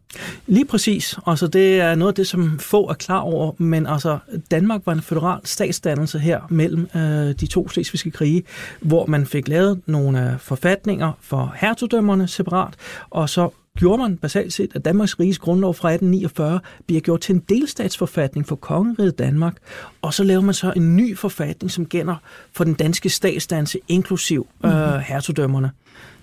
Lige 0.46 0.64
præcis. 0.64 1.18
Altså, 1.26 1.46
det 1.46 1.80
er 1.80 1.94
noget 1.94 2.12
af 2.12 2.14
det, 2.14 2.26
som 2.26 2.58
få 2.58 2.88
er 2.88 2.94
klar 2.94 3.20
over, 3.20 3.52
men 3.58 3.86
altså, 3.86 4.18
Danmark 4.50 4.82
var 4.86 4.92
en 4.92 5.02
federal 5.02 5.40
statsdannelse 5.44 6.18
her 6.18 6.40
mellem 6.50 6.88
øh, 6.94 7.34
de 7.40 7.46
to 7.46 7.68
slesvigske 7.68 8.10
krige, 8.10 8.42
hvor 8.80 9.06
man 9.06 9.26
fik 9.26 9.48
lavet 9.48 9.80
nogle 9.86 10.32
øh, 10.32 10.38
forfatninger 10.38 11.12
for 11.20 11.54
hertugdømmerne 11.56 12.28
separat, 12.28 12.74
og 13.10 13.28
så 13.28 13.50
gjorde 13.78 14.02
man 14.02 14.16
basalt 14.16 14.52
set, 14.52 14.70
at 14.74 14.84
Danmarks 14.84 15.20
Riges 15.20 15.38
Grundlov 15.38 15.74
fra 15.74 15.88
1849 15.88 16.60
bliver 16.86 17.00
gjort 17.00 17.20
til 17.20 17.34
en 17.34 17.42
delstatsforfatning 17.48 18.46
for 18.46 18.56
kongeriget 18.56 19.18
Danmark, 19.18 19.56
og 20.02 20.14
så 20.14 20.24
laver 20.24 20.40
man 20.40 20.54
så 20.54 20.72
en 20.76 20.96
ny 20.96 21.16
forfatning, 21.16 21.70
som 21.70 21.86
gælder 21.86 22.16
for 22.52 22.64
den 22.64 22.74
danske 22.74 23.08
statsdanse, 23.08 23.78
inklusiv 23.88 24.46
øh, 24.64 24.70
mhm. 24.70 25.00
hertugdømmerne. 25.00 25.70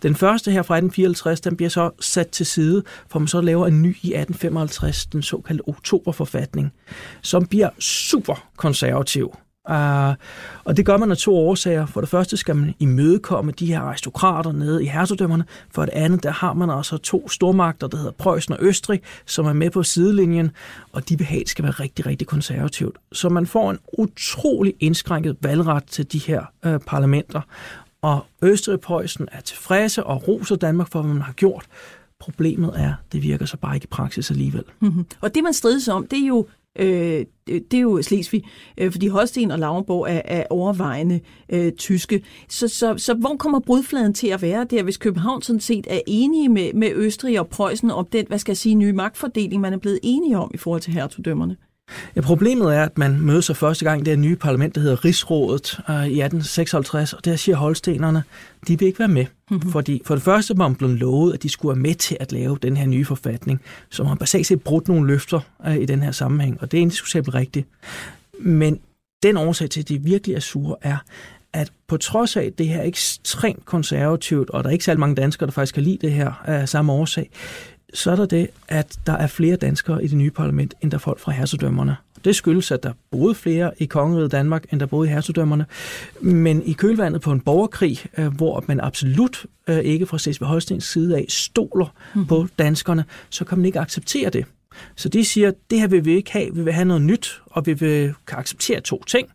Den 0.04 0.16
første 0.16 0.52
her 0.52 0.62
fra 0.62 0.76
1854, 0.76 1.42
den 1.42 1.56
bliver 1.56 1.70
så 1.70 1.90
sat 2.00 2.30
til 2.30 2.46
side, 2.46 2.84
for 3.08 3.20
man 3.20 3.28
så 3.28 3.42
laver 3.42 3.68
en 3.68 3.82
ny 3.82 3.88
i 3.88 4.14
1855, 4.14 5.06
den 5.06 5.22
såkaldte 5.22 5.68
oktoberforfatning, 5.68 6.74
som 7.22 7.46
bliver 7.46 7.70
super 7.80 8.48
konservativ. 8.58 9.36
Uh, 9.70 10.16
og 10.64 10.78
det 10.78 10.86
gør 10.86 10.98
man 10.98 11.12
af 11.12 11.18
to 11.18 11.38
årsager. 11.38 11.86
For 11.86 12.02
det 12.02 12.10
første 12.10 12.38
skal 12.38 12.56
man 12.56 12.76
imødekomme 12.80 13.52
de 13.52 13.66
her 13.66 13.80
aristokrater 13.80 14.52
nede 14.52 14.84
i 14.84 14.88
hertugdømmerne. 14.88 15.46
For 15.72 15.86
det 15.86 15.94
andet, 15.94 16.24
der 16.24 16.32
har 16.32 16.54
man 16.54 16.70
altså 16.70 16.98
to 16.98 17.30
stormagter, 17.30 17.88
der 17.88 17.98
hedder 17.98 18.12
Preussen 18.12 18.54
og 18.54 18.60
Østrig, 18.62 19.02
som 19.26 19.46
er 19.46 19.54
med 19.54 19.70
på 19.70 19.84
sidelinjen, 19.84 20.52
og 20.92 21.10
de 21.10 21.18
behag 21.18 21.44
skal 21.48 21.64
være 21.64 21.72
rigtig, 21.72 22.06
rigtig 22.06 22.28
konservativt. 22.28 22.98
Så 23.12 23.30
man 23.30 23.48
får 23.48 23.72
en 23.72 23.80
utrolig 23.98 24.74
indskrænket 24.80 25.38
valgret 25.42 25.84
til 25.84 26.12
de 26.12 26.20
her 26.20 26.44
uh, 26.66 26.76
parlamenter. 26.88 27.42
Og 28.02 28.26
Østrig 28.42 28.74
og 28.74 28.82
Preussen 28.82 29.28
er 29.32 29.42
tilfredse 29.42 30.04
og 30.04 30.28
roser 30.28 30.56
Danmark 30.56 30.92
for, 30.92 31.02
hvad 31.02 31.14
man 31.14 31.22
har 31.22 31.34
gjort. 31.34 31.66
Problemet 32.20 32.74
er, 32.76 32.94
det 33.12 33.24
virker 33.24 33.46
så 33.46 33.58
bare 33.58 33.76
ikke 33.76 33.86
i 33.86 33.88
praksis 33.88 34.32
alligevel. 34.32 34.64
Mm-hmm. 34.80 35.06
Og 35.22 35.36
det, 35.36 35.44
man 35.44 35.54
strides 35.54 35.88
om, 35.88 36.08
det 36.08 36.20
er 36.24 36.28
jo 36.28 36.48
øh, 36.80 37.26
det 37.48 37.74
er 37.74 37.80
jo 37.80 38.02
Slesvig, 38.02 38.44
øh, 38.78 38.92
fordi 38.92 39.08
Holsten 39.08 39.52
og 39.52 39.60
Lauenborg 39.60 40.08
er, 40.10 40.22
er 40.26 40.44
overvejende 40.50 41.20
øh, 41.50 41.72
tyske. 41.72 42.24
Så, 42.50 42.68
så, 42.68 42.98
så 42.98 43.14
hvor 43.14 43.36
kommer 43.36 43.60
brudfladen 43.60 44.14
til 44.14 44.28
at 44.28 44.42
være 44.42 44.64
der, 44.64 44.84
hvis 44.84 44.98
København 44.98 45.42
sådan 45.42 45.60
set 45.60 45.88
er 45.90 46.00
enige 46.08 46.50
med, 46.50 46.74
med 46.74 46.92
Østrig 46.96 47.40
og 47.40 47.48
Preussen 47.48 47.92
om 47.92 48.06
den, 48.06 48.26
hvad 48.28 48.40
skal 48.40 48.52
jeg 48.52 48.58
sige, 48.58 48.76
nye 48.76 48.94
magtfordeling, 48.94 49.62
man 49.62 49.74
er 49.74 49.78
blevet 49.78 50.00
enige 50.04 50.38
om 50.38 50.52
i 50.54 50.58
forhold 50.58 50.82
til 50.82 50.94
hertugdømmerne? 50.94 51.56
Ja, 52.16 52.22
problemet 52.22 52.76
er, 52.76 52.84
at 52.84 52.98
man 52.98 53.22
møder 53.22 53.42
sig 53.42 53.58
første 53.58 53.86
gang 53.86 54.02
i 54.02 54.04
det 54.04 54.20
nye 54.20 54.36
parlament, 54.36 54.76
der 54.76 54.82
hedder 54.82 55.06
Rigsrådet 55.06 55.80
øh, 55.90 55.96
i 55.96 56.22
1856, 56.22 57.14
og 57.14 57.26
der 57.26 57.36
siger 57.36 57.56
holstenerne, 57.56 58.24
de 58.68 58.80
vil 58.80 58.88
ikke 58.88 59.00
være 59.00 59.08
med. 59.08 59.26
Mm-hmm. 59.52 59.72
Fordi 59.72 60.02
for 60.06 60.16
det 60.16 60.24
første 60.24 60.58
var 60.58 60.68
man 60.68 60.76
blevet 60.76 61.00
lovet, 61.00 61.34
at 61.34 61.44
de 61.44 61.50
skulle 61.50 61.76
være 61.76 61.82
med 61.82 61.96
til 61.96 62.18
at 62.20 62.32
lave 62.32 62.58
den 62.62 62.78
her 62.78 62.86
nye 62.86 63.06
forfatning, 63.06 63.62
som 63.90 64.06
har 64.06 64.16
basalt 64.16 64.48
set 64.48 64.62
brudt 64.62 64.88
nogle 64.88 65.08
løfter 65.08 65.40
øh, 65.68 65.78
i 65.78 65.86
den 65.86 66.04
her 66.04 66.12
sammenhæng, 66.12 66.62
og 66.62 66.72
det 66.72 66.78
er 66.78 66.82
indiskutabelt 66.82 67.36
rigtigt. 67.36 67.68
Men 68.40 68.80
den 69.24 69.38
årsag 69.38 69.70
til, 69.70 69.82
at 69.82 69.90
de 69.90 70.02
virkelig 70.02 70.36
er 70.36 70.40
sure, 70.40 70.76
er, 70.82 70.98
at 71.54 71.72
på 71.88 71.98
trods 71.98 72.38
af, 72.38 72.44
at 72.44 72.58
det 72.58 72.68
her 72.68 72.80
er 72.80 72.84
ekstremt 72.84 73.66
konservativt, 73.66 74.50
og 74.50 74.64
der 74.64 74.70
er 74.70 74.74
ikke 74.74 74.86
særlig 74.86 75.00
mange 75.00 75.16
danskere, 75.16 75.48
der 75.48 75.52
faktisk 75.52 75.74
kan 75.74 75.84
lide 75.84 75.98
det 76.02 76.12
her 76.12 76.44
af 76.46 76.70
samme 76.70 76.92
årsag, 76.92 77.30
så 77.96 78.12
er 78.12 78.16
der 78.16 78.26
det, 78.26 78.48
at 78.68 78.98
der 79.08 79.14
er 79.14 79.28
flere 79.28 79.56
danskere 79.56 80.04
i 80.04 80.08
det 80.08 80.18
nye 80.18 80.32
parlament, 80.32 80.74
end 80.82 80.92
der 80.92 80.98
er 80.98 81.00
folk 81.00 81.20
fra 81.20 81.32
hertugdømmerne. 81.32 81.96
Det 82.26 82.36
skyldes, 82.36 82.72
at 82.72 82.84
der 82.84 82.94
boede 83.12 83.36
flere 83.36 83.72
i 83.78 83.86
kongeriget 83.86 84.32
Danmark, 84.32 84.64
end 84.72 84.80
der 84.80 84.86
boede 84.86 85.10
i 85.10 85.12
hertugdømmerne. 85.12 85.66
Men 86.22 86.64
i 86.66 86.74
kølvandet 86.74 87.22
på 87.22 87.32
en 87.32 87.40
borgerkrig, 87.40 88.00
øh, 88.18 88.28
hvor 88.28 88.64
man 88.68 88.80
absolut 88.80 89.46
øh, 89.68 89.78
ikke 89.78 90.06
fra 90.06 90.18
Slesvig 90.18 90.48
Holstens 90.48 90.84
side 90.84 91.18
af 91.18 91.26
stoler 91.30 91.94
mm. 92.16 92.26
på 92.26 92.48
danskerne, 92.60 93.06
så 93.30 93.46
kan 93.46 93.58
man 93.58 93.66
ikke 93.66 93.80
acceptere 93.80 94.30
det. 94.30 94.46
Så 94.96 95.10
de 95.10 95.26
siger, 95.26 95.52
det 95.70 95.80
her 95.80 95.88
vil 95.88 96.06
vi 96.06 96.16
ikke 96.16 96.32
have, 96.32 96.56
vi 96.56 96.64
vil 96.64 96.74
have 96.74 96.86
noget 96.86 97.02
nyt, 97.02 97.42
og 97.46 97.66
vi 97.66 97.74
vil 97.74 98.14
kan 98.28 98.38
acceptere 98.38 98.82
to 98.82 99.04
ting. 99.04 99.30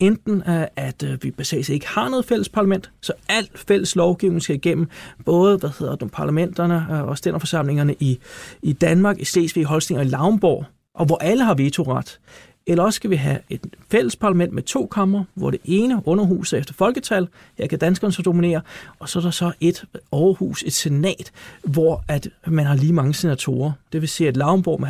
Enten 0.00 0.42
øh, 0.48 0.66
at 0.76 1.02
øh, 1.02 1.22
vi 1.22 1.30
basalt 1.30 1.68
ikke 1.68 1.88
har 1.88 2.08
noget 2.08 2.24
fælles 2.24 2.48
parlament, 2.48 2.90
så 3.00 3.12
alt 3.28 3.58
fælles 3.68 3.96
lovgivning 3.96 4.42
skal 4.42 4.56
igennem, 4.56 4.88
både 5.24 5.58
hvad 5.58 5.70
hedder 5.78 5.96
det, 5.96 6.10
parlamenterne 6.10 6.86
øh, 6.90 7.02
og 7.02 7.18
stænderforsamlingerne 7.18 7.94
i, 8.00 8.18
i 8.62 8.72
Danmark, 8.72 9.20
i 9.20 9.24
Slesvig, 9.24 9.64
Holsten 9.64 9.96
og 9.96 10.04
i 10.04 10.08
Lavnborg, 10.08 10.64
og 10.94 11.06
hvor 11.06 11.16
alle 11.16 11.44
har 11.44 11.54
vetoret. 11.54 12.20
Eller 12.66 12.84
også 12.84 12.96
skal 12.96 13.10
vi 13.10 13.16
have 13.16 13.38
et 13.50 13.60
fælles 13.90 14.16
parlament 14.16 14.52
med 14.52 14.62
to 14.62 14.86
kammer, 14.86 15.24
hvor 15.34 15.50
det 15.50 15.60
ene 15.64 16.02
underhus 16.04 16.52
er 16.52 16.58
efter 16.58 16.74
folketal, 16.74 17.28
her 17.58 17.66
kan 17.66 17.78
danskerne 17.78 18.12
så 18.12 18.22
dominere, 18.22 18.60
og 18.98 19.08
så 19.08 19.18
er 19.18 19.22
der 19.22 19.30
så 19.30 19.52
et 19.60 19.84
overhus, 20.10 20.62
et 20.62 20.72
senat, 20.72 21.32
hvor 21.62 22.04
at 22.08 22.28
man 22.46 22.66
har 22.66 22.74
lige 22.74 22.92
mange 22.92 23.14
senatorer. 23.14 23.72
Det 23.92 24.00
vil 24.00 24.08
sige, 24.08 24.28
at 24.28 24.36
Lavnborg 24.36 24.80
med 24.80 24.88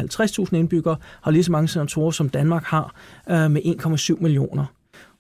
50.000 0.49 0.57
indbyggere 0.57 0.97
har 1.23 1.31
lige 1.31 1.45
så 1.45 1.53
mange 1.53 1.69
senatorer, 1.69 2.11
som 2.11 2.29
Danmark 2.29 2.65
har 2.65 2.95
øh, 3.31 3.51
med 3.51 3.63
1,7 3.63 4.23
millioner. 4.23 4.67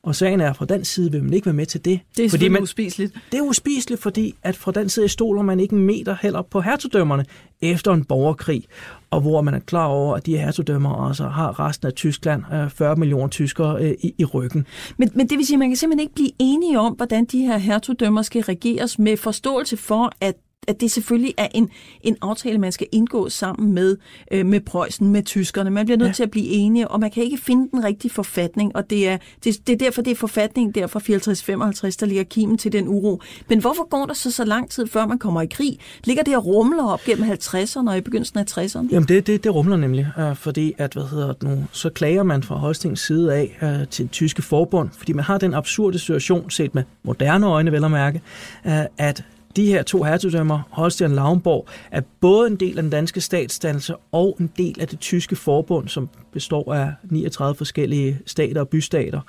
Og 0.06 0.14
sagen 0.14 0.40
er, 0.40 0.50
at 0.50 0.56
fra 0.56 0.64
den 0.64 0.84
side 0.84 1.12
vil 1.12 1.22
man 1.22 1.32
ikke 1.32 1.46
være 1.46 1.54
med 1.54 1.66
til 1.66 1.84
det. 1.84 2.00
Det 2.16 2.24
er 2.24 2.30
fordi 2.30 2.48
man, 2.48 2.62
uspiseligt. 2.62 3.14
Det 3.32 3.38
er 3.38 3.42
uspiseligt, 3.42 4.02
fordi 4.02 4.34
at 4.42 4.56
fra 4.56 4.72
den 4.72 4.88
side 4.88 5.08
stoler 5.08 5.42
man 5.42 5.60
ikke 5.60 5.74
en 5.74 5.82
meter 5.82 6.16
heller 6.22 6.42
på 6.42 6.60
hertugdømmerne 6.60 7.24
efter 7.60 7.92
en 7.92 8.04
borgerkrig, 8.04 8.64
og 9.10 9.20
hvor 9.20 9.40
man 9.40 9.54
er 9.54 9.58
klar 9.58 9.86
over, 9.86 10.14
at 10.16 10.26
de 10.26 10.36
her 10.36 10.44
hertugdømmer 10.44 10.90
også 10.90 11.28
har 11.28 11.60
resten 11.60 11.86
af 11.86 11.92
Tyskland, 11.92 12.42
40 12.70 12.90
øh, 12.90 12.98
millioner 12.98 13.28
tyskere 13.28 13.82
øh, 13.82 13.94
i, 14.00 14.14
i 14.18 14.24
ryggen. 14.24 14.66
Men, 14.96 15.10
men 15.14 15.28
det 15.28 15.38
vil 15.38 15.46
sige, 15.46 15.54
at 15.54 15.58
man 15.58 15.70
kan 15.70 15.76
simpelthen 15.76 16.00
ikke 16.00 16.14
blive 16.14 16.30
enige 16.38 16.80
om, 16.80 16.92
hvordan 16.92 17.24
de 17.24 17.38
her 17.38 17.58
hertugdømmer 17.58 18.22
skal 18.22 18.42
regeres 18.42 18.98
med 18.98 19.16
forståelse 19.16 19.76
for, 19.76 20.12
at 20.20 20.34
at 20.66 20.80
det 20.80 20.90
selvfølgelig 20.90 21.34
er 21.38 21.48
en, 21.54 21.70
en 22.02 22.16
aftale, 22.22 22.58
man 22.58 22.72
skal 22.72 22.86
indgå 22.92 23.28
sammen 23.28 23.72
med, 23.72 23.96
øh, 24.30 24.46
med 24.46 24.60
Preussen, 24.60 25.12
med 25.12 25.22
tyskerne. 25.22 25.70
Man 25.70 25.86
bliver 25.86 25.98
nødt 25.98 26.08
ja. 26.08 26.12
til 26.12 26.22
at 26.22 26.30
blive 26.30 26.46
enige, 26.46 26.88
og 26.88 27.00
man 27.00 27.10
kan 27.10 27.22
ikke 27.22 27.38
finde 27.38 27.70
den 27.70 27.84
rigtige 27.84 28.10
forfatning, 28.10 28.76
og 28.76 28.90
det 28.90 29.08
er, 29.08 29.18
det, 29.44 29.66
det 29.66 29.72
er 29.72 29.76
derfor, 29.76 30.02
det 30.02 30.10
er 30.10 30.14
forfatningen 30.16 30.74
der 30.74 30.86
fra 30.86 31.00
54-55, 31.00 31.96
der 32.00 32.06
ligger 32.06 32.24
kimen 32.24 32.58
til 32.58 32.72
den 32.72 32.88
uro. 32.88 33.20
Men 33.48 33.60
hvorfor 33.60 33.88
går 33.88 34.06
der 34.06 34.14
så 34.14 34.30
så 34.30 34.44
lang 34.44 34.70
tid, 34.70 34.86
før 34.86 35.06
man 35.06 35.18
kommer 35.18 35.42
i 35.42 35.46
krig? 35.46 35.78
Ligger 36.04 36.22
det 36.22 36.36
og 36.36 36.46
rumler 36.46 36.84
op 36.84 37.00
gennem 37.04 37.30
50'erne 37.30 37.90
og 37.90 37.98
i 37.98 38.00
begyndelsen 38.00 38.38
af 38.38 38.44
60'erne? 38.50 38.88
Jamen 38.90 39.08
det, 39.08 39.26
det, 39.26 39.44
det 39.44 39.54
rumler 39.54 39.76
nemlig, 39.76 40.08
øh, 40.18 40.36
fordi 40.36 40.72
at, 40.78 40.92
hvad 40.92 41.04
hedder 41.10 41.32
det 41.32 41.42
nu, 41.42 41.64
så 41.72 41.90
klager 41.90 42.22
man 42.22 42.42
fra 42.42 42.54
Holstings 42.54 43.06
side 43.06 43.34
af 43.34 43.58
øh, 43.62 43.88
til 43.88 44.04
det 44.04 44.12
tyske 44.12 44.42
forbund, 44.42 44.88
fordi 44.98 45.12
man 45.12 45.24
har 45.24 45.38
den 45.38 45.54
absurde 45.54 45.98
situation, 45.98 46.50
set 46.50 46.74
med 46.74 46.82
moderne 47.02 47.46
øjne 47.46 47.72
vel 47.72 47.84
at 47.84 47.90
mærke, 47.90 48.20
øh, 48.66 48.72
at 48.98 49.24
de 49.56 49.66
her 49.66 49.82
to 49.82 50.02
hertugdømmer, 50.02 50.60
Holstein 50.70 51.10
og 51.10 51.16
Lauenborg, 51.16 51.68
er 51.90 52.00
både 52.20 52.50
en 52.50 52.56
del 52.56 52.76
af 52.76 52.82
den 52.82 52.90
danske 52.90 53.20
statsdannelse 53.20 53.94
og 54.12 54.36
en 54.40 54.50
del 54.58 54.80
af 54.80 54.88
det 54.88 55.00
tyske 55.00 55.36
forbund, 55.36 55.88
som 55.88 56.08
består 56.32 56.74
af 56.74 56.92
39 57.10 57.54
forskellige 57.54 58.20
stater 58.26 58.60
og 58.60 58.68
bystater. 58.68 59.20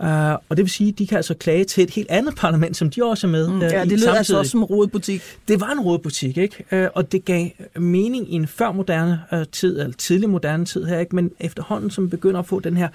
Uh, 0.00 0.06
og 0.32 0.56
det 0.56 0.58
vil 0.58 0.70
sige, 0.70 0.88
at 0.88 0.98
de 0.98 1.06
kan 1.06 1.16
altså 1.16 1.34
klage 1.34 1.64
til 1.64 1.84
et 1.84 1.90
helt 1.90 2.10
andet 2.10 2.34
parlament, 2.36 2.76
som 2.76 2.90
de 2.90 3.04
også 3.04 3.26
er 3.26 3.30
med 3.30 3.48
mm, 3.48 3.56
uh, 3.56 3.62
Ja, 3.62 3.68
det 3.68 3.74
lyder 3.74 3.98
samtidig. 3.98 4.16
altså 4.16 4.38
også 4.38 4.50
som 4.50 4.60
en 4.60 4.64
rodebutik. 4.64 5.22
Det 5.48 5.60
var 5.60 5.70
en 5.72 5.80
rodebutik, 5.80 6.38
ikke? 6.38 6.64
Uh, 6.72 6.86
og 6.94 7.12
det 7.12 7.24
gav 7.24 7.48
mening 7.76 8.32
i 8.32 8.34
en 8.34 8.46
før 8.46 8.72
moderne 8.72 9.20
uh, 9.32 9.38
tid, 9.52 9.80
eller 9.80 9.92
tidlig 9.98 10.30
moderne 10.30 10.64
tid 10.64 10.84
her, 10.84 10.98
ikke? 10.98 11.16
Men 11.16 11.30
efterhånden, 11.40 11.90
som 11.90 12.10
begynder 12.10 12.40
at 12.40 12.46
få 12.46 12.60
den 12.60 12.76
her 12.76 12.88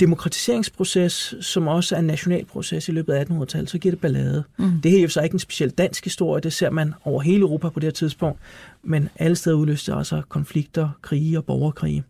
demokratiseringsproces, 0.00 1.34
som 1.40 1.68
også 1.68 1.94
er 1.94 1.98
en 1.98 2.06
national 2.06 2.44
proces 2.44 2.88
i 2.88 2.92
løbet 2.92 3.12
af 3.12 3.24
1800-tallet, 3.24 3.70
så 3.70 3.78
giver 3.78 3.92
det 3.92 4.00
ballade. 4.00 4.44
Mm. 4.58 4.80
Det 4.82 4.90
her 4.90 4.98
er 4.98 5.02
jo 5.02 5.08
så 5.08 5.22
ikke 5.22 5.34
en 5.34 5.38
speciel 5.38 5.70
dansk 5.70 6.04
historie, 6.04 6.40
det 6.40 6.52
ser 6.52 6.70
man 6.70 6.94
over 7.04 7.20
hele 7.20 7.40
Europa 7.40 7.68
på 7.68 7.80
det 7.80 7.86
her 7.86 7.92
tidspunkt, 7.92 8.40
men 8.82 9.08
alle 9.16 9.36
steder 9.36 9.56
udløste 9.56 9.94
også 9.94 10.22
konflikter, 10.28 10.88
krige 11.02 11.38
og 11.38 11.44
borgerkrige. 11.44 12.04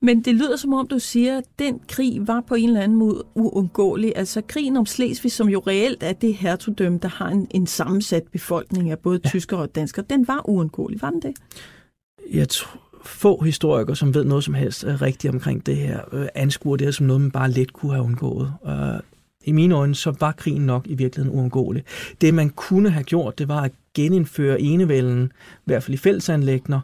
Men 0.00 0.20
det 0.20 0.34
lyder 0.34 0.56
som 0.56 0.72
om, 0.72 0.88
du 0.88 0.98
siger, 0.98 1.38
at 1.38 1.44
den 1.58 1.80
krig 1.88 2.28
var 2.28 2.40
på 2.40 2.54
en 2.54 2.68
eller 2.68 2.80
anden 2.80 2.98
måde 2.98 3.24
uundgåelig. 3.34 4.12
Altså 4.16 4.42
krigen 4.48 4.76
om 4.76 4.86
Slesvig, 4.86 5.32
som 5.32 5.48
jo 5.48 5.62
reelt 5.66 6.02
er 6.02 6.12
det 6.12 6.34
hertugdømme, 6.34 6.98
der 7.02 7.08
har 7.08 7.28
en, 7.28 7.46
en 7.50 7.66
sammensat 7.66 8.22
befolkning 8.32 8.90
af 8.90 8.98
både 8.98 9.20
ja. 9.24 9.28
tyskere 9.28 9.60
og 9.60 9.74
danskere, 9.74 10.04
den 10.10 10.28
var 10.28 10.48
uundgåelig, 10.48 11.02
var 11.02 11.10
den 11.10 11.22
det? 11.22 11.34
Jeg 12.32 12.48
tror, 12.48 12.85
få 13.08 13.42
historikere, 13.42 13.96
som 13.96 14.14
ved 14.14 14.24
noget 14.24 14.44
som 14.44 14.54
helst 14.54 14.84
øh, 14.84 15.02
rigtigt 15.02 15.34
omkring 15.34 15.66
det 15.66 15.76
her, 15.76 16.00
øh, 16.12 16.26
anskuer 16.34 16.76
det 16.76 16.94
som 16.94 17.06
noget, 17.06 17.22
man 17.22 17.30
bare 17.30 17.50
let 17.50 17.72
kunne 17.72 17.92
have 17.92 18.04
undgået. 18.04 18.52
Øh, 18.66 19.00
I 19.44 19.52
mine 19.52 19.74
øjne, 19.74 19.94
så 19.94 20.14
var 20.20 20.32
krigen 20.32 20.62
nok 20.62 20.86
i 20.86 20.94
virkeligheden 20.94 21.38
uundgåelig. 21.38 21.84
Det, 22.20 22.34
man 22.34 22.50
kunne 22.50 22.90
have 22.90 23.04
gjort, 23.04 23.38
det 23.38 23.48
var 23.48 23.60
at 23.60 23.72
genindføre 23.94 24.60
enevælden, 24.60 25.24
i 25.56 25.64
hvert 25.64 25.82
fald 25.82 25.94
i 25.94 25.98
fællesanlægner, 25.98 26.80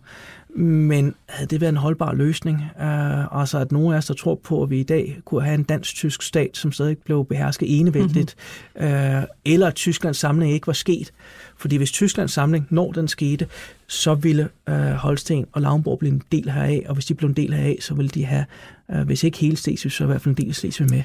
men 0.56 1.14
havde 1.28 1.46
det 1.46 1.60
været 1.60 1.72
en 1.72 1.76
holdbar 1.76 2.12
løsning? 2.14 2.56
Uh, 2.56 3.40
altså 3.40 3.58
at 3.58 3.72
nogen 3.72 3.94
af 3.94 3.98
os, 3.98 4.06
der 4.06 4.14
tror 4.14 4.34
på, 4.34 4.62
at 4.62 4.70
vi 4.70 4.80
i 4.80 4.82
dag 4.82 5.18
kunne 5.24 5.42
have 5.42 5.54
en 5.54 5.62
dansk-tysk 5.62 6.22
stat, 6.22 6.56
som 6.56 6.72
stadig 6.72 6.98
blev 6.98 7.24
behersket 7.24 7.80
enevældigt, 7.80 8.36
mm-hmm. 8.74 9.16
uh, 9.18 9.22
eller 9.44 9.66
at 9.66 9.74
Tysklands 9.74 10.16
samling 10.16 10.52
ikke 10.52 10.66
var 10.66 10.72
sket. 10.72 11.12
Fordi 11.56 11.76
hvis 11.76 11.92
Tysklands 11.92 12.32
samling, 12.32 12.66
når 12.70 12.92
den 12.92 13.08
skete, 13.08 13.46
så 13.86 14.14
ville 14.14 14.48
uh, 14.70 14.74
Holsten 14.74 15.46
og 15.52 15.62
Lauenborg 15.62 15.98
blive 15.98 16.12
en 16.12 16.22
del 16.32 16.50
heraf, 16.50 16.84
og 16.88 16.94
hvis 16.94 17.04
de 17.04 17.14
blev 17.14 17.28
en 17.28 17.36
del 17.36 17.54
heraf, 17.54 17.76
så 17.80 17.94
ville 17.94 18.08
de 18.08 18.24
have, 18.24 18.44
uh, 18.88 19.00
hvis 19.00 19.24
ikke 19.24 19.38
hele 19.38 19.56
Slesvig, 19.56 19.92
så 19.92 20.04
i 20.04 20.06
hvert 20.06 20.20
fald 20.20 20.36
en 20.38 20.44
del 20.44 20.48
af 20.48 20.54
Slesvig 20.54 20.90
med. 20.90 21.02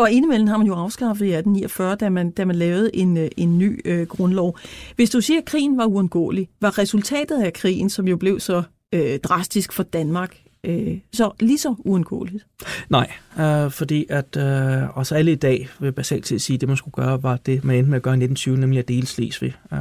Og 0.00 0.10
indimellem 0.10 0.48
har 0.48 0.56
man 0.56 0.66
jo 0.66 0.74
afskaffet 0.74 1.26
i 1.26 1.28
1849, 1.28 1.96
da 1.96 2.08
man, 2.08 2.30
da 2.30 2.44
man 2.44 2.56
lavede 2.56 2.96
en, 2.96 3.16
øh, 3.16 3.28
en 3.36 3.58
ny 3.58 3.80
øh, 3.84 4.06
grundlov. 4.06 4.58
Hvis 4.96 5.10
du 5.10 5.20
siger, 5.20 5.38
at 5.38 5.44
krigen 5.44 5.78
var 5.78 5.84
uundgåelig, 5.84 6.48
var 6.60 6.78
resultatet 6.78 7.42
af 7.42 7.52
krigen, 7.52 7.90
som 7.90 8.08
jo 8.08 8.16
blev 8.16 8.40
så 8.40 8.62
øh, 8.92 9.18
drastisk 9.18 9.72
for 9.72 9.82
Danmark, 9.82 10.36
øh, 10.64 10.98
så 11.12 11.30
lige 11.40 11.58
så 11.58 11.74
uundgåeligt? 11.78 12.46
Nej, 12.88 13.10
øh, 13.40 13.70
fordi 13.70 14.06
at 14.08 14.36
øh, 14.36 14.98
også 14.98 15.14
alle 15.14 15.32
i 15.32 15.34
dag 15.34 15.68
vil 15.80 15.92
basalt 15.92 16.24
til 16.24 16.34
at 16.34 16.40
sige, 16.40 16.54
at 16.54 16.60
det 16.60 16.68
man 16.68 16.76
skulle 16.76 16.94
gøre, 16.94 17.22
var 17.22 17.36
det, 17.36 17.64
man 17.64 17.76
endte 17.76 17.90
med 17.90 17.96
at 17.96 18.02
gøre 18.02 18.14
i 18.14 18.24
1920, 18.24 18.56
nemlig 18.56 18.78
at 18.78 18.88
dele 18.88 19.06
Slesvig. 19.06 19.54
Øh, 19.72 19.78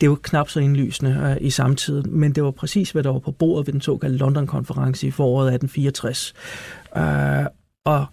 det 0.00 0.10
var 0.10 0.16
knap 0.22 0.48
så 0.48 0.60
indlysende 0.60 1.36
øh, 1.40 1.46
i 1.46 1.50
samtiden, 1.50 2.20
men 2.20 2.32
det 2.32 2.44
var 2.44 2.50
præcis, 2.50 2.90
hvad 2.90 3.02
der 3.02 3.12
var 3.12 3.18
på 3.18 3.32
bordet 3.32 3.66
ved 3.66 3.72
den 3.72 3.80
såkaldte 3.80 4.18
London-konference 4.18 5.06
i 5.06 5.10
foråret 5.10 5.54
1864. 5.54 6.34
Øh, 6.96 7.46
og 7.84 8.06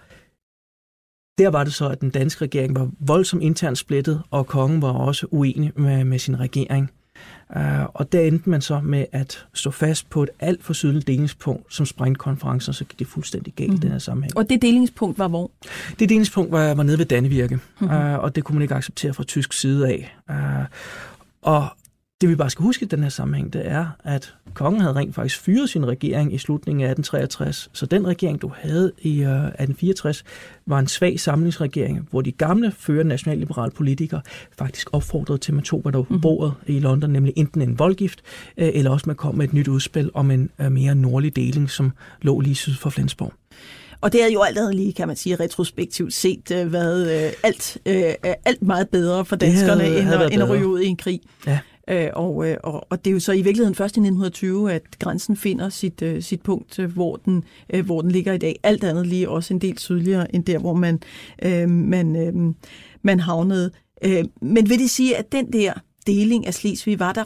der 1.42 1.50
var 1.50 1.64
det 1.64 1.74
så, 1.74 1.89
at 1.89 2.02
den 2.02 2.10
danske 2.10 2.46
regering 2.46 2.76
var 2.76 2.89
voldsomt 3.00 3.44
internt 3.44 3.78
splittet, 3.78 4.22
og 4.32 4.48
kongen 4.48 4.82
var 4.82 4.92
også 4.92 5.28
uenig 5.32 5.72
med, 5.76 6.04
med 6.04 6.20
sin 6.20 6.39
regering. 6.39 6.92
Uh, 7.56 7.86
og 7.94 8.12
der 8.12 8.22
endte 8.22 8.50
man 8.50 8.62
så 8.62 8.80
med 8.80 9.06
at 9.12 9.46
stå 9.54 9.72
fast 9.72 10.10
på 10.10 10.24
et 10.24 10.30
alt 10.39 10.64
for 10.64 10.74
sydligt 10.74 11.08
delingspunkt, 11.08 11.74
som 11.74 11.86
sprængte 11.86 12.20
konferencen, 12.20 12.74
så 12.74 12.86
gik 12.86 13.00
det 13.00 13.08
fuldstændig 13.08 13.54
galt 13.54 13.70
mm. 13.70 13.76
i 13.76 13.80
den 13.80 13.92
her 13.92 14.00
sammenhæng. 14.00 14.38
Og 14.38 14.50
det 14.50 14.62
delingspunkt 14.62 15.20
var 15.20 15.28
hvor? 15.28 15.52
Det 16.00 16.10
delingspunkt 16.10 16.52
var, 16.52 16.74
var 16.74 16.84
nede 16.84 16.98
ved 16.98 17.06
Dannevirke, 17.06 17.56
mm-hmm. 17.56 17.98
uh, 17.98 18.14
og 18.20 18.36
det 18.36 18.44
kunne 18.44 18.54
man 18.54 18.62
ikke 18.62 18.76
acceptere 18.76 19.14
fra 19.14 19.24
tysk 19.24 19.54
side 19.54 19.88
af. 19.88 20.18
Uh, 20.30 20.66
og 21.42 21.68
det 22.22 22.30
vi 22.30 22.36
bare 22.36 22.49
skal 22.49 22.63
huske 22.63 22.86
i 22.86 22.88
den 22.88 23.03
her 23.03 23.09
sammenhæng, 23.09 23.53
det 23.53 23.67
er, 23.67 23.86
at 24.03 24.34
kongen 24.53 24.82
havde 24.82 24.95
rent 24.95 25.15
faktisk 25.15 25.39
fyret 25.39 25.69
sin 25.69 25.88
regering 25.88 26.34
i 26.34 26.38
slutningen 26.38 26.82
af 26.82 26.89
1863. 26.89 27.69
Så 27.74 27.86
den 27.86 28.07
regering, 28.07 28.41
du 28.41 28.51
havde 28.55 28.91
i 29.01 29.09
øh, 29.09 29.45
1864, 29.45 30.24
var 30.65 30.80
en 30.80 30.88
svag 30.88 31.19
samlingsregering, 31.19 32.07
hvor 32.11 32.22
de 32.22 32.32
gamle 32.32 32.72
førende 32.78 33.09
nationalliberale 33.09 33.72
politikere 33.72 34.22
faktisk 34.57 34.89
opfordrede 34.93 35.38
til, 35.38 35.51
at 35.51 35.55
man 35.55 35.63
tog, 35.63 35.82
hvad 35.82 35.91
der 35.91 36.03
mm. 36.09 36.22
bordet 36.22 36.53
i 36.67 36.80
London, 36.80 37.09
nemlig 37.09 37.34
enten 37.36 37.61
en 37.61 37.80
voldgift, 37.80 38.22
uh, 38.57 38.67
eller 38.67 38.91
også 38.91 39.03
man 39.07 39.15
kom 39.15 39.36
med 39.36 39.47
et 39.47 39.53
nyt 39.53 39.67
udspil 39.67 40.11
om 40.13 40.32
en 40.32 40.49
uh, 40.59 40.72
mere 40.72 40.95
nordlig 40.95 41.36
deling, 41.36 41.69
som 41.69 41.91
lå 42.22 42.39
lige 42.39 42.55
syd 42.55 42.74
for 42.74 42.89
Flensborg. 42.89 43.34
Og 44.01 44.13
det 44.13 44.24
er 44.24 44.28
jo 44.28 44.41
alt 44.41 44.57
andet 44.57 44.76
lige, 44.76 44.93
kan 44.93 45.07
man 45.07 45.15
sige, 45.15 45.36
retrospektivt 45.36 46.13
set 46.13 46.51
øh, 46.51 46.74
været 46.74 47.26
øh, 47.26 47.34
alt, 47.43 47.78
øh, 47.86 48.13
alt 48.45 48.61
meget 48.61 48.89
bedre 48.89 49.26
for 49.26 49.36
danskerne, 49.36 49.84
havde, 49.84 49.97
end, 49.97 50.07
havde 50.07 50.34
end 50.34 50.43
at 50.43 50.49
ryge 50.49 50.67
ud 50.67 50.80
i 50.80 50.86
en 50.86 50.97
krig. 50.97 51.22
Ja. 51.47 51.59
Øh, 51.92 52.10
og, 52.14 52.48
øh, 52.48 52.58
og, 52.64 52.88
og 52.89 53.06
det 53.06 53.12
er 53.12 53.14
jo 53.14 53.20
så 53.20 53.32
i 53.32 53.42
virkeligheden 53.42 53.76
først 53.76 53.98
i 53.98 54.00
1920, 54.00 54.74
at 54.74 55.00
grænsen 55.00 55.38
finder 55.38 55.70
sit, 55.70 56.02
øh, 56.02 56.24
sit 56.24 56.42
punkt, 56.42 56.80
øh, 56.80 56.94
hvor 56.94 57.16
den, 57.16 57.44
øh, 57.74 57.86
hvor 57.86 58.02
den 58.02 58.12
ligger 58.12 58.34
i 58.34 58.38
dag. 58.38 58.60
Alt 58.64 58.84
andet 58.84 59.08
lige 59.08 59.30
også 59.30 59.54
en 59.54 59.62
del 59.62 59.78
sydligere 59.78 60.36
end 60.36 60.46
der, 60.46 60.58
hvor 60.58 60.74
man, 60.74 61.00
øh, 61.44 61.70
man, 61.70 62.16
øh, 62.16 62.54
man 63.02 63.20
havnede. 63.20 63.72
Øh, 64.04 64.24
men 64.42 64.70
vil 64.70 64.80
det 64.80 64.89
sige, 64.89 65.18
at 65.18 65.32
den 65.32 65.54
der 65.54 65.74
deling 66.08 66.48
af 66.48 66.54
Slesvig 66.54 67.00
var 67.00 67.14
der 67.14 67.24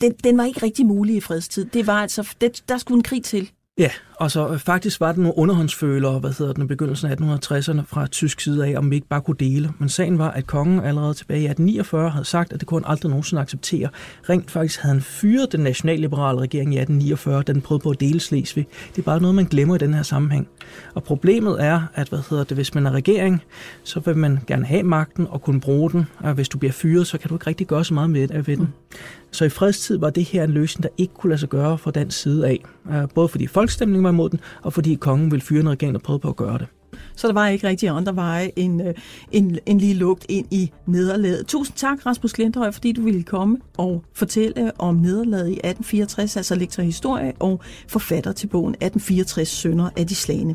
den, 0.00 0.12
den 0.24 0.38
var 0.38 0.44
ikke 0.44 0.62
rigtig 0.62 0.86
mulig 0.86 1.16
i 1.16 1.20
fredstid. 1.20 1.64
Det 1.64 1.86
var 1.86 2.02
altså, 2.02 2.34
det, 2.40 2.62
der 2.68 2.78
skulle 2.78 2.98
en 2.98 3.02
krig 3.02 3.24
til. 3.24 3.50
Ja, 3.80 3.90
og 4.16 4.30
så 4.30 4.48
øh, 4.48 4.58
faktisk 4.58 5.00
var 5.00 5.12
der 5.12 5.20
nogle 5.20 5.38
underhåndsfølere, 5.38 6.18
hvad 6.18 6.32
hedder 6.38 6.52
den, 6.52 6.64
i 6.64 6.66
begyndelsen 6.66 7.10
af 7.10 7.14
1860'erne 7.14 7.80
fra 7.86 8.06
tysk 8.06 8.40
side 8.40 8.66
af, 8.66 8.78
om 8.78 8.90
vi 8.90 8.94
ikke 8.96 9.08
bare 9.08 9.20
kunne 9.20 9.36
dele. 9.40 9.72
Men 9.78 9.88
sagen 9.88 10.18
var, 10.18 10.30
at 10.30 10.46
kongen 10.46 10.80
allerede 10.80 11.14
tilbage 11.14 11.40
i 11.40 11.44
1849 11.44 12.10
havde 12.10 12.24
sagt, 12.24 12.52
at 12.52 12.60
det 12.60 12.68
kunne 12.68 12.80
han 12.80 12.92
aldrig 12.92 13.10
nogensinde 13.10 13.42
acceptere. 13.42 13.88
Rent 14.28 14.50
faktisk 14.50 14.80
havde 14.80 14.94
han 14.94 15.02
fyret 15.02 15.52
den 15.52 15.60
nationalliberale 15.60 16.40
regering 16.40 16.74
i 16.74 16.78
1849, 16.78 17.42
da 17.42 17.52
den 17.52 17.62
prøvede 17.62 17.82
på 17.82 17.90
at 17.90 18.00
dele 18.00 18.20
Slesvig. 18.20 18.66
Det 18.96 18.98
er 18.98 19.04
bare 19.04 19.20
noget, 19.20 19.34
man 19.34 19.44
glemmer 19.44 19.74
i 19.74 19.78
den 19.78 19.94
her 19.94 20.02
sammenhæng. 20.02 20.48
Og 20.94 21.02
problemet 21.02 21.64
er, 21.64 21.82
at 21.94 22.08
hvad 22.08 22.20
hedder 22.30 22.44
det, 22.44 22.56
hvis 22.56 22.74
man 22.74 22.86
er 22.86 22.90
regering, 22.90 23.42
så 23.84 24.00
vil 24.00 24.16
man 24.16 24.38
gerne 24.46 24.66
have 24.66 24.82
magten 24.82 25.26
og 25.30 25.42
kunne 25.42 25.60
bruge 25.60 25.90
den. 25.90 26.06
Og 26.18 26.34
hvis 26.34 26.48
du 26.48 26.58
bliver 26.58 26.72
fyret, 26.72 27.06
så 27.06 27.18
kan 27.18 27.28
du 27.28 27.34
ikke 27.34 27.46
rigtig 27.46 27.66
gøre 27.66 27.84
så 27.84 27.94
meget 27.94 28.10
med, 28.10 28.28
øh, 28.34 28.46
ved 28.46 28.56
den. 28.56 28.68
Så 29.30 29.44
i 29.44 29.48
fredstid 29.48 29.98
var 29.98 30.10
det 30.10 30.24
her 30.24 30.44
en 30.44 30.50
løsning, 30.50 30.82
der 30.82 30.88
ikke 30.98 31.14
kunne 31.14 31.30
lade 31.30 31.40
sig 31.40 31.48
gøre 31.48 31.78
fra 31.78 31.90
den 31.90 32.10
side 32.10 32.46
af. 32.46 32.64
Øh, 32.90 33.08
både 33.14 33.28
fordi 33.28 33.46
folkstemningen 33.46 34.04
var 34.04 34.10
imod 34.10 34.30
den, 34.30 34.40
og 34.62 34.72
fordi 34.72 34.94
kongen 34.94 35.30
ville 35.30 35.42
fyre 35.42 35.60
en 35.60 35.68
regering, 35.68 35.94
der 35.94 36.00
prøvede 36.00 36.20
på 36.20 36.28
at 36.28 36.36
gøre 36.36 36.58
det. 36.58 36.66
Så 37.16 37.26
der 37.26 37.32
var 37.34 37.48
ikke 37.48 37.68
rigtig 37.68 37.88
andre 37.88 38.16
veje 38.16 38.50
end 38.56 38.88
øh, 38.88 38.94
en, 39.32 39.58
en 39.66 39.78
lige 39.78 39.94
lugt 39.94 40.26
ind 40.28 40.46
i 40.50 40.70
nederlaget. 40.86 41.46
Tusind 41.46 41.76
tak, 41.76 42.06
Rasmus 42.06 42.32
Klinterhøj, 42.32 42.70
fordi 42.70 42.92
du 42.92 43.02
ville 43.02 43.22
komme 43.22 43.58
og 43.78 44.04
fortælle 44.14 44.72
om 44.78 44.94
nederlaget 44.94 45.48
i 45.48 45.52
1864, 45.52 46.36
altså 46.36 46.54
lektor 46.54 46.82
historie 46.82 47.32
og 47.38 47.60
forfatter 47.88 48.32
til 48.32 48.46
bogen 48.46 48.74
1864 48.74 49.48
Sønder 49.48 49.90
af 49.96 50.06
de 50.06 50.14
Slagende. 50.14 50.54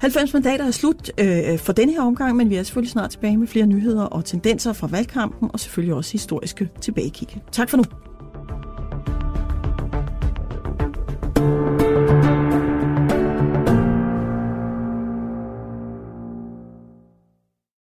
90 0.00 0.32
mandater 0.32 0.66
er 0.66 0.70
slut 0.70 1.10
øh, 1.20 1.52
øh, 1.52 1.58
for 1.58 1.72
denne 1.72 1.92
her 1.92 2.02
omgang, 2.02 2.36
men 2.36 2.50
vi 2.50 2.56
er 2.56 2.62
selvfølgelig 2.62 2.90
snart 2.90 3.10
tilbage 3.10 3.36
med 3.36 3.46
flere 3.46 3.66
nyheder 3.66 4.02
og 4.02 4.24
tendenser 4.24 4.72
fra 4.72 4.86
valgkampen, 4.86 5.50
og 5.52 5.60
selvfølgelig 5.60 5.94
også 5.94 6.12
historiske 6.12 6.68
tilbagekig. 6.80 7.42
Tak 7.52 7.70
for 7.70 7.76
nu. 7.76 7.84